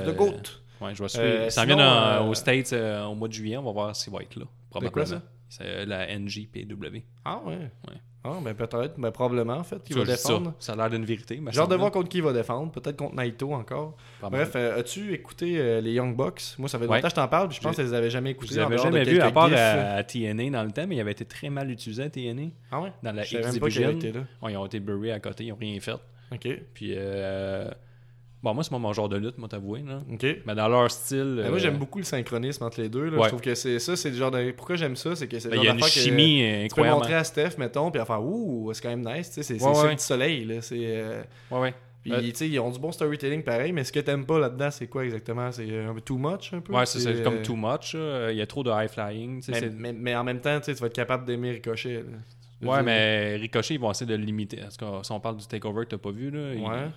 Ouais, 0.81 0.95
je 0.95 1.03
vais 1.03 1.09
suivre. 1.09 1.25
Euh, 1.27 1.51
s'en 1.51 1.63
sinon, 1.63 1.77
vient 1.77 1.85
dans- 1.85 2.25
euh, 2.27 2.31
aux 2.31 2.35
States 2.35 2.73
euh, 2.73 3.05
au 3.05 3.15
mois 3.15 3.29
de 3.29 3.33
juillet, 3.35 3.57
on 3.59 3.63
va 3.65 3.73
voir 3.73 3.95
s'il 3.97 4.13
va 4.21 4.25
être 4.25 4.37
là. 4.37 4.45
Probablement. 4.71 5.21
C'est 5.49 5.65
euh, 5.67 5.85
la 5.85 6.07
NJPW. 6.19 6.99
Ah 7.25 7.41
ouais. 7.45 7.57
Ouais. 7.57 7.97
Ah 8.23 8.35
ben 8.45 8.55
peut-être, 8.55 9.01
ben 9.01 9.11
probablement 9.11 9.55
en 9.55 9.65
fait, 9.65 9.81
il 9.89 9.97
va 9.97 10.05
ça. 10.05 10.13
défendre. 10.13 10.55
Ça 10.59 10.75
a 10.75 10.77
l'air 10.77 10.91
d'une 10.91 11.07
vérité. 11.07 11.41
J'ai 11.51 11.59
hâte 11.59 11.71
de 11.71 11.75
voir 11.75 11.91
contre 11.91 12.11
qui 12.11 12.19
il 12.19 12.23
va 12.23 12.35
défendre, 12.35 12.71
peut-être 12.71 12.97
contre 12.99 13.17
Naito 13.17 13.53
encore. 13.55 13.97
Pas 14.21 14.29
Bref, 14.29 14.53
euh, 14.57 14.79
as-tu 14.79 15.15
écouté 15.15 15.59
euh, 15.59 15.81
les 15.81 15.93
Young 15.95 16.15
Bucks? 16.15 16.43
Moi 16.59 16.69
ça 16.69 16.79
fait 16.79 16.85
longtemps 16.87 17.01
que 17.01 17.09
je 17.09 17.15
t'en 17.15 17.29
parle, 17.29 17.49
puis 17.49 17.57
je 17.57 17.63
pense 17.63 17.77
que 17.77 17.83
je 17.83 17.89
les 17.89 17.95
avais 17.95 18.11
jamais 18.11 18.33
écoutés. 18.33 18.55
je 18.55 18.61
dehors 18.61 18.69
de 18.71 18.77
jamais 18.77 19.05
vu, 19.05 19.21
à 19.21 19.33
part 19.33 19.51
à, 19.51 19.57
à 19.95 20.05
TNA 20.05 20.51
dans 20.51 20.65
le 20.65 20.71
temps, 20.71 20.87
mais 20.87 20.97
il 20.97 21.01
avait 21.01 21.13
été 21.13 21.25
très 21.25 21.49
mal 21.49 21.71
utilisé 21.71 22.03
à 22.03 22.11
TNA. 22.11 22.51
Ah 22.71 22.83
ouais? 22.83 22.93
Dans 23.03 23.13
la 23.13 23.23
pas 23.23 23.27
qu'il 23.29 23.39
X-Division. 23.41 23.89
avait 23.89 23.97
été 23.97 24.13
là. 24.13 24.21
Ouais, 24.43 24.53
ils 24.53 24.57
ont 24.59 24.67
été 24.67 24.81
burés 24.81 25.13
à 25.13 25.19
côté, 25.21 25.45
ils 25.45 25.49
n'ont 25.49 25.57
rien 25.57 25.81
fait. 25.81 25.97
Ok, 26.33 26.47
Puis, 26.75 26.93
euh, 26.95 27.71
bon, 28.43 28.55
moi, 28.55 28.65
c'est 28.65 28.71
pas 28.71 28.79
mon 28.79 28.93
genre 28.93 29.09
de 29.09 29.17
lutte, 29.17 29.39
moi, 29.39 29.49
t'avouer. 29.49 29.83
là. 29.87 30.01
ok. 30.13 30.27
Mais 30.47 30.55
dans 30.55 30.69
leur 30.69 30.91
style. 30.91 31.35
Ben, 31.43 31.49
moi 31.49 31.57
euh, 31.57 31.59
j'aime 31.59 31.77
beaucoup 31.79 31.99
le 31.99 32.05
synchronisme 32.05 32.65
entre 32.65 32.81
les 32.81 32.89
deux. 32.89 33.11
là. 33.11 33.19
Ouais. 33.19 33.25
Je 33.25 33.29
trouve 33.29 33.41
que 33.41 33.55
c'est 33.55 33.79
ça, 33.79 33.97
c'est 33.97 34.11
le 34.11 34.17
genre 34.17 34.31
de. 34.31 34.51
Pourquoi 34.53 34.77
j'aime 34.77 34.97
ça 34.97 35.15
C'est 35.17 35.29
que 35.29 35.39
c'est 35.39 35.49
le 35.49 35.57
ben, 35.57 35.63
il 35.63 35.65
genre 35.65 35.65
y 35.65 35.69
a 35.69 35.73
une 35.73 35.81
d'affaire 35.81 35.95
que 35.95 36.01
chimie 36.01 36.39
Tu 36.43 36.53
peux 36.59 36.65
incroyable. 36.65 36.97
montrer 36.99 37.15
à 37.15 37.25
Steph, 37.25 37.51
mettons, 37.59 37.91
puis 37.91 38.01
à 38.01 38.05
faire 38.05 38.23
Ouh, 38.23 38.71
c'est 38.73 38.83
quand 38.83 38.95
même 38.97 39.05
nice, 39.05 39.29
tu 39.29 39.35
sais, 39.35 39.43
c'est 39.43 39.55
Ouais, 39.65 39.75
ça 39.75 39.83
ouais. 39.83 39.91
le 39.91 39.97
petit 39.97 40.05
soleil, 40.07 40.45
là. 40.45 40.55
Euh, 40.73 41.23
Ouais, 41.51 41.61
ouais. 41.61 41.75
Puis, 42.03 42.13
Euh, 42.15 42.21
tu 42.23 42.35
sais, 42.35 42.49
ils 42.49 42.59
ont 42.59 42.71
du 42.71 42.79
bon 42.79 42.93
storytelling 42.93 43.43
pareil, 43.43 43.73
mais 43.73 43.85
ce 43.85 43.93
que 43.93 44.01
t'aimes 44.01 44.25
pas 44.25 44.39
là-dedans, 44.39 44.71
c'est 44.71 44.87
quoi 44.87 45.05
exactement? 45.05 45.53
C'est 45.53 45.85
un 45.85 45.93
peu 45.93 46.01
too 46.01 46.17
much, 46.17 46.55
un 46.55 46.61
peu? 46.61 46.73
Ouais, 46.73 46.87
c'est 46.87 46.99
c'est 46.99 47.21
euh, 47.21 47.23
comme 47.23 47.43
too 47.43 47.57
much. 47.57 47.95
Il 47.95 48.37
y 48.37 48.41
a 48.41 48.47
trop 48.47 48.63
de 48.63 48.71
high 48.71 48.89
flying. 48.89 49.43
Mais, 49.49 49.71
mais, 49.77 49.93
mais 49.93 50.17
en 50.17 50.25
même 50.25 50.41
temps, 50.41 50.59
tu 50.61 50.73
vas 50.73 50.87
être 50.87 50.95
capable 50.95 51.27
d'aimer 51.27 51.51
Ricochet. 51.51 52.03
là. 52.63 52.67
Ouais, 52.71 52.83
mais 52.83 53.37
Ricochet, 53.37 53.75
ils 53.75 53.81
vont 53.81 53.91
essayer 53.91 54.11
de 54.11 54.15
le 54.17 54.25
limiter. 54.25 54.57
Parce 54.63 54.79
que 54.79 54.85
si 55.03 55.13
on 55.13 55.21
parle 55.21 55.37
du 55.37 55.47
takeover 55.47 55.85
que 55.85 55.91
t'as 55.91 55.99
pas 55.99 56.11
vu, 56.11 56.31
là, 56.31 56.55
il- 56.55 56.61
Ouais. 56.63 56.69
il, 56.87 56.93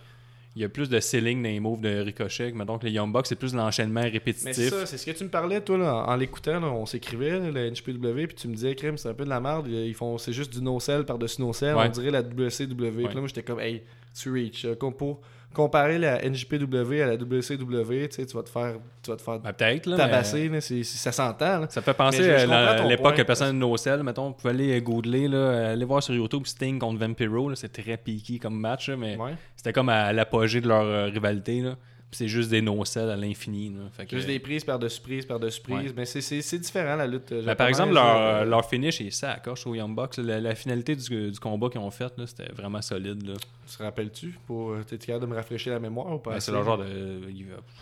y 0.61 0.65
a 0.65 0.69
plus 0.69 0.87
de 0.89 0.99
ceiling 0.99 1.41
dans 1.41 1.49
les 1.49 1.59
moves 1.59 1.81
de 1.81 1.99
Ricochet. 2.01 2.51
Mais 2.53 2.63
donc, 2.65 2.83
les 2.83 2.91
Young 2.91 3.11
Bucks, 3.11 3.25
c'est 3.27 3.35
plus 3.35 3.53
l'enchaînement 3.55 4.01
Mais 4.01 4.09
répétitif. 4.09 4.53
c'est 4.53 4.69
ça, 4.69 4.85
c'est 4.85 4.97
ce 4.97 5.05
que 5.05 5.11
tu 5.11 5.23
me 5.23 5.29
parlais, 5.29 5.59
toi, 5.61 5.77
là, 5.79 6.05
en, 6.07 6.15
l'écoutant, 6.15 6.61
on 6.63 6.85
s'écrivait, 6.85 7.39
la 7.51 7.69
NHPW, 7.71 8.27
puis 8.27 8.35
tu 8.35 8.47
me 8.47 8.53
disais, 8.53 8.75
crème, 8.75 8.97
c'est 8.97 9.09
un 9.09 9.13
peu 9.15 9.23
de 9.25 9.29
la 9.29 9.39
merde, 9.39 9.67
ils 9.67 9.93
font, 9.95 10.17
c'est 10.17 10.33
juste 10.33 10.53
du 10.53 10.61
no-sell 10.61 11.05
par-dessus 11.05 11.41
no-sell, 11.41 11.75
Ouais. 11.75 11.85
on 11.87 11.89
dirait 11.89 12.11
la 12.11 12.21
WCW. 12.21 12.91
Puis 13.05 13.13
là, 13.15 13.19
moi, 13.19 13.27
j'étais 13.27 13.43
comme, 13.43 13.59
hey, 13.59 13.81
tu 14.13 14.31
reach. 14.31 14.65
euh, 14.65 14.75
com- 14.75 14.93
Pour 14.93 15.21
comparer 15.53 15.97
la 15.99 16.21
NJPW 16.27 17.01
à 17.01 17.07
la 17.07 17.15
WCW, 17.15 18.07
tu 18.09 18.15
sais, 18.15 18.25
tu 18.25 18.35
vas 18.35 18.43
te 18.43 18.49
faire, 18.49 18.75
tu 19.01 19.11
vas 19.11 19.17
te 19.17 19.21
faire 19.21 19.39
Ben, 19.39 19.53
peut-être, 19.53 19.85
là. 19.85 19.97
mais 19.97 20.03
tabasser, 20.03 20.51
c'est- 20.61 20.83
ça 20.83 21.11
s'entend, 21.11 21.59
là. 21.59 21.67
Ça 21.69 21.81
fait 21.81 21.93
penser 21.93 22.19
Mais 22.21 22.39
je- 22.39 22.45
je 22.47 22.51
à 22.51 22.83
l'époque 22.87 23.15
que 23.15 23.21
personne 23.21 23.57
no 23.57 23.77
sell, 23.77 24.03
mettons, 24.03 24.29
vous 24.29 24.33
pouvez 24.33 24.49
aller 24.53 24.81
googler, 24.81 25.27
là, 25.27 25.71
aller 25.71 25.85
voir 25.85 26.01
sur 26.03 26.13
YouTube 26.13 26.45
Sting 26.45 26.79
contre 26.79 26.99
Vampiro, 26.99 27.53
c'est 27.55 27.71
très 27.71 27.97
piqué 27.97 28.39
comme 28.39 28.59
match, 28.59 28.89
mais 28.89 29.15
Ouais. 29.17 29.35
c'était 29.55 29.73
comme 29.73 29.89
à 29.89 30.11
l'apogée 30.13 30.61
de 30.61 30.67
leur 30.67 30.83
euh, 30.83 31.05
rivalité, 31.05 31.61
là. 31.61 31.75
C'est 32.15 32.27
juste 32.27 32.51
des 32.51 32.61
no 32.61 32.85
sell 32.85 33.09
à 33.09 33.15
l'infini, 33.15 33.75
que- 34.07 34.15
Juste 34.15 34.27
des 34.27 34.37
prises 34.37 34.63
par-dessus 34.63 35.01
prises 35.01 35.25
par-dessus 35.25 35.59
prises, 35.63 35.75
Ouais. 35.87 35.93
mais 35.97 36.05
c'est- 36.05 36.59
différent, 36.59 36.95
la 36.95 37.07
lutte. 37.07 37.29
Ben, 37.31 37.37
japonaise, 37.37 37.57
par 37.57 37.67
exemple, 37.69 37.93
leur, 37.95 38.17
euh, 38.17 38.45
leur 38.45 38.69
finish 38.69 39.01
est 39.01 39.09
ça 39.09 39.31
à 39.31 39.39
coche 39.39 39.65
au 39.65 39.73
Young 39.73 39.95
Bucks. 39.95 40.17
La, 40.17 40.39
la 40.39 40.53
finalité 40.53 40.95
du, 40.95 41.31
du 41.31 41.39
combat 41.39 41.69
qu'ils 41.69 41.81
ont 41.81 41.89
fait, 41.89 42.13
c'était 42.27 42.51
vraiment 42.53 42.83
solide. 42.83 43.25
Là. 43.27 43.33
Tu 43.73 43.79
te 43.79 43.83
rappelles-tu 43.83 44.38
pour 44.45 44.69
euh, 44.73 44.83
T'es 44.88 44.99
capable 44.99 45.25
de 45.25 45.29
me 45.31 45.36
rafraîchir 45.36 45.73
la 45.73 45.79
mémoire 45.79 46.13
ou 46.13 46.19
pas 46.19 46.33
Ben, 46.33 46.39
c'est 46.39 46.51
leur 46.51 46.63
genre 46.63 46.77
de. 46.77 46.86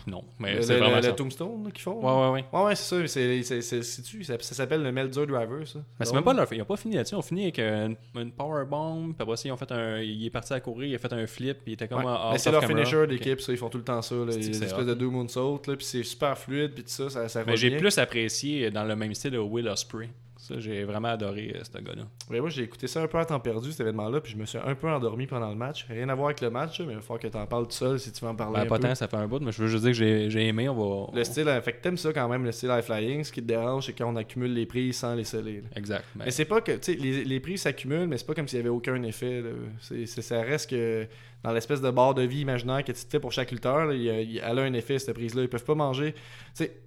non, 0.06 0.24
mais 0.38 0.54
Le, 0.54 0.62
c'est 0.62 0.72
le- 0.72 0.78
vraiment 0.80 0.96
le 0.96 1.02
ça. 1.02 1.12
tombstone 1.12 1.70
qu'ils 1.70 1.82
font. 1.82 2.00
Ouais, 2.00 2.28
ouais, 2.30 2.32
ouais. 2.32 2.44
Ouais, 2.58 2.64
ouais, 2.66 2.74
c'est 2.74 2.96
ça. 3.02 3.06
C'est, 3.06 3.42
c'est, 3.42 3.60
ça, 3.82 4.38
ça 4.40 4.54
s'appelle 4.54 4.82
le 4.82 4.90
Melzer 4.90 5.26
Driver, 5.26 5.66
ça. 5.68 5.80
Mais 6.00 6.06
c'est 6.06 6.14
même 6.14 6.24
pas 6.24 6.32
leur. 6.32 6.50
Ils 6.50 6.62
ont 6.62 6.64
pas 6.64 6.76
fini 6.78 6.94
là-dessus. 6.94 7.14
Ils 7.14 7.18
ont 7.18 7.22
fini 7.22 7.42
avec 7.42 7.58
une, 7.58 7.96
une 8.16 8.32
powerbomb. 8.32 9.12
Puis 9.12 9.16
après 9.22 9.36
ça, 9.36 9.48
ils 9.48 9.52
ont 9.52 9.56
fait 9.58 9.70
un. 9.72 9.98
Il 10.00 10.24
est 10.24 10.30
parti 10.30 10.54
à 10.54 10.60
courir. 10.60 10.88
Il 10.88 10.94
a 10.94 10.98
fait 10.98 11.12
un 11.12 11.26
flip. 11.26 11.58
Puis 11.62 11.72
il 11.72 11.74
était 11.74 11.88
comme. 11.88 11.98
Ouais. 11.98 12.06
en- 12.10 12.30
Mais 12.30 12.34
out 12.36 12.40
c'est 12.40 12.50
leur 12.52 12.62
camera. 12.62 12.78
finisher 12.84 13.06
d'équipe, 13.06 13.40
ça. 13.42 13.52
Ils 13.52 13.58
font 13.58 13.68
tout 13.68 13.78
le 13.78 13.84
temps 13.84 14.00
ça. 14.00 14.14
Là. 14.14 14.32
Espèces 14.34 14.72
hot. 14.72 14.84
de 14.84 14.94
deux 14.94 15.08
moonsaults, 15.10 15.66
là, 15.66 15.76
puis 15.76 15.84
c'est 15.84 16.02
super 16.04 16.38
fluide, 16.38 16.72
puis 16.72 16.84
tout 16.84 16.88
ça, 16.90 17.10
ça, 17.10 17.28
ça 17.28 17.44
Mais 17.46 17.56
j'ai 17.56 17.76
plus 17.76 17.98
apprécié 17.98 18.70
dans 18.70 18.84
le 18.84 18.96
même 18.96 19.12
style 19.14 19.36
Will 19.38 19.68
Ospreay. 19.68 20.08
Ça, 20.44 20.58
j'ai 20.58 20.82
vraiment 20.82 21.06
adoré 21.06 21.54
euh, 21.54 21.60
ce 21.62 21.78
gars-là. 21.80 22.02
Ouais, 22.28 22.40
moi, 22.40 22.50
j'ai 22.50 22.64
écouté 22.64 22.88
ça 22.88 23.00
un 23.00 23.06
peu 23.06 23.16
à 23.16 23.24
temps 23.24 23.38
perdu, 23.38 23.70
cet 23.70 23.78
événement-là, 23.82 24.20
puis 24.20 24.32
je 24.32 24.36
me 24.36 24.44
suis 24.44 24.58
un 24.58 24.74
peu 24.74 24.88
endormi 24.88 25.28
pendant 25.28 25.48
le 25.48 25.54
match. 25.54 25.86
Rien 25.88 26.08
à 26.08 26.16
voir 26.16 26.26
avec 26.30 26.40
le 26.40 26.50
match, 26.50 26.80
mais 26.80 26.94
il 26.94 26.96
va 26.96 27.00
falloir 27.00 27.20
que 27.20 27.28
tu 27.28 27.36
en 27.38 27.46
parles 27.46 27.66
tout 27.68 27.74
seul 27.76 28.00
si 28.00 28.10
tu 28.10 28.24
veux 28.24 28.30
en 28.32 28.34
parler 28.34 28.54
Ben, 28.56 28.62
un 28.62 28.66
pas 28.66 28.78
peu. 28.78 28.88
tant, 28.88 28.94
ça 28.96 29.06
fait 29.06 29.16
un 29.18 29.28
bout, 29.28 29.38
mais 29.40 29.52
je 29.52 29.62
veux 29.62 29.68
juste 29.68 29.84
dire 29.84 29.92
que 29.92 29.96
j'ai 29.98 30.30
j'ai 30.30 30.48
aimé. 30.48 30.68
On 30.68 30.74
va. 30.74 31.16
Le 31.16 31.22
style, 31.22 31.46
euh, 31.46 31.62
fait 31.62 31.74
que 31.74 31.80
t'aimes 31.82 31.96
ça 31.96 32.12
quand 32.12 32.28
même, 32.28 32.44
le 32.44 32.50
style 32.50 32.70
high 32.76 32.82
flying. 32.82 33.22
Ce 33.22 33.30
qui 33.30 33.40
te 33.40 33.46
dérange, 33.46 33.86
c'est 33.86 33.92
quand 33.92 34.12
on 34.12 34.16
accumule 34.16 34.52
les 34.52 34.66
prix 34.66 34.92
sans 34.92 35.14
les 35.14 35.22
sceller. 35.22 35.62
Exact. 35.76 36.04
Ben, 36.16 36.24
Mais 36.24 36.32
c'est 36.32 36.44
pas 36.44 36.60
que, 36.60 36.72
tu 36.72 36.78
sais, 36.82 36.94
les, 36.94 37.22
les 37.22 37.38
prix 37.38 37.56
s'accumulent, 37.56 38.08
mais 38.08 38.18
c'est 38.18 38.26
pas 38.26 38.34
comme 38.34 38.48
s'il 38.48 38.58
y 38.58 38.60
avait 38.62 38.68
aucun 38.68 39.00
effet. 39.04 39.44
C'est, 39.80 40.06
c'est- 40.06 40.22
ça 40.22 40.40
reste 40.42 40.70
que 40.70 41.06
dans 41.44 41.52
l'espèce 41.52 41.80
de 41.80 41.90
barre 41.92 42.14
de 42.14 42.22
vie 42.22 42.40
imaginaire 42.40 42.82
que 42.82 42.90
tu 42.90 43.04
te 43.04 43.10
fais 43.10 43.20
pour 43.20 43.30
chaque 43.30 43.52
lutteur, 43.52 43.86
là, 43.86 43.94
il 43.94 44.40
elle 44.42 44.58
a 44.58 44.62
un 44.62 44.72
effet, 44.74 44.98
cette 44.98 45.14
prise-là. 45.14 45.42
Ils 45.42 45.48
peuvent 45.48 45.64
pas 45.64 45.76
manger. 45.76 46.14
Tu 46.14 46.64
sais, 46.64 46.80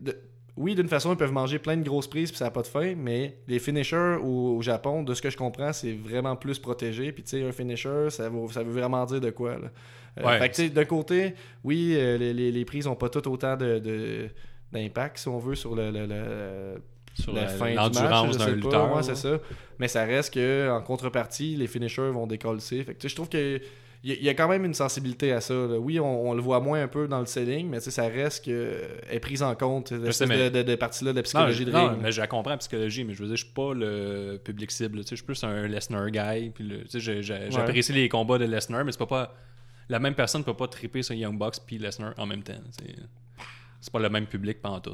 oui, 0.57 0.73
d'une 0.75 0.87
façon, 0.87 1.11
ils 1.13 1.17
peuvent 1.17 1.33
manger 1.33 1.59
plein 1.59 1.75
de 1.77 1.83
grosses 1.83 2.07
prises 2.07 2.31
puis 2.31 2.37
ça 2.37 2.45
n'a 2.45 2.51
pas 2.51 2.61
de 2.61 2.67
fin, 2.67 2.95
mais 2.95 3.37
les 3.47 3.59
finishers 3.59 4.17
au, 4.21 4.55
au 4.57 4.61
Japon, 4.61 5.03
de 5.03 5.13
ce 5.13 5.21
que 5.21 5.29
je 5.29 5.37
comprends, 5.37 5.73
c'est 5.73 5.93
vraiment 5.93 6.35
plus 6.35 6.59
protégé. 6.59 7.11
Puis, 7.11 7.23
tu 7.23 7.31
sais, 7.31 7.43
un 7.43 7.51
finisher, 7.51 8.09
ça, 8.09 8.29
vaut- 8.29 8.49
ça 8.49 8.63
veut 8.63 8.71
vraiment 8.71 9.05
dire 9.05 9.19
de 9.21 9.31
quoi. 9.31 9.57
Là. 9.57 9.67
Euh, 10.19 10.25
Ouais. 10.25 10.39
fait 10.39 10.49
que, 10.49 10.55
tu 10.55 10.61
sais, 10.63 10.69
d'un 10.69 10.85
côté, 10.85 11.33
oui, 11.65 11.93
euh, 11.97 12.17
les, 12.17 12.33
les, 12.33 12.51
les 12.51 12.65
prises 12.65 12.85
n'ont 12.85 12.95
pas 12.95 13.09
toutes 13.09 13.27
autant 13.27 13.57
de. 13.57 14.29
d'impact 14.71 15.17
si 15.19 15.27
on 15.27 15.37
veut 15.39 15.55
sur 15.55 15.75
le, 15.75 15.91
le- 15.91 16.05
le- 16.05 16.81
sur 17.13 17.33
la 17.33 17.41
la- 17.43 17.47
fin 17.47 17.69
du 17.69 17.75
l'endurance 17.75 18.37
d'un 18.37 18.51
lutteur. 18.51 18.95
ouais, 18.95 19.03
c'est 19.03 19.15
ça. 19.15 19.39
Mais 19.79 19.87
ça 19.87 20.03
reste 20.05 20.33
que 20.33 20.69
en 20.69 20.81
contrepartie, 20.81 21.55
les 21.55 21.67
finishers 21.67 22.09
vont 22.11 22.27
décoller. 22.27 22.59
Fait 22.61 22.83
que, 22.85 22.91
tu 22.93 22.95
sais, 23.01 23.09
je 23.09 23.15
trouve 23.15 23.29
que 23.29 23.59
il 24.05 24.11
y, 24.11 24.13
a- 24.13 24.17
il 24.19 24.23
y 24.23 24.29
a 24.29 24.33
quand 24.35 24.47
même 24.47 24.63
une 24.65 24.73
sensibilité 24.75 25.31
à 25.33 25.41
ça. 25.41 25.53
là. 25.53 25.77
Oui, 25.79 25.99
on, 25.99 26.29
on 26.29 26.33
le 26.35 26.41
voit 26.41 26.59
moins 26.59 26.81
un 26.83 26.87
peu 26.87 27.07
dans 27.07 27.19
le 27.19 27.25
selling, 27.25 27.67
mais 27.67 27.79
ça 27.79 28.03
reste 28.07 28.45
que 28.45 28.51
euh, 28.51 28.87
est 29.09 29.19
prise 29.19 29.41
en 29.43 29.55
compte 29.55 29.91
cette 30.11 30.27
mais- 30.29 30.49
de, 30.51 30.59
de, 30.59 30.63
de 30.63 30.75
partie-là 30.75 31.11
de 31.11 31.15
la 31.15 31.21
Non, 31.21 31.23
psychologie 31.23 31.65
de 31.65 31.71
non, 31.71 31.89
ring. 31.89 31.99
mais 32.01 32.11
je 32.11 32.21
la 32.21 32.27
comprends 32.27 32.51
la 32.51 32.57
psychologie, 32.57 33.03
mais 33.03 33.13
je 33.15 33.21
veux 33.23 33.27
dire, 33.27 33.35
je 33.35 33.43
suis 33.43 33.53
pas 33.53 33.73
le 33.73 34.39
public 34.43 34.69
cible. 34.71 35.01
Je 35.09 35.15
suis 35.15 35.25
plus 35.25 35.43
un 35.43 35.67
Lesnar 35.67 36.09
guy. 36.11 36.51
J'apprécie 37.49 37.93
les 37.93 38.07
combats 38.07 38.37
de 38.37 38.45
Lesnar, 38.45 38.85
mais 38.85 38.91
c'est 38.91 38.99
pas, 38.99 39.05
pas 39.07 39.35
la 39.89 39.99
même 39.99 40.13
personne 40.15 40.43
peut 40.43 40.53
pas 40.53 40.67
triper 40.67 41.01
sur 41.03 41.15
Young 41.15 41.37
Bucks 41.37 41.57
puis 41.65 41.77
Lesnar 41.77 42.13
en 42.17 42.25
même 42.25 42.43
temps. 42.43 42.53
C'est 43.81 43.91
pas 43.91 43.99
le 43.99 44.09
même 44.09 44.25
public 44.27 44.61
pendant 44.61 44.79
tout. 44.79 44.93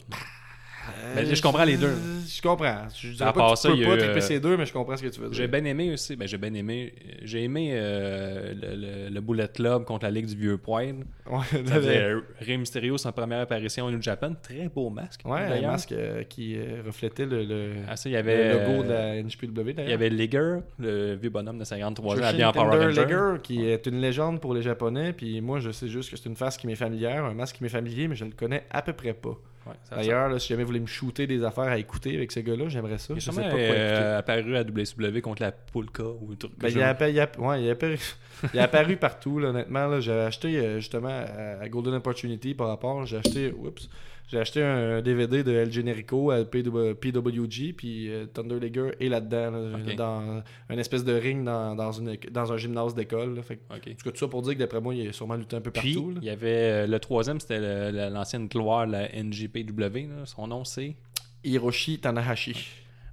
Mais 1.15 1.35
je 1.35 1.41
comprends 1.41 1.63
les 1.63 1.77
deux. 1.77 1.87
Euh, 1.87 2.19
Je 2.27 2.41
comprends. 2.41 2.87
Je 2.95 3.09
dirais 3.09 3.29
À 3.29 3.33
pas 3.33 3.39
part 3.39 3.53
que 3.53 3.55
tu 3.55 3.61
ça, 3.67 3.69
peux 3.69 3.83
pas 3.83 3.97
triper 3.97 4.17
euh, 4.17 4.21
ces 4.21 4.39
deux, 4.39 4.57
mais 4.57 4.65
je 4.65 4.73
comprends 4.73 4.95
ce 4.95 5.03
que 5.03 5.07
tu 5.09 5.19
veux 5.19 5.27
dire. 5.29 5.33
J'ai 5.37 5.47
bien 5.47 5.63
aimé 5.65 5.91
aussi, 5.93 6.15
ben 6.15 6.27
j'ai 6.27 6.37
bien 6.37 6.53
aimé, 6.53 6.93
j'ai 7.23 7.43
aimé 7.43 7.71
euh, 7.73 8.53
le, 8.53 8.75
le- 8.75 9.09
le 9.13 9.21
Bullet 9.21 9.47
Club 9.53 9.83
contre 9.85 10.05
la 10.05 10.11
Ligue 10.11 10.27
du 10.27 10.35
Vieux 10.35 10.57
Poil. 10.57 10.95
Ouais, 11.29 11.39
Ça 11.65 11.75
faisait 11.75 12.01
euh, 12.03 12.21
Rey 12.39 12.57
Mysterio, 12.57 12.97
sa 12.97 13.11
première 13.11 13.41
apparition 13.41 13.85
au 13.85 13.91
New 13.91 14.01
Japan, 14.01 14.33
très 14.41 14.69
beau 14.69 14.89
masque. 14.89 15.21
Ouais, 15.25 15.39
un 15.41 15.61
masque 15.67 15.91
euh, 15.91 16.23
qui 16.23 16.55
euh, 16.57 16.81
reflétait 16.85 17.25
le, 17.25 17.43
le, 17.43 17.71
Ah, 17.87 17.95
ça, 17.95 18.09
il 18.09 18.13
y 18.13 18.15
avait, 18.17 18.53
le 18.53 18.59
logo 18.59 18.83
euh, 18.83 18.83
de 18.83 18.89
la 19.17 19.23
NJPW 19.23 19.73
d'ailleurs. 19.73 19.87
Il 19.87 19.89
y 19.89 19.93
avait 19.93 20.09
Liger, 20.09 20.57
le 20.79 21.15
vieux 21.15 21.29
bonhomme 21.29 21.59
de 21.59 21.63
53 21.63 22.19
ans, 22.19 22.23
habillé 22.23 22.45
en 22.45 22.51
Power 22.53 22.77
Ranger. 22.85 23.01
Liger, 23.03 23.33
qui 23.43 23.65
est 23.65 23.85
une 23.87 23.99
légende 24.01 24.39
pour 24.41 24.53
les 24.53 24.61
Japonais, 24.61 25.13
puis 25.13 25.41
moi 25.41 25.59
je 25.59 25.71
sais 25.71 25.87
juste 25.87 26.09
que 26.11 26.17
c'est 26.17 26.29
une 26.29 26.35
face 26.35 26.57
qui 26.57 26.67
m'est 26.67 26.75
familière, 26.75 27.25
un 27.25 27.33
masque 27.33 27.57
qui 27.57 27.63
m'est 27.63 27.69
familier, 27.69 28.07
mais 28.07 28.15
je 28.15 28.25
le 28.25 28.31
connais 28.31 28.63
à 28.69 28.81
peu 28.81 28.93
près 28.93 29.13
pas. 29.13 29.37
Ouais, 29.67 29.73
D'ailleurs, 29.95 30.41
si 30.41 30.47
jamais 30.49 30.63
vous 30.63 30.67
voulez 30.69 30.79
me 30.79 30.87
shooter 30.87 31.27
des 31.27 31.43
affaires 31.43 31.65
à 31.65 31.77
écouter 31.77 32.15
avec 32.15 32.31
ce 32.31 32.39
gars-là, 32.39 32.67
j'aimerais 32.67 32.97
ça. 32.97 33.13
Il 33.13 33.17
est 33.17 33.19
Je 33.19 33.29
sais 33.31 33.41
pas 33.41 33.49
quoi 33.49 33.59
euh, 33.59 34.17
apparu 34.17 34.57
à 34.57 34.63
WCW 34.63 35.21
contre 35.21 35.43
la 35.43 35.51
Polka 35.51 36.03
ou 36.03 36.29
un 36.31 36.35
truc 36.35 36.53
Ben, 36.57 36.69
il, 36.69 36.79
est 36.79 36.83
apparu, 36.83 37.11
il, 37.11 37.17
est 37.17 37.21
app- 37.21 37.37
ouais, 37.37 37.61
il, 37.61 37.67
est 37.67 37.71
apparu, 37.71 37.99
il 38.53 38.59
est 38.59 38.63
apparu 38.63 38.97
partout, 38.97 39.37
là, 39.37 39.49
honnêtement. 39.49 39.85
là. 39.87 39.99
J'avais 39.99 40.21
acheté 40.23 40.57
euh, 40.57 40.79
justement 40.79 41.09
à, 41.09 41.61
à 41.63 41.69
Golden 41.69 41.93
Opportunity 41.93 42.55
par 42.55 42.69
rapport. 42.69 43.05
J'ai 43.05 43.17
acheté, 43.17 43.51
oups, 43.51 43.87
j'ai 44.31 44.39
acheté 44.39 44.63
un 44.63 45.01
DVD 45.01 45.43
de 45.43 45.51
El 45.51 45.71
Generico 45.71 46.31
à 46.31 46.45
PW 46.45 46.93
PWG, 46.93 47.73
puis 47.75 48.09
euh, 48.09 48.25
Thunder 48.27 48.59
Liger 48.59 48.91
est 48.99 49.09
là-dedans, 49.09 49.51
là, 49.51 49.93
dans 49.95 50.43
une 50.69 50.79
espèce 50.79 51.03
de 51.03 51.13
ring 51.13 51.43
dans, 51.43 51.75
dans, 51.75 51.91
une, 51.91 52.15
dans 52.31 52.53
un 52.53 52.57
gymnase 52.57 52.95
d'école. 52.95 53.41
Fait 53.43 53.57
que- 53.57 53.75
Ok. 53.75 53.87
En 53.87 53.91
tout 53.91 54.03
cas, 54.05 54.11
tout 54.11 54.17
ça 54.17 54.27
pour 54.27 54.41
dire 54.41 54.53
que 54.53 54.59
d'après 54.59 54.79
moi, 54.81 54.95
il 54.95 55.07
est 55.07 55.11
sûrement 55.11 55.35
lutté 55.35 55.55
un 55.57 55.61
peu 55.61 55.71
Puis, 55.71 55.93
partout. 55.93 56.11
là. 56.11 56.19
il 56.21 56.27
y 56.27 56.29
avait 56.29 56.49
euh, 56.85 56.87
le 56.87 56.99
troisième, 56.99 57.39
c'était 57.39 57.91
l'ancienne 58.09 58.47
gloire, 58.47 58.87
la 58.87 59.09
NJPW. 59.13 60.07
là. 60.07 60.25
Son 60.25 60.47
nom, 60.47 60.63
c'est? 60.63 60.95
Hiroshi 61.43 61.99
Tanahashi, 61.99 62.67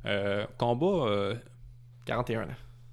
euh, 0.06 0.44
combat, 0.58 1.06
euh, 1.08 1.34
41 2.04 2.42
ans. 2.42 2.46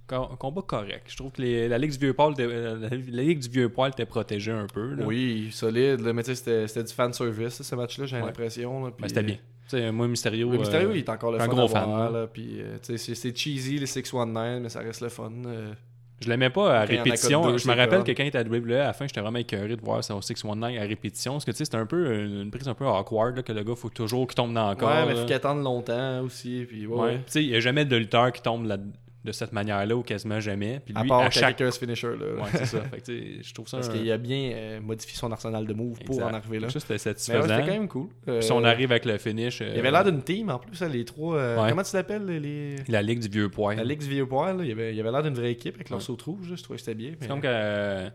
Co- 0.07 0.27
combat 0.37 0.61
correct. 0.61 1.03
Je 1.07 1.15
trouve 1.17 1.31
que 1.31 1.41
les- 1.41 1.67
la 1.67 1.77
Ligue 1.77 1.91
du 1.91 1.97
Vieux 1.97 2.13
Poil, 2.13 2.33
était- 2.33 2.43
euh, 2.43 2.77
la, 2.79 2.89
la 2.89 3.23
Ligue 3.23 3.39
du 3.39 3.49
Vieux 3.49 3.69
Poil 3.69 3.91
était 3.91 4.05
protégée 4.05 4.51
un 4.51 4.67
peu. 4.67 4.93
là. 4.95 5.05
Oui, 5.05 5.49
solide, 5.51 6.01
là, 6.01 6.13
mais 6.13 6.23
tu 6.23 6.35
sais, 6.35 6.67
c'était 6.67 6.83
du 6.83 6.93
fan 6.93 7.11
service, 7.13 7.61
ce 7.61 7.75
match-là, 7.75 8.05
j'ai 8.05 8.17
Ouais. 8.17 8.23
l'impression. 8.25 8.83
puis, 8.91 8.93
Mais 9.01 9.07
c'était 9.09 9.23
bien. 9.23 9.35
Tu 9.67 9.77
sais, 9.77 9.91
moi, 9.91 10.07
Mysterio. 10.07 10.47
Oui, 10.49 10.57
Mysterio, 10.59 10.89
euh, 10.89 10.93
il 10.95 10.99
est 10.99 11.09
encore 11.09 11.31
le 11.31 11.37
un 11.39 11.45
fun 11.45 11.47
gros 11.47 11.61
à 11.61 11.65
voir, 11.85 12.11
fan, 12.11 12.27
puis, 12.31 12.61
euh, 12.61 12.77
c'est- 12.81 13.35
cheesy, 13.35 13.79
les 13.79 13.87
619, 13.87 14.61
mais 14.61 14.69
ça 14.69 14.79
reste 14.81 15.01
le 15.01 15.09
fun. 15.09 15.31
euh. 15.47 15.73
Je 16.21 16.29
l'aimais 16.29 16.49
pas 16.49 16.79
à 16.79 16.85
il 16.85 16.97
répétition. 16.97 17.57
je 17.57 17.67
me 17.67 17.75
rappelle 17.75 18.03
que 18.03 18.11
quand 18.13 18.23
il 18.23 18.27
était 18.27 18.37
à 18.37 18.43
WWE, 18.43 18.75
à 18.75 18.83
la 18.85 18.93
fin, 18.93 19.05
j'étais 19.05 19.19
vraiment 19.19 19.37
écœuré 19.39 19.75
de 19.75 19.81
voir 19.81 20.01
son 20.01 20.21
619 20.21 20.77
à 20.77 20.81
répétition. 20.83 21.33
Parce 21.33 21.43
que 21.45 21.51
tu 21.51 21.57
sais, 21.57 21.65
c'était 21.65 21.75
un 21.77 21.85
peu 21.85 22.13
une, 22.23 22.51
prise 22.51 22.67
un 22.69 22.73
peu 22.73 22.85
awkward, 22.87 23.35
là, 23.35 23.43
que 23.43 23.51
le 23.51 23.63
gars, 23.63 23.75
faut 23.75 23.89
toujours 23.89 24.25
qu'il 24.27 24.35
tombe 24.35 24.53
dans 24.53 24.69
le 24.69 24.75
corps. 24.77 24.87
ouais, 24.89 25.05
mais 25.07 25.13
là. 25.13 25.19
faut 25.19 25.25
qu'il 25.25 25.35
attende 25.35 25.61
longtemps 25.63 26.21
aussi. 26.21 26.65
Puis, 26.69 26.87
ouais, 26.87 26.95
Ouais. 26.95 27.01
ouais. 27.07 27.15
Tu 27.17 27.23
sais, 27.27 27.43
il 27.43 27.49
n'y 27.49 27.55
a 27.55 27.59
jamais 27.59 27.83
de 27.83 27.95
lutteur 27.97 28.31
qui 28.31 28.41
tombe 28.41 28.65
là- 28.65 28.77
de 29.25 29.31
cette 29.31 29.51
manière-là 29.51 29.95
ou 29.95 30.03
quasiment 30.03 30.39
jamais. 30.39 30.79
Puis 30.85 30.93
À 30.95 31.01
lui, 31.01 31.09
part 31.09 31.21
à 31.21 31.29
chaque. 31.29 31.61
finisher. 31.73 32.07
Là. 32.07 32.35
Ouais, 32.43 32.49
c'est 32.53 32.65
ça. 32.65 32.81
Fait 32.91 33.01
que, 33.01 33.43
je 33.43 33.53
trouve 33.53 33.67
ça. 33.67 33.77
Parce 33.77 33.89
un- 33.89 33.93
qu'il 33.93 34.11
a 34.11 34.17
bien 34.17 34.51
euh, 34.53 34.79
modifié 34.79 35.17
son 35.17 35.31
arsenal 35.31 35.65
de 35.65 35.73
moves 35.73 35.99
pour 36.05 36.23
en 36.23 36.33
arriver 36.33 36.59
là. 36.59 36.69
C'était 36.69 36.93
ouais, 36.93 36.97
satisfaisant. 36.99 37.41
c'était 37.41 37.59
quand 37.61 37.65
même 37.67 37.87
cool. 37.87 38.07
Euh, 38.27 38.37
Puis 38.39 38.45
si 38.45 38.51
on 38.51 38.63
arrive 38.63 38.91
avec 38.91 39.05
le 39.05 39.17
finish. 39.17 39.61
euh, 39.61 39.71
Il 39.73 39.79
avait 39.79 39.91
l'air 39.91 40.03
d'une 40.05 40.21
team 40.21 40.49
en 40.49 40.59
plus, 40.59 40.81
hein, 40.81 40.87
les 40.87 41.03
trois. 41.05 41.35
euh, 41.37 41.61
Ouais. 41.61 41.69
Comment 41.69 41.83
tu 41.83 41.95
l'appelles 41.95 42.25
les... 42.25 42.75
La 42.87 43.01
Ligue 43.01 43.19
du 43.19 43.27
Vieux 43.27 43.49
Poil. 43.49 43.77
La 43.77 43.83
Ligue 43.83 43.99
du 43.99 44.07
Vieux 44.09 44.25
Poil, 44.27 44.61
il 44.63 44.71
avait 44.71 44.93
il 44.93 44.99
avait 44.99 45.11
l'air 45.11 45.23
d'une 45.23 45.33
vraie 45.35 45.51
équipe 45.51 45.75
avec 45.75 45.89
leur 45.89 46.01
saut 46.01 46.17
rouge. 46.23 46.53
Je 46.55 46.61
trouvais 46.63 46.77
que 46.77 46.83
c'était 46.85 46.95
bien. 46.95 47.11
C'est 47.19 47.27
comme 47.27 47.41
que 47.41 47.47
euh, 47.49 48.09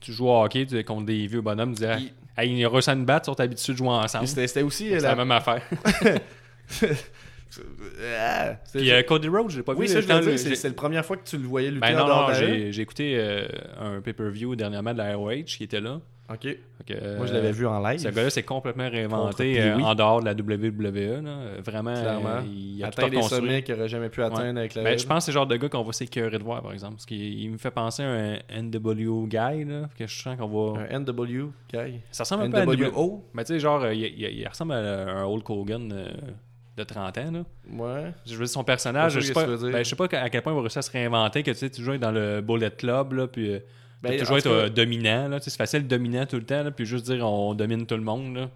tu 0.00 0.12
joues 0.12 0.28
au 0.28 0.42
hockey 0.42 0.66
tu- 0.66 0.82
contre 0.84 1.04
des 1.06 1.26
vieux 1.26 1.40
bonhommes, 1.42 1.70
tu 1.74 1.82
disais, 1.82 1.96
Il- 2.00 2.12
hey, 2.42 2.50
il 2.50 2.58
y 2.58 2.64
aura 2.66 2.80
ça 2.80 2.92
une 2.94 3.04
batte, 3.04 3.24
ils 3.26 3.30
sont 3.32 3.40
habitués 3.40 3.72
de 3.72 3.78
jouer 3.78 3.88
ensemble. 3.88 4.26
C'était 4.26 4.62
aussi 4.62 4.92
euh, 4.94 5.00
la 5.00 5.08
la. 5.10 5.14
même 5.16 5.30
affaire. 5.32 5.62
Ah, 8.18 8.56
Puis 8.72 8.90
euh, 8.90 9.02
Cody 9.02 9.28
Rhodes, 9.28 9.50
j'ai 9.50 9.62
pas 9.62 9.72
Oui, 9.74 9.86
vu. 9.86 9.92
ça, 9.92 10.00
je 10.00 10.30
le- 10.30 10.36
c'est 10.36 10.68
la 10.68 10.74
première 10.74 11.04
fois 11.04 11.16
que 11.16 11.24
tu 11.26 11.38
le 11.38 11.46
voyais 11.46 11.70
lutter 11.70 11.80
Ben 11.92 11.98
en 12.00 12.06
non, 12.08 12.28
non, 12.28 12.34
j'ai 12.34 12.80
écouté 12.80 13.16
euh, 13.18 13.46
un 13.80 14.00
pay-per-view 14.00 14.56
dernièrement 14.56 14.92
de 14.92 14.98
la 14.98 15.16
ROH 15.16 15.44
qui 15.44 15.64
était 15.64 15.80
là. 15.80 16.00
Ok. 16.28 16.44
Euh, 16.90 17.16
Moi, 17.18 17.26
je 17.26 17.32
l'avais 17.32 17.52
vu 17.52 17.68
en 17.68 17.78
live. 17.80 18.00
Ce 18.00 18.08
gars-là 18.08 18.30
s'est 18.30 18.42
complètement 18.42 18.90
réinventé 18.90 19.60
euh, 19.62 19.78
en 19.78 19.94
dehors 19.94 20.20
de 20.20 20.24
la 20.24 20.32
WWE. 20.32 21.22
là. 21.22 21.30
Euh, 21.30 21.60
Vraiment, 21.64 21.94
Clairement. 21.94 22.28
euh, 22.28 22.40
il 22.52 22.82
a 22.82 22.88
atteint 22.88 23.08
des 23.08 23.22
sommets 23.22 23.62
qu'il 23.62 23.74
aurait 23.76 23.88
jamais 23.88 24.08
pu 24.08 24.24
atteindre 24.24 24.58
avec 24.58 24.74
la 24.74 24.82
Ben, 24.82 24.98
je 24.98 25.06
pense 25.06 25.18
que 25.18 25.24
c'est 25.26 25.30
le 25.30 25.34
genre 25.34 25.46
de 25.46 25.54
gars 25.56 25.68
qu'on 25.68 25.84
va 25.84 25.92
s'écœurer 25.92 26.36
de 26.38 26.42
voir, 26.42 26.62
par 26.62 26.72
exemple. 26.72 26.94
Parce 26.94 27.06
qu'il 27.06 27.22
il 27.22 27.48
me 27.52 27.58
fait 27.58 27.70
penser 27.70 28.02
à 28.02 28.08
un 28.08 28.38
NW 28.60 29.26
guy, 29.28 29.64
là, 29.66 29.88
que 29.96 30.04
je 30.08 30.20
sens 30.20 30.36
qu'on 30.36 30.48
va... 30.48 30.80
Un 30.90 30.98
NW 30.98 31.52
guy. 31.72 32.00
Ça 32.10 32.24
ressemble 32.24 32.42
un 32.42 32.50
peu 32.50 32.56
à 32.58 32.62
un 32.62 32.66
NWO. 32.90 33.24
Mais 33.32 33.44
tu 33.44 33.52
sais, 33.54 33.60
genre, 33.60 33.84
euh, 33.84 33.94
il, 33.94 34.02
il- 34.06 34.38
il 34.40 34.48
ressemble 34.48 34.72
à 34.72 34.78
un 35.20 35.24
Hulk 35.26 35.48
Hogan 35.48 35.92
euh, 35.92 36.08
de 36.76 36.84
30 36.84 37.18
ans, 37.18 37.30
là. 37.32 37.44
Ouais. 37.72 38.12
Je 38.26 38.32
veux 38.34 38.44
dire, 38.44 38.48
son 38.48 38.64
personnage, 38.64 39.14
je 39.14 39.20
sais 39.20 39.32
pas, 39.32 39.46
ben, 39.46 39.78
je 39.78 39.82
sais 39.84 39.96
pas 39.96 40.04
à 40.12 40.28
quel 40.28 40.42
point 40.42 40.52
il 40.52 40.56
va 40.56 40.60
réussir 40.60 40.78
à 40.80 40.82
se 40.82 40.90
réinventer, 40.90 41.42
que 41.42 41.50
tu 41.50 41.56
sais, 41.56 41.70
toujours 41.70 41.94
être 41.94 42.00
dans 42.00 42.12
le 42.12 42.40
Bullet 42.42 42.70
Club, 42.70 43.12
là, 43.14 43.26
puis 43.26 43.50
euh, 43.52 43.58
Ben, 44.02 44.18
toujours 44.18 44.36
être 44.38 44.44
cas- 44.44 44.50
euh, 44.50 44.68
dominant, 44.68 45.28
là. 45.28 45.38
Tu 45.40 45.44
sais, 45.44 45.50
C'est 45.50 45.56
facile 45.56 45.86
dominant 45.86 46.26
tout 46.26 46.36
le 46.36 46.44
temps, 46.44 46.62
là, 46.62 46.70
puis 46.70 46.84
juste 46.84 47.06
dire 47.06 47.26
on 47.26 47.54
domine 47.54 47.86
tout 47.86 47.94
le 47.96 48.02
monde, 48.02 48.36
là. 48.36 48.50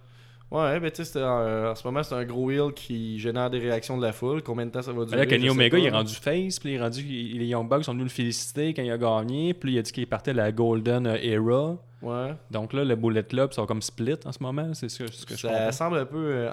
Ouais, 0.51 0.81
ben 0.81 0.91
tu 0.91 1.05
sais, 1.05 1.13
euh, 1.17 1.71
en 1.71 1.75
ce 1.77 1.87
moment, 1.87 2.03
c'est 2.03 2.15
un 2.17 2.25
gros 2.25 2.47
wheel 2.47 2.73
qui 2.75 3.21
génère 3.21 3.49
des 3.51 3.61
réactions 3.61 3.97
de 3.97 4.03
la 4.03 4.13
foule. 4.13 4.43
Combien 4.43 4.67
de 4.67 4.73
temps 4.73 4.83
ça 4.83 4.91
va 4.93 4.99
Mais 5.03 5.07
durer 5.07 5.17
Là, 5.19 5.27
Kenny 5.27 5.49
Omega, 5.49 5.79
il 5.79 5.87
est 5.87 5.91
rendu 5.91 6.13
face, 6.13 6.59
puis 6.59 6.71
il 6.71 6.75
est 6.75 6.81
rendu, 6.81 7.03
il- 7.03 7.39
les 7.39 7.47
Young 7.47 7.69
Bucks 7.69 7.85
sont 7.85 7.93
venus 7.93 8.07
le 8.07 8.11
féliciter 8.11 8.75
quand 8.75 8.83
il 8.83 8.91
a 8.91 8.99
gagné, 8.99 9.55
puis 9.55 9.75
il 9.75 9.79
a 9.79 9.83
dit 9.83 9.93
qu'il 9.93 10.09
partait 10.09 10.33
la 10.33 10.51
Golden 10.51 11.07
Era. 11.07 11.77
Ouais. 12.03 12.35
Donc 12.51 12.73
là, 12.73 12.85
le 12.85 12.97
Bullet 12.97 13.23
Club 13.23 13.53
sont 13.53 13.65
comme 13.65 13.81
split 13.81 14.17
en 14.25 14.33
ce 14.33 14.43
moment, 14.43 14.75
c'est 14.75 14.89
ce 14.89 15.05
que, 15.05 15.13
ce 15.13 15.25
que 15.25 15.37
je 15.37 15.41
Ça 15.43 15.49
comprends. 15.49 15.71
semble 15.73 15.99
un 15.99 16.05
peu 16.07 16.49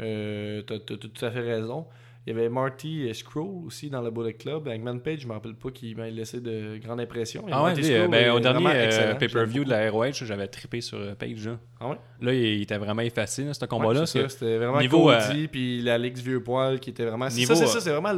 euh. 0.00 0.60
Euh, 0.60 0.62
T'as 0.62 0.78
t'as 0.80 0.96
tout 0.96 1.24
à 1.24 1.30
fait 1.30 1.40
raison. 1.40 1.86
Il 2.30 2.36
y 2.36 2.38
avait 2.38 2.48
Marty 2.48 3.08
euh, 3.08 3.12
Scroll 3.12 3.66
aussi 3.66 3.90
dans 3.90 4.02
le 4.02 4.10
Bullet 4.12 4.34
Club. 4.34 4.68
Hangman 4.68 5.00
Page, 5.00 5.20
je 5.22 5.26
me 5.26 5.32
rappelle 5.32 5.54
pas 5.54 5.70
qu'il 5.72 5.96
m'a 5.96 6.08
laissé 6.10 6.40
de 6.40 6.78
grandes 6.78 7.00
impressions. 7.00 7.44
Ah 7.50 7.64
ouais, 7.64 7.74
lui, 7.74 7.92
euh, 7.92 8.06
ben, 8.06 8.30
au 8.30 8.38
dernier 8.38 8.64
euh, 8.68 9.14
pay-per-view 9.16 9.64
de 9.64 9.70
la 9.70 9.90
ROH, 9.90 10.12
j'avais 10.12 10.46
trippé 10.46 10.80
sur 10.80 10.98
euh, 10.98 11.14
Page. 11.16 11.44
Là, 11.46 11.58
Ah 11.80 11.88
ouais? 11.88 11.96
Là, 12.20 12.32
il, 12.34 12.40
il 12.40 12.62
était 12.62 12.76
vraiment 12.78 13.02
effacé, 13.02 13.42
là, 13.44 13.52
ce 13.52 13.64
combat-là. 13.64 14.00
Ouais, 14.02 14.06
C'était 14.06 14.58
vraiment 14.58 14.78
niveau, 14.78 15.10
Cody, 15.10 15.48
puis 15.48 15.82
la 15.82 15.98
Ligue 15.98 16.14
du 16.14 16.22
Vieux 16.22 16.42
Poil 16.42 16.78
qui 16.78 16.90
était 16.90 17.04
vraiment. 17.04 17.28
c'est 17.30 17.38
Niveau, 17.40 17.54
ça, 17.54 17.60
c'est 17.66 17.70
euh, 17.70 17.72
ça, 17.72 17.80
c'est 17.80 17.90
vraiment 17.90 18.12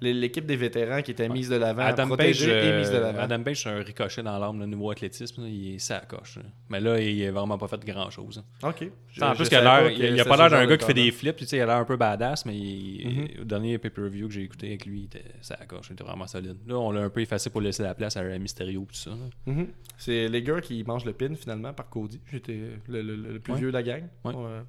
l'équipe 0.00 0.46
des 0.46 0.56
vétérans 0.56 1.02
qui 1.02 1.10
était 1.10 1.28
mise 1.28 1.48
de 1.50 1.56
l'avant, 1.56 1.82
Adam 1.82 2.16
Page, 2.16 2.42
et 2.42 2.50
euh, 2.50 2.78
mise 2.78 2.90
de 2.90 2.98
l'avant. 2.98 3.20
Adam 3.22 3.42
Page, 3.42 3.62
c'est 3.62 3.68
un 3.68 3.82
ricochet 3.82 4.22
dans 4.22 4.38
l'arme, 4.38 4.60
le 4.60 4.66
nouveau 4.66 4.90
athlétisme. 4.90 5.42
il 5.46 5.74
est 5.74 5.78
ça 5.78 6.00
coche. 6.08 6.36
là. 6.36 6.42
Mais 6.70 6.80
là, 6.80 6.98
il 7.00 7.26
a 7.26 7.32
vraiment 7.32 7.58
pas 7.58 7.68
fait 7.68 7.84
grand-chose. 7.84 8.42
Ok. 8.62 8.88
Je- 9.12 9.22
en 9.24 9.34
plus, 9.34 9.48
il 9.50 9.54
a, 9.56 9.60
savais 9.62 9.90
l'air- 10.12 10.24
pas 10.26 10.36
l'air 10.36 10.50
d'un 10.50 10.66
gars 10.66 10.76
qui 10.76 10.86
fait 10.86 10.94
des 10.94 11.10
flips. 11.10 11.40
Il 11.52 11.60
a 11.60 11.66
l'air 11.66 11.76
un 11.76 11.84
peu 11.84 11.96
badass, 11.96 12.46
mais 12.46 12.52
Mhm. 12.54 13.44
Dernier 13.50 13.76
pay-per-view 13.78 14.28
que 14.28 14.32
j'ai 14.34 14.42
écouté 14.42 14.68
avec 14.68 14.86
lui, 14.86 15.04
était 15.04 15.24
ça 15.42 15.56
coche. 15.66 15.88
Il 15.90 15.92
était 15.92 16.04
vraiment 16.04 16.26
solide. 16.26 16.56
Là, 16.66 16.78
on 16.78 16.90
l'a 16.90 17.02
un 17.02 17.10
peu 17.10 17.20
effacé 17.20 17.50
pour 17.50 17.60
laisser 17.60 17.82
la 17.82 17.94
place 17.94 18.16
à 18.16 18.22
Mysterio 18.38 18.80
tout 18.88 18.94
ça. 18.94 19.10
Mhm. 19.46 19.66
C'est 19.98 20.28
les 20.28 20.42
gars 20.42 20.60
qui 20.62 20.82
mangent 20.84 21.04
le 21.04 21.12
pin 21.12 21.34
finalement 21.34 21.72
par 21.74 21.88
Cody. 21.90 22.20
J'étais 22.32 22.58
le, 22.88 23.02
le- 23.02 23.16
le 23.16 23.38
plus 23.40 23.52
Ouais. 23.52 23.58
vieux 23.58 23.68
de 23.68 23.74
la 23.76 23.82
gang. 23.82 24.04
Ouais. 24.24 24.34
Ouais. 24.34 24.60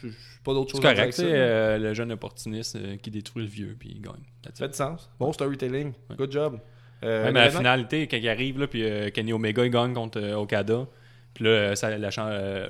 j'ai 0.00 0.08
j'ai 0.10 0.14
pas 0.44 0.54
d'autre 0.54 0.70
chose 0.70 0.80
C'est 0.82 0.94
correct, 0.94 1.12
sais, 1.12 1.24
euh, 1.26 1.76
le 1.78 1.92
jeune 1.92 2.12
opportuniste 2.12 2.76
euh, 2.76 2.96
qui 2.96 3.10
détruit 3.10 3.42
le 3.42 3.48
vieux, 3.50 3.76
puis 3.78 3.90
il 3.96 4.00
gagne. 4.00 4.14
Ça 4.44 4.52
fait 4.54 4.64
it. 4.66 4.70
du 4.70 4.76
sens. 4.76 5.10
Bon 5.18 5.32
storytelling. 5.32 5.92
Good 6.16 6.32
job. 6.32 6.60
Euh, 7.02 7.24
Ouais, 7.26 7.32
mais 7.32 7.40
la 7.44 7.50
finalité, 7.50 8.06
quand 8.08 8.16
il 8.16 8.28
arrive, 8.28 8.58
là, 8.60 8.66
puis 8.66 8.82
euh, 8.84 9.10
Kenny 9.10 9.32
Omega 9.32 9.64
il 9.64 9.70
gagne 9.70 9.92
contre 9.94 10.20
euh, 10.20 10.34
Okada, 10.36 10.86
puis 11.34 11.44
là, 11.44 11.76
ça- 11.76 11.96
la 11.96 12.10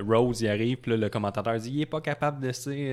Rose 0.03 0.41
il 0.43 0.49
arrive, 0.49 0.79
puis 0.79 0.91
là, 0.93 0.97
le 0.99 1.09
commentateur 1.09 1.59
dit 1.59 1.71
il 1.71 1.81
est 1.83 1.87
pas 1.87 2.01
capable 2.03 2.41
de 2.41 2.47
laisser 2.49 2.89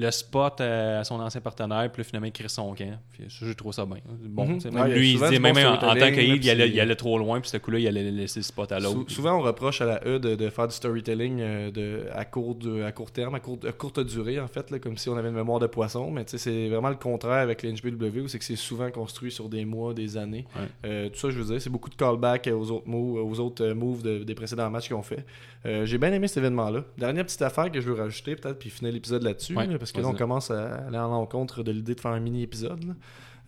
le 0.00 0.10
spot 0.10 0.60
euh, 0.60 1.00
à 1.00 1.04
son 1.04 1.20
ancien 1.20 1.40
partenaire, 1.40 1.90
puis 1.92 2.00
là, 2.00 2.04
finalement, 2.04 2.26
il 2.26 2.32
crée 2.32 2.48
son 2.48 2.74
camp. 2.74 2.98
Puis 3.12 3.24
ça, 3.28 3.46
j'ai 3.46 3.54
trouvé 3.54 3.72
ça 3.74 3.84
bien. 3.84 3.98
Bon, 4.24 4.46
Ouais, 4.46 4.70
même 4.70 4.86
lui, 4.92 5.12
il 5.12 5.18
dit, 5.18 5.38
même 5.38 5.54
bon 5.54 5.64
en, 5.66 5.74
en 5.74 5.76
tant 5.78 5.94
là, 5.94 6.08
il 6.10 6.50
allait, 6.50 6.68
il 6.70 6.80
allait 6.80 6.96
trop 6.96 7.18
loin, 7.18 7.40
puis 7.40 7.50
ce 7.50 7.58
coup-là, 7.58 7.78
il 7.78 7.86
allait 7.86 8.10
laisser 8.10 8.40
le 8.40 8.44
spot 8.44 8.72
à 8.72 8.80
Sou- 8.80 8.94
l'autre. 8.94 9.10
souvent, 9.12 9.38
on 9.38 9.42
reproche 9.42 9.80
à 9.82 9.84
la 9.86 10.00
E 10.06 10.18
de, 10.18 10.34
de 10.36 10.48
faire 10.50 10.66
du 10.68 10.74
storytelling 10.74 11.40
euh, 11.40 11.70
de, 11.70 12.04
à, 12.14 12.24
court 12.24 12.54
de- 12.54 12.82
à 12.82 12.92
court 12.92 13.10
terme, 13.10 13.34
à, 13.34 13.40
court- 13.40 13.58
à 13.68 13.72
courte 13.72 14.00
durée, 14.00 14.40
en 14.40 14.48
fait, 14.48 14.70
là, 14.70 14.78
comme 14.78 14.96
si 14.96 15.08
on 15.08 15.16
avait 15.16 15.28
une 15.28 15.34
mémoire 15.34 15.58
de 15.60 15.66
poisson. 15.66 16.10
Mais 16.10 16.24
c'est 16.26 16.68
vraiment 16.68 16.88
le 16.88 16.96
contraire 16.96 17.32
avec 17.42 17.64
où 17.64 18.28
c'est 18.28 18.38
que 18.38 18.44
c'est 18.44 18.56
souvent 18.56 18.90
construit 18.90 19.30
sur 19.30 19.48
des 19.48 19.64
mois, 19.64 19.92
des 19.94 20.16
années. 20.16 20.46
Ouais. 20.56 20.62
Euh, 20.86 21.08
tout 21.10 21.18
ça, 21.18 21.30
je 21.30 21.38
veux 21.38 21.44
dire, 21.52 21.60
c'est 21.60 21.70
beaucoup 21.70 21.90
de 21.90 21.94
callbacks 21.94 22.48
aux 22.52 22.70
autres 22.70 22.88
moves, 22.88 23.22
aux 23.24 23.40
autres 23.40 23.66
moves 23.72 24.02
de- 24.02 24.24
des 24.24 24.34
précédents 24.34 24.70
matchs 24.70 24.86
qu'ils 24.88 24.96
ont 24.96 25.02
fait. 25.02 25.24
Euh, 25.66 25.84
J'ai 25.84 25.98
bien 25.98 26.12
aimé 26.12 26.26
cet 26.26 26.38
événement-là. 26.38 26.84
Dernière 26.96 27.24
petite 27.24 27.42
affaire 27.42 27.70
que 27.70 27.80
je 27.80 27.86
veux 27.90 28.00
rajouter, 28.00 28.34
peut-être, 28.36 28.58
puis 28.58 28.70
finir 28.70 28.92
l'épisode 28.92 29.22
là-dessus, 29.22 29.54
Ouais, 29.56 29.66
là, 29.66 29.78
parce 29.78 29.92
que 29.92 30.00
là, 30.00 30.08
on 30.08 30.12
commence 30.18 30.50
à 30.50 30.86
aller 30.86 30.96
en 30.98 31.08
l'encontre 31.10 31.62
de 31.62 31.70
l'idée 31.70 31.94
de 31.94 32.00
faire 32.00 32.12
un 32.12 32.20
mini-épisode. 32.20 32.94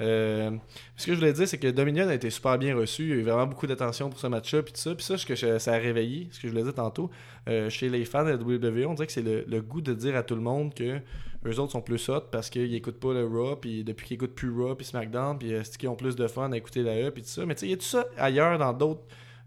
Euh, 0.01 0.51
ce 0.97 1.07
que 1.07 1.13
je 1.13 1.19
voulais 1.19 1.33
dire, 1.33 1.47
c'est 1.47 1.59
que 1.59 1.69
Dominion 1.71 2.09
a 2.09 2.15
été 2.15 2.29
super 2.31 2.59
bien 2.59 2.75
reçu. 2.77 3.03
Il 3.05 3.09
y 3.09 3.13
a 3.13 3.17
eu 3.17 3.23
vraiment 3.23 3.47
beaucoup 3.47 3.67
d'attention 3.67 4.11
pour 4.11 4.19
ce 4.19 4.27
match-là. 4.27 4.63
Puis 4.63 4.73
tout 4.73 4.81
ça, 4.81 4.95
puis 4.95 5.05
ça, 5.05 5.17
ce 5.17 5.25
que 5.25 5.35
je- 5.35 5.59
ça 5.59 5.75
a 5.75 5.79
réveillé, 5.79 6.29
ce 6.33 6.41
que 6.41 6.49
je 6.49 6.53
voulais 6.53 6.65
dire 6.65 6.75
tantôt, 6.75 7.11
euh, 7.49 7.71
chez 7.71 7.89
les 7.89 8.05
fans 8.05 8.25
de 8.25 8.31
la 8.31 8.37
WWE, 8.37 8.87
on 8.89 8.95
dirait 8.95 9.07
que 9.07 9.13
c'est 9.13 9.23
le, 9.23 9.45
le 9.47 9.61
goût 9.63 9.81
de 9.81 9.95
dire 9.95 10.17
à 10.17 10.23
tout 10.23 10.35
le 10.35 10.41
monde 10.41 10.75
que 10.75 10.99
eux 11.47 11.59
autres 11.61 11.73
sont 11.73 11.83
plus 11.83 12.09
hot 12.09 12.21
parce 12.31 12.51
qu'ils 12.51 12.75
écoutent 12.75 13.01
pas 13.01 13.13
le 13.13 13.27
Raw. 13.27 13.57
Puis 13.57 13.85
depuis 13.85 14.07
qu'ils 14.07 14.15
écoutent 14.17 14.35
plus 14.35 14.51
Raw, 14.51 14.75
puis 14.75 14.85
SmackDown, 14.87 15.39
puis 15.39 15.55
euh, 15.55 15.61
c'est 15.63 15.77
qu'ils 15.79 15.89
ont 15.89 15.97
plus 15.97 16.17
de 16.17 16.27
fun 16.27 16.51
à 16.53 16.57
écouter 16.57 16.83
la 16.83 16.95
E, 17.09 17.11
puis 17.11 17.23
tout 17.23 17.29
ça. 17.29 17.47
Mais 17.47 17.55
tu 17.55 17.61
sais, 17.61 17.67
il 17.67 17.71
y 17.71 17.75
a 17.75 17.77
tout 17.77 17.83
ça 17.85 18.05
ailleurs 18.19 18.59
dans 18.59 18.73
d'autres 18.73 19.03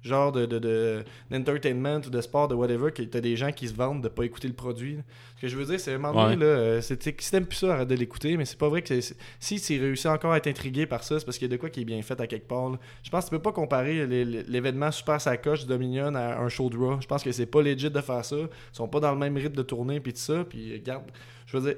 genres 0.07 0.31
de, 0.31 0.45
de, 0.45 0.59
de- 0.59 1.03
d'entertainment 1.31 1.97
ou 2.05 2.09
de 2.09 2.21
sport, 2.21 2.47
de 2.47 2.55
whatever, 2.55 2.91
que 2.91 3.01
t'as 3.03 3.21
des 3.21 3.35
gens 3.35 3.51
qui 3.51 3.67
se 3.67 3.73
vendent 3.73 4.03
de 4.03 4.07
pas 4.07 4.23
écouter 4.23 4.47
le 4.47 4.53
produit. 4.53 4.99
Ce 5.37 5.41
que 5.41 5.47
je 5.47 5.57
veux 5.57 5.65
dire, 5.65 5.79
c'est 5.79 5.91
à 5.91 5.95
un 5.95 5.97
moment 5.97 6.23
donné, 6.29 6.35
Ouais. 6.37 6.41
là, 6.43 6.45
euh, 6.59 6.81
c'est, 6.81 7.01
c'est- 7.01 7.19
si 7.21 7.31
t'aimes 7.31 7.45
plus 7.45 7.57
ça, 7.57 7.73
arrête 7.73 7.87
de 7.87 7.95
l'écouter, 7.95 8.37
mais 8.37 8.45
c'est 8.45 8.57
pas 8.57 8.69
vrai 8.69 8.81
que 8.81 8.99
si 9.39 9.59
tu 9.61 9.79
réussis 9.81 10.07
encore 10.07 10.31
à 10.33 10.37
être 10.37 10.47
intrigué 10.47 10.85
par 10.85 11.03
ça, 11.03 11.19
c'est 11.19 11.25
parce 11.25 11.37
qu'il 11.37 11.47
y 11.49 11.51
a 11.51 11.55
de 11.55 11.59
quoi 11.59 11.69
qui 11.69 11.81
est 11.81 11.85
bien 11.85 12.01
fait 12.01 12.19
à 12.21 12.27
quelque 12.27 12.47
part. 12.47 12.69
là. 12.69 12.77
Je 13.03 13.09
pense 13.09 13.25
que 13.25 13.29
tu 13.29 13.35
peux 13.35 13.41
pas 13.41 13.51
comparer 13.51 14.05
l'événement 14.07 14.91
super 14.91 15.19
sacoche 15.19 15.63
de 15.63 15.67
Dominion 15.69 16.13
à 16.15 16.37
un 16.39 16.49
show 16.49 16.69
de 16.69 16.77
Raw. 16.77 17.01
Je 17.01 17.07
pense 17.07 17.23
que 17.23 17.31
c'est 17.31 17.45
pas 17.47 17.61
legit 17.61 17.89
de 17.89 18.01
faire 18.01 18.23
ça. 18.23 18.35
Ils 18.37 18.47
sont 18.71 18.87
pas 18.87 18.99
dans 18.99 19.11
le 19.11 19.17
même 19.17 19.35
rythme 19.35 19.55
de 19.55 19.63
tournée 19.63 19.99
puis 19.99 20.13
tout 20.13 20.19
ça. 20.19 20.45
Puis 20.47 20.73
regarde, 20.73 21.03
je 21.47 21.57
veux 21.57 21.63
dire. 21.69 21.77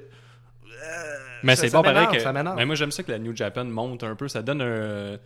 euh, 0.66 1.16
Mais 1.42 1.56
c'est 1.56 1.70
pas 1.70 1.82
pareil 1.82 2.06
que. 2.12 2.18
Ça. 2.20 2.32
Mais 2.32 2.64
moi, 2.66 2.74
j'aime 2.74 2.90
ça 2.92 3.02
que 3.02 3.10
la 3.10 3.18
New 3.18 3.34
Japan 3.34 3.64
monte 3.64 4.04
un 4.04 4.14
peu. 4.14 4.28
Ça 4.28 4.42
donne 4.42 4.60
un. 4.62 5.18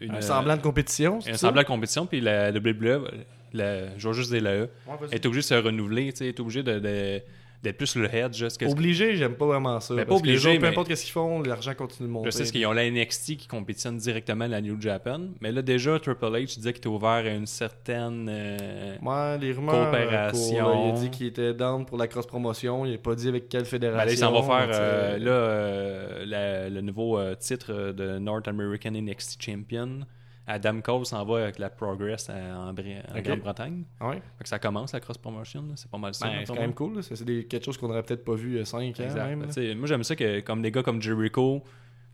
Une, 0.00 0.14
un 0.14 0.20
semblant 0.20 0.56
de 0.56 0.62
compétition. 0.62 1.18
un 1.26 1.36
semblant 1.36 1.62
de 1.62 1.66
compétition, 1.66 2.06
puis 2.06 2.20
la 2.20 2.50
WWE, 2.50 3.08
la, 3.52 3.96
je 3.98 4.08
vais 4.08 4.14
juste 4.14 4.30
dire 4.32 4.42
la 4.42 4.54
E, 4.54 4.68
Ouais, 4.86 4.94
est 5.10 5.26
obligée 5.26 5.40
de 5.40 5.46
se 5.46 5.54
renouveler, 5.54 6.08
est 6.20 6.40
obligée 6.40 6.62
de, 6.62 6.78
de- 6.78 7.20
d'être 7.62 7.76
plus 7.76 7.96
le 7.96 8.14
head. 8.14 8.32
Juste 8.34 8.58
que 8.58 8.66
Obligé, 8.66 9.16
j'aime 9.16 9.34
pas 9.34 9.46
vraiment 9.46 9.80
ça. 9.80 9.94
Mais 9.94 10.04
pas 10.04 10.10
que 10.18 10.24
les 10.26 10.30
obligé, 10.32 10.48
autres, 10.50 10.58
peu 10.60 10.62
mais- 10.66 10.68
importe 10.72 10.94
ce 10.94 11.02
qu'ils 11.04 11.12
font, 11.12 11.42
l'argent 11.42 11.74
continue 11.74 12.08
de 12.08 12.12
monter. 12.12 12.30
Je 12.30 12.36
sais 12.36 12.50
qu'ils 12.52 12.66
ont 12.66 12.72
la 12.72 12.84
NXT 12.88 13.36
qui 13.36 13.46
compétitionne 13.48 13.96
directement 13.96 14.44
à 14.44 14.48
la 14.48 14.60
New 14.60 14.80
Japan, 14.80 15.20
mais 15.40 15.50
là 15.50 15.62
déjà 15.62 15.98
Triple 15.98 16.24
H 16.26 16.44
disait 16.56 16.72
qu'il 16.72 16.78
était 16.78 16.86
ouvert 16.88 17.10
à 17.10 17.28
une 17.30 17.46
certaine 17.46 18.28
euh, 18.30 18.96
Moi, 19.00 19.36
les 19.38 19.52
rumeurs. 19.52 19.90
Coopération. 19.90 20.56
euh, 20.58 20.62
pour, 20.62 20.70
là, 20.70 20.86
il 20.86 20.90
a 20.90 21.00
dit 21.00 21.10
qu'il 21.10 21.26
était 21.26 21.54
down 21.54 21.84
pour 21.84 21.98
la 21.98 22.06
cross-promotion. 22.06 22.86
Il 22.86 22.94
a 22.94 22.98
pas 22.98 23.14
dit 23.14 23.28
avec 23.28 23.48
quelle 23.48 23.64
fédération. 23.64 24.06
ben 24.06 24.12
il 24.12 24.16
s'en 24.18 24.32
va 24.32 24.42
faire 24.42 24.68
euh, 24.72 25.18
là 25.18 25.30
euh, 25.30 26.24
la- 26.26 26.68
le 26.68 26.80
nouveau 26.80 27.18
euh, 27.18 27.34
titre 27.34 27.72
euh, 27.72 27.92
de 27.92 28.18
North 28.18 28.46
American 28.48 28.92
NXT 28.92 29.42
Champion. 29.42 30.00
Adam 30.48 30.80
Cole 30.80 31.04
s'en 31.06 31.24
va 31.24 31.44
avec 31.44 31.58
la 31.58 31.68
Progress 31.70 32.30
à- 32.30 32.58
en. 32.58 32.72
Grande-Bretagne. 32.72 33.84
Ouais. 34.00 34.22
Ça 34.44 34.58
commence 34.58 34.92
la 34.92 35.00
cross 35.00 35.18
promotion, 35.18 35.62
là. 35.62 35.74
c'est 35.76 35.90
pas 35.90 35.98
mal 35.98 36.14
ça. 36.14 36.26
Ben, 36.26 36.40
c'est 36.44 36.54
quand 36.54 36.60
même 36.60 36.74
cool. 36.74 37.02
C'est 37.02 37.46
quelque 37.46 37.64
chose 37.64 37.76
qu'on 37.76 37.90
aurait 37.90 38.02
peut-être 38.02 38.24
pas 38.24 38.34
vu 38.34 38.52
il 38.54 38.58
y 38.58 38.60
a 38.60 38.64
5 38.64 38.78
ans. 38.98 39.04
Exact. 39.04 39.36
Même, 39.36 39.78
moi 39.78 39.86
j'aime 39.86 40.02
ça 40.02 40.16
que 40.16 40.40
comme 40.40 40.62
des 40.62 40.70
gars 40.72 40.82
comme 40.82 41.00
Jericho 41.02 41.62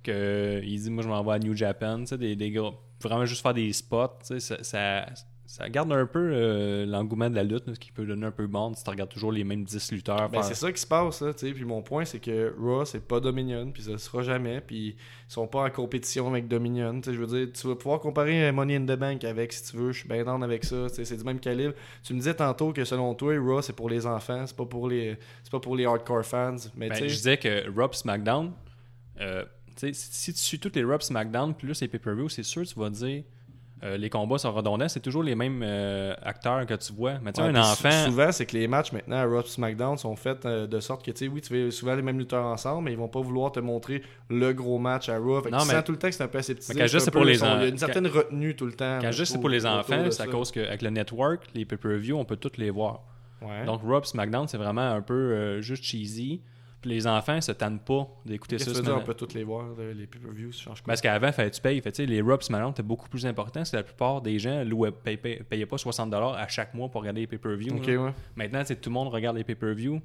que 0.03 0.61
il 0.63 0.81
dit 0.83 0.91
moi 0.91 1.03
je 1.03 1.09
m'en 1.09 1.23
vais 1.25 1.33
à 1.33 1.39
New 1.39 1.55
Japan, 1.55 2.01
des, 2.01 2.37
des 2.37 2.51
gars 2.51 2.71
vraiment 3.01 3.25
juste 3.25 3.43
faire 3.43 3.55
des 3.55 3.73
spots, 3.73 4.19
ça, 4.39 5.07
ça 5.55 5.69
garde 5.69 5.93
un 5.93 6.05
peu 6.05 6.31
euh, 6.33 6.85
l'engouement 6.85 7.31
de 7.31 7.37
la 7.37 7.45
lutte, 7.45 7.73
ce 7.73 7.79
qui 7.79 7.93
peut 7.93 8.05
donner 8.05 8.27
un 8.27 8.33
peu 8.33 8.49
bon 8.49 8.75
si 8.75 8.83
tu 8.83 8.91
regardes 8.91 9.11
toujours 9.11 9.31
les 9.31 9.45
mêmes 9.45 9.63
10 9.63 9.93
lutteurs. 9.93 10.29
Ben, 10.29 10.39
faire- 10.39 10.45
c'est 10.45 10.55
ça 10.57 10.73
qui 10.73 10.81
se 10.81 10.87
passe, 10.87 11.21
là, 11.23 11.33
tu 11.33 11.47
sais. 11.47 11.53
Puis 11.53 11.65
mon 11.65 11.81
point, 11.81 12.05
c'est 12.05 12.19
que 12.19 12.53
Raw, 12.59 12.85
c'est 12.85 13.07
pas 13.07 13.21
Dominion, 13.21 13.71
puis 13.71 13.85
ça 13.85 13.93
le 13.93 13.99
sera 13.99 14.23
jamais, 14.23 14.61
puis 14.61 14.89
ils 14.89 15.33
sont 15.33 15.47
pas 15.47 15.65
en 15.65 15.71
compétition 15.71 16.27
avec 16.29 16.49
Dominion. 16.49 17.01
Je 17.05 17.13
veux 17.13 17.27
dire, 17.29 17.53
tu 17.55 17.69
vas 17.69 17.77
pouvoir 17.77 18.01
comparer 18.01 18.51
Money 18.51 18.75
in 18.77 18.83
the 18.85 18.99
Bank 18.99 19.23
avec, 19.23 19.53
si 19.53 19.71
tu 19.71 19.77
veux, 19.77 19.93
je 19.93 20.01
suis 20.01 20.09
bien 20.09 20.25
down 20.25 20.43
avec 20.43 20.65
ça. 20.65 20.89
C'est 20.89 21.17
du 21.17 21.23
même 21.23 21.39
calibre. 21.39 21.75
Tu 22.03 22.15
me 22.15 22.19
disais 22.19 22.35
tantôt 22.35 22.73
que 22.73 22.85
selon 22.85 23.15
toi, 23.15 23.39
Raw, 23.39 23.63
c'est 23.63 23.77
pour 23.77 23.89
les 23.89 24.07
enfants, 24.07 24.47
c'est 24.49 24.57
pas 24.57 24.67
pour 24.67 24.89
les, 24.89 25.17
c'est 25.45 25.53
pas 25.53 25.61
pour 25.61 25.77
les 25.77 25.87
hardcore 25.87 26.25
fans. 26.25 26.57
Mais 26.77 26.89
Ben, 26.89 26.95
je 26.97 27.01
sais, 27.03 27.07
disais 27.07 27.37
que 27.37 27.71
Rob 27.81 27.95
SmackDown, 27.95 28.51
euh, 29.21 29.45
tu 29.77 29.93
sais, 29.93 29.93
si, 29.93 30.33
tu 30.33 30.41
suis 30.41 30.59
toutes 30.59 30.75
les 30.75 30.83
Rob 30.83 31.01
SmackDown 31.01 31.55
plus 31.55 31.81
les 31.81 31.87
pay-per-view, 31.87 32.29
c'est 32.29 32.43
sûr 32.43 32.67
tu 32.67 32.77
vas 32.79 32.91
dire 32.91 33.23
euh, 33.85 33.97
les 33.99 34.09
combats 34.09 34.39
sont 34.39 34.53
redondants, 34.53 34.89
c'est 34.89 35.01
toujours 35.01 35.23
les 35.23 35.35
mêmes 35.35 35.61
euh, 35.63 36.15
acteurs 36.23 36.65
que 36.65 36.75
tu 36.75 36.93
vois. 36.95 37.15
Mais 37.23 37.33
tu 37.33 37.43
Ouais, 37.43 37.49
un 37.49 37.57
enfant. 37.57 37.91
sou- 37.91 38.07
Souvent, 38.11 38.33
c'est 38.33 38.47
que 38.47 38.57
les 38.57 38.67
matchs 38.67 38.93
maintenant 38.93 39.17
à 39.17 39.25
Raw 39.25 39.43
SmackDown 39.43 39.99
sont 39.99 40.17
faits 40.17 40.47
euh, 40.47 40.67
de 40.67 40.81
sorte 40.81 41.05
que, 41.05 41.11
tu 41.11 41.19
sais, 41.19 41.29
oui, 41.29 41.41
tu 41.43 41.49
fais 41.49 41.71
souvent 41.71 41.95
les 41.95 42.01
mêmes 42.03 42.19
lutteurs 42.19 42.45
ensemble, 42.47 42.85
mais 42.85 42.93
ils 42.93 42.99
vont 42.99 43.09
pas 43.09 43.21
vouloir 43.21 43.53
te 43.53 43.61
montrer 43.61 44.03
le 44.31 44.53
gros 44.53 44.79
match 44.79 45.09
à 45.09 45.19
Raw. 45.19 45.43
Fait 45.43 45.51
que 45.51 45.55
Non, 45.55 45.61
tu 45.63 45.69
mais- 45.69 45.75
sens 45.75 45.85
tout 45.85 45.93
le 45.93 45.99
temps 45.99 46.09
que 46.09 46.15
c'est 46.15 46.23
un 46.25 46.29
peu 46.29 46.39
aseptisé. 46.39 46.73
Mais 46.75 46.81
quand 46.89 46.97
un 46.97 46.99
c'est 46.99 47.11
pour 47.11 47.25
les 47.25 47.35
son- 47.37 47.45
Il 47.57 47.63
y 47.63 47.65
a 47.65 47.69
une 47.69 47.79
certaine 47.79 48.07
retenue 48.07 48.57
tout 48.57 48.67
le 48.67 48.73
temps. 48.73 48.99
Quand 49.03 49.11
dis 49.11 49.27
c'est 49.27 49.39
pour 49.39 49.49
les 49.51 49.67
enfants, 49.67 50.11
c'est 50.11 50.23
à 50.23 50.27
cause 50.27 50.51
qu'avec 50.51 50.81
le 50.83 50.91
network, 50.91 51.43
les 51.55 51.65
pay-per-view, 51.65 52.17
on 52.17 52.25
peut 52.25 52.37
tous 52.37 52.57
les 52.57 52.71
voir. 52.71 53.01
Ouais. 53.43 53.67
Donc, 53.67 53.83
Rob 53.83 54.05
SmackDown, 54.07 54.49
c'est 54.49 54.57
vraiment 54.57 54.81
un 54.93 55.03
peu 55.03 55.61
juste 55.61 55.85
cheesy. 55.85 56.41
Puis 56.85 56.91
les 56.93 57.07
enfants, 57.07 57.41
se 57.41 57.51
tannent 57.53 57.79
pas 57.79 58.07
d'écouter 58.27 58.59
ça. 58.59 58.71
dire, 58.79 58.95
on 58.95 59.01
peut 59.01 59.15
toutes 59.15 59.33
les 59.33 59.43
voir, 59.43 59.65
les 59.97 60.07
pay-per-views, 60.07 60.53
ça 60.53 60.65
change 60.65 60.83
quoi? 60.83 60.91
Parce 60.91 61.01
qu'avant, 61.01 61.33
fallait 61.33 61.49
que 61.51 61.55
tu 61.57 61.63
payes. 61.63 61.81
Fait, 61.81 61.99
les 62.01 62.21
Rob 62.21 62.43
SmackDown 62.43 62.73
étaient 62.73 62.83
beaucoup 62.83 63.09
plus 63.09 63.25
importants. 63.25 63.65
C'est 63.65 63.79
la 63.79 63.83
plupart 63.83 64.21
des 64.21 64.39
gens 64.39 64.63
louaient, 64.65 64.91
payaient, 64.93 65.17
payaient- 65.17 65.43
payaient 65.43 65.65
pas 65.65 65.77
60$ 65.79 66.35
à 66.37 66.47
chaque 66.49 66.75
mois 66.75 66.91
pour 66.91 67.01
regarder 67.01 67.23
les 67.23 67.27
pay-per-view. 67.27 67.75
Ok, 67.77 67.87
là. 67.87 67.97
ouais. 67.97 68.13
Maintenant, 68.37 68.63
tout 68.65 68.77
le 68.85 68.91
monde 68.93 69.09
regarde 69.09 69.35
les 69.39 69.45
pay-per-view. 69.45 70.03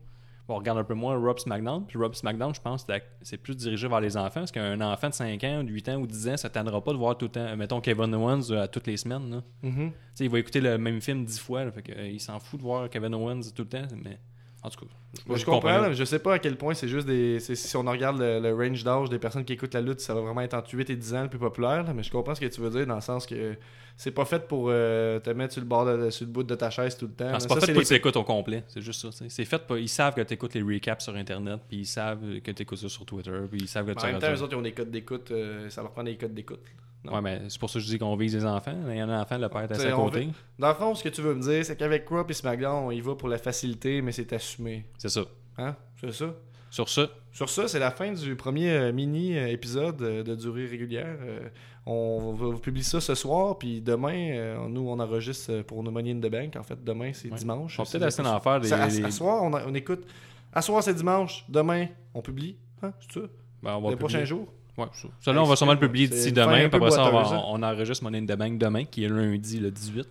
Bon, 0.47 0.55
on 0.55 0.57
regarde 0.59 0.79
un 0.79 0.83
peu 0.85 0.93
moins 0.93 1.15
Rob 1.17 1.37
SmackDown. 1.37 1.85
Puis 1.85 1.99
Rob 1.99 2.15
SmackDown, 2.15 2.55
je 2.55 2.61
pense 2.61 2.85
que 2.85 2.93
c'est- 3.23 3.37
plus 3.37 3.57
dirigé 3.57 3.89
vers 3.89 3.99
les 3.99 4.15
enfants. 4.15 4.39
Parce 4.39 4.51
qu'un 4.53 4.79
enfant 4.79 5.09
de 5.09 5.13
5 5.13 5.43
ans, 5.43 5.63
de 5.65 5.69
8 5.69 5.89
ans 5.89 5.97
ou 5.97 6.07
10 6.07 6.29
ans, 6.29 6.37
ça 6.37 6.47
ne 6.47 6.53
tannera 6.53 6.81
pas 6.81 6.93
de 6.93 6.97
voir 6.97 7.17
tout 7.17 7.25
le 7.25 7.31
temps, 7.31 7.57
mettons 7.57 7.81
Kevin 7.81 8.15
Owens 8.15 8.49
euh, 8.51 8.63
à 8.63 8.67
toutes 8.69 8.87
les 8.87 8.95
semaines. 8.97 9.29
là. 9.29 9.43
Mhm. 9.63 9.91
Sais, 10.15 10.23
il 10.23 10.29
va 10.31 10.39
écouter 10.39 10.61
le 10.61 10.77
même 10.77 11.01
film 11.01 11.25
10 11.25 11.39
fois. 11.39 11.65
là, 11.65 11.71
fait 11.71 11.81
que, 11.83 11.91
euh, 11.91 12.07
il 12.07 12.19
s'en 12.21 12.39
fout 12.39 12.57
de 12.57 12.63
voir 12.63 12.89
Kevin 12.89 13.13
Owens 13.15 13.41
tout 13.53 13.63
le 13.63 13.67
temps. 13.69 13.87
Mais 14.01 14.17
en 14.63 14.69
tout 14.69 14.81
cas, 14.85 14.91
Moi, 15.25 15.37
je 15.37 15.45
comprends, 15.45 15.81
mais 15.89 15.93
je 15.93 16.03
sais 16.03 16.19
pas 16.19 16.33
à 16.33 16.39
quel 16.39 16.57
point 16.57 16.73
c'est 16.73 16.87
juste 16.87 17.07
des. 17.07 17.39
Si 17.39 17.77
on 17.77 17.83
regarde 17.83 18.19
le, 18.19 18.39
le 18.39 18.53
range 18.53 18.83
d'âge 18.83 19.09
des 19.09 19.19
personnes 19.19 19.45
qui 19.45 19.53
écoutent 19.53 19.73
la 19.73 19.81
lutte, 19.81 20.01
ça 20.01 20.13
va 20.13 20.21
vraiment 20.21 20.41
être 20.41 20.53
entre 20.53 20.73
8 20.73 20.89
et 20.89 20.95
10 20.95 21.13
ans 21.15 21.23
le 21.23 21.29
plus 21.29 21.39
populaire. 21.39 21.83
là, 21.83 21.93
mais 21.93 22.03
je 22.03 22.11
comprends 22.11 22.35
ce 22.35 22.41
que 22.41 22.45
tu 22.47 22.59
veux 22.61 22.69
dire 22.69 22.85
dans 22.85 22.95
le 22.95 23.01
sens 23.01 23.25
que 23.25 23.55
c'est 23.95 24.11
pas 24.11 24.25
fait 24.25 24.47
pour 24.47 24.67
euh, 24.69 25.19
te 25.19 25.29
mettre 25.31 25.53
sur 25.53 25.61
le 25.61 25.67
bord 25.67 25.85
de, 25.85 26.09
sur 26.09 26.25
le 26.25 26.31
bout 26.31 26.43
de 26.43 26.55
ta 26.55 26.69
chaise 26.69 26.97
tout 26.97 27.05
le 27.07 27.11
temps. 27.13 27.37
C'est 27.39 27.47
pas 27.49 27.55
Ça, 27.55 27.61
fait 27.65 27.73
pour 27.73 27.79
les- 27.79 27.83
que 27.85 27.87
tu 27.89 27.95
écoutes 27.95 28.15
au 28.17 28.23
complet, 28.23 28.63
c'est 28.67 28.81
juste 28.81 29.01
ça. 29.09 29.25
C'est 29.29 29.45
fait 29.45 29.65
pour. 29.65 29.77
Ils 29.77 29.87
savent 29.89 30.13
que 30.13 30.21
tu 30.21 30.33
écoutes 30.33 30.53
les 30.53 30.61
recaps 30.61 31.03
sur 31.03 31.15
Internet, 31.15 31.59
puis 31.67 31.77
ils 31.79 31.85
savent 31.85 32.39
que 32.43 32.51
tu 32.51 32.61
écoutes 32.63 32.77
ça 32.79 32.89
sur 32.89 33.05
Twitter, 33.05 33.31
puis 33.49 33.61
ils 33.61 33.67
savent 33.67 33.85
que 33.85 33.91
tu 33.93 34.05
En 34.05 34.11
même 34.11 34.19
temps, 34.19 34.31
eux 34.33 34.41
autres, 34.41 34.53
ils 34.53 34.59
ont 34.59 34.61
des 34.61 34.71
codes 34.73 34.91
d'écoute. 34.91 35.31
euh, 35.31 35.69
ça 35.69 35.81
leur 35.81 35.91
prend 35.91 36.03
des 36.03 36.15
codes 36.17 36.33
d'écoute. 36.33 36.59
Ça. 37.05 37.13
Ouais, 37.13 37.21
mais 37.21 37.41
c'est 37.49 37.59
pour 37.59 37.69
ça 37.69 37.79
que 37.79 37.85
je 37.85 37.89
dis 37.89 37.97
qu'on 37.99 38.15
vise 38.15 38.35
les 38.35 38.45
enfants. 38.45 38.75
Il 38.89 38.95
y 38.95 38.99
a 38.99 39.05
un 39.05 39.21
enfant, 39.21 39.37
le 39.37 39.47
père 39.49 39.61
est 39.71 39.85
à 39.91 39.97
on 39.99 40.05
côté. 40.05 40.29
Dans 40.57 40.69
le 40.69 40.73
fond, 40.75 40.95
ce 40.95 41.03
que 41.03 41.09
tu 41.09 41.21
veux 41.21 41.33
me 41.35 41.41
dire, 41.41 41.63
c'est 41.65 41.75
qu'avec 41.77 42.07
Raw 42.09 42.25
et 42.27 42.33
SmackDown, 42.33 42.85
on 42.85 42.91
y 42.91 42.99
va 43.01 43.15
pour 43.15 43.29
la 43.29 43.37
facilité, 43.37 44.01
mais 44.01 44.11
c'est 44.11 44.31
assumé. 44.33 44.85
C'est 44.97 45.09
ça. 45.09 45.21
Hein? 45.57 45.75
C'est 45.99 46.11
ça? 46.13 46.33
Sur 46.71 46.87
ça, 46.87 47.07
Sur 47.31 47.49
ça, 47.49 47.67
c'est 47.67 47.79
la 47.79 47.89
fin 47.89 48.11
du 48.13 48.35
premier 48.35 48.69
euh, 48.69 48.91
mini-épisode 48.91 50.01
euh, 50.03 50.23
de 50.23 50.35
durée 50.35 50.67
régulière. 50.67 51.17
Euh, 51.21 51.49
on 51.85 52.33
va 52.33 52.45
vous 52.47 52.59
publier 52.59 52.83
ça 52.83 53.01
ce 53.01 53.15
soir, 53.15 53.57
puis 53.57 53.81
demain, 53.81 54.31
euh, 54.33 54.67
nous, 54.67 54.87
on 54.87 54.99
enregistre 54.99 55.51
euh, 55.51 55.63
pour 55.63 55.81
nos 55.81 55.89
Money 55.89 56.11
in 56.11 56.19
the 56.19 56.29
Bank. 56.31 56.55
En 56.57 56.63
fait, 56.63 56.83
demain, 56.83 57.11
c'est 57.13 57.31
Ouais. 57.31 57.37
dimanche. 57.37 57.79
on 57.79 57.83
va 57.83 57.89
peut-être 57.89 58.05
essayer 58.07 58.23
d'en 58.23 58.39
faire 58.39 58.59
des. 58.59 58.71
À, 58.71 59.11
soir, 59.11 59.41
on, 59.43 59.53
a- 59.53 59.65
on 59.65 59.73
écoute. 59.73 60.05
À 60.53 60.61
soir, 60.61 60.83
c'est 60.83 60.93
dimanche. 60.93 61.43
Demain, 61.49 61.87
on 62.13 62.21
publie. 62.21 62.57
Hein? 62.83 62.93
C'est 62.99 63.19
ça? 63.19 63.27
Ben, 63.63 63.75
on 63.75 63.81
va 63.81 63.89
Les 63.89 63.95
prochains 63.95 64.25
jours. 64.25 64.47
Ouais, 64.79 64.87
ça. 65.21 65.33
Là, 65.33 65.41
on 65.41 65.45
va 65.45 65.55
sûrement 65.55 65.73
le 65.73 65.79
publier 65.79 66.07
d'ici 66.07 66.31
demain. 66.31 66.65
après 66.65 66.91
ça, 66.91 67.11
on, 67.13 67.55
on 67.59 67.63
enregistre 67.63 68.03
Money 68.03 68.19
in 68.19 68.25
the 68.25 68.37
Bank 68.37 68.57
demain, 68.57 68.85
qui 68.85 69.03
est 69.03 69.09
lundi 69.09 69.59
le 69.59 69.71
18. 69.71 70.07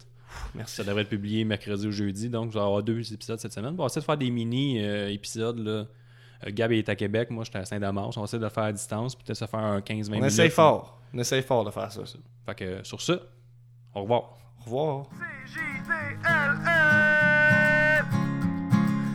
Merci. 0.54 0.76
Ça 0.76 0.84
devrait 0.84 1.02
être 1.02 1.08
publié 1.08 1.44
mercredi 1.44 1.86
ou 1.86 1.90
jeudi. 1.92 2.28
Donc, 2.28 2.50
je 2.52 2.58
vais 2.58 2.64
avoir 2.64 2.82
deux 2.82 3.12
épisodes 3.12 3.38
cette 3.40 3.52
semaine. 3.52 3.74
On 3.76 3.82
va 3.82 3.86
essayer 3.86 4.00
de 4.00 4.06
faire 4.06 4.16
des 4.16 4.30
mini-épisodes. 4.30 5.58
là. 5.58 5.70
Euh, 6.46 6.50
Gab 6.50 6.70
est 6.70 6.88
à 6.88 6.94
Québec, 6.94 7.30
moi, 7.30 7.42
j'étais 7.44 7.58
à 7.58 7.64
Saint-Damas. 7.64 8.16
On 8.16 8.20
va 8.20 8.24
essayer 8.24 8.38
de 8.38 8.44
le 8.44 8.50
faire 8.50 8.64
à 8.64 8.72
distance, 8.72 9.14
puis 9.16 9.24
peut-être 9.24 9.38
se 9.38 9.46
faire 9.46 9.58
un 9.60 9.80
15-20 9.80 10.08
On 10.08 10.12
minutes. 10.12 10.26
essaye 10.26 10.50
fort. 10.50 10.98
On 11.12 11.18
essaye 11.18 11.42
fort 11.42 11.64
de 11.64 11.70
faire 11.70 11.90
ça. 11.90 12.02
Fait 12.46 12.54
que, 12.54 12.64
euh, 12.64 12.84
sur 12.84 13.00
ce, 13.00 13.12
au 13.94 14.02
revoir. 14.02 14.36
Au 14.60 14.64
revoir. 14.64 15.06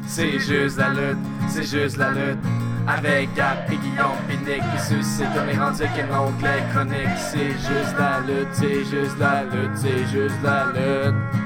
C'est 0.07 0.38
juste 0.39 0.77
la 0.77 0.89
lutte, 0.89 1.17
c'est 1.49 1.63
juste 1.63 1.97
la 1.97 2.11
lutte. 2.11 2.39
Avec 2.88 3.34
Gab 3.34 3.59
et 3.71 3.77
Guillaume 3.77 4.17
Pinique 4.27 4.61
Puis 4.61 4.79
ceux 4.79 5.01
c'est 5.01 5.23
comme 5.34 5.47
les 5.47 5.57
rendus 5.57 5.84
qu'un 5.95 6.19
oncle 6.19 6.45
chronique 6.73 7.17
C'est 7.17 7.51
juste 7.51 7.95
la 7.97 8.19
lutte, 8.19 8.49
c'est 8.51 8.84
juste 8.84 9.17
la 9.19 9.43
lutte, 9.43 9.75
c'est 9.75 10.05
juste 10.07 10.36
la 10.43 10.65
lutte 10.73 11.42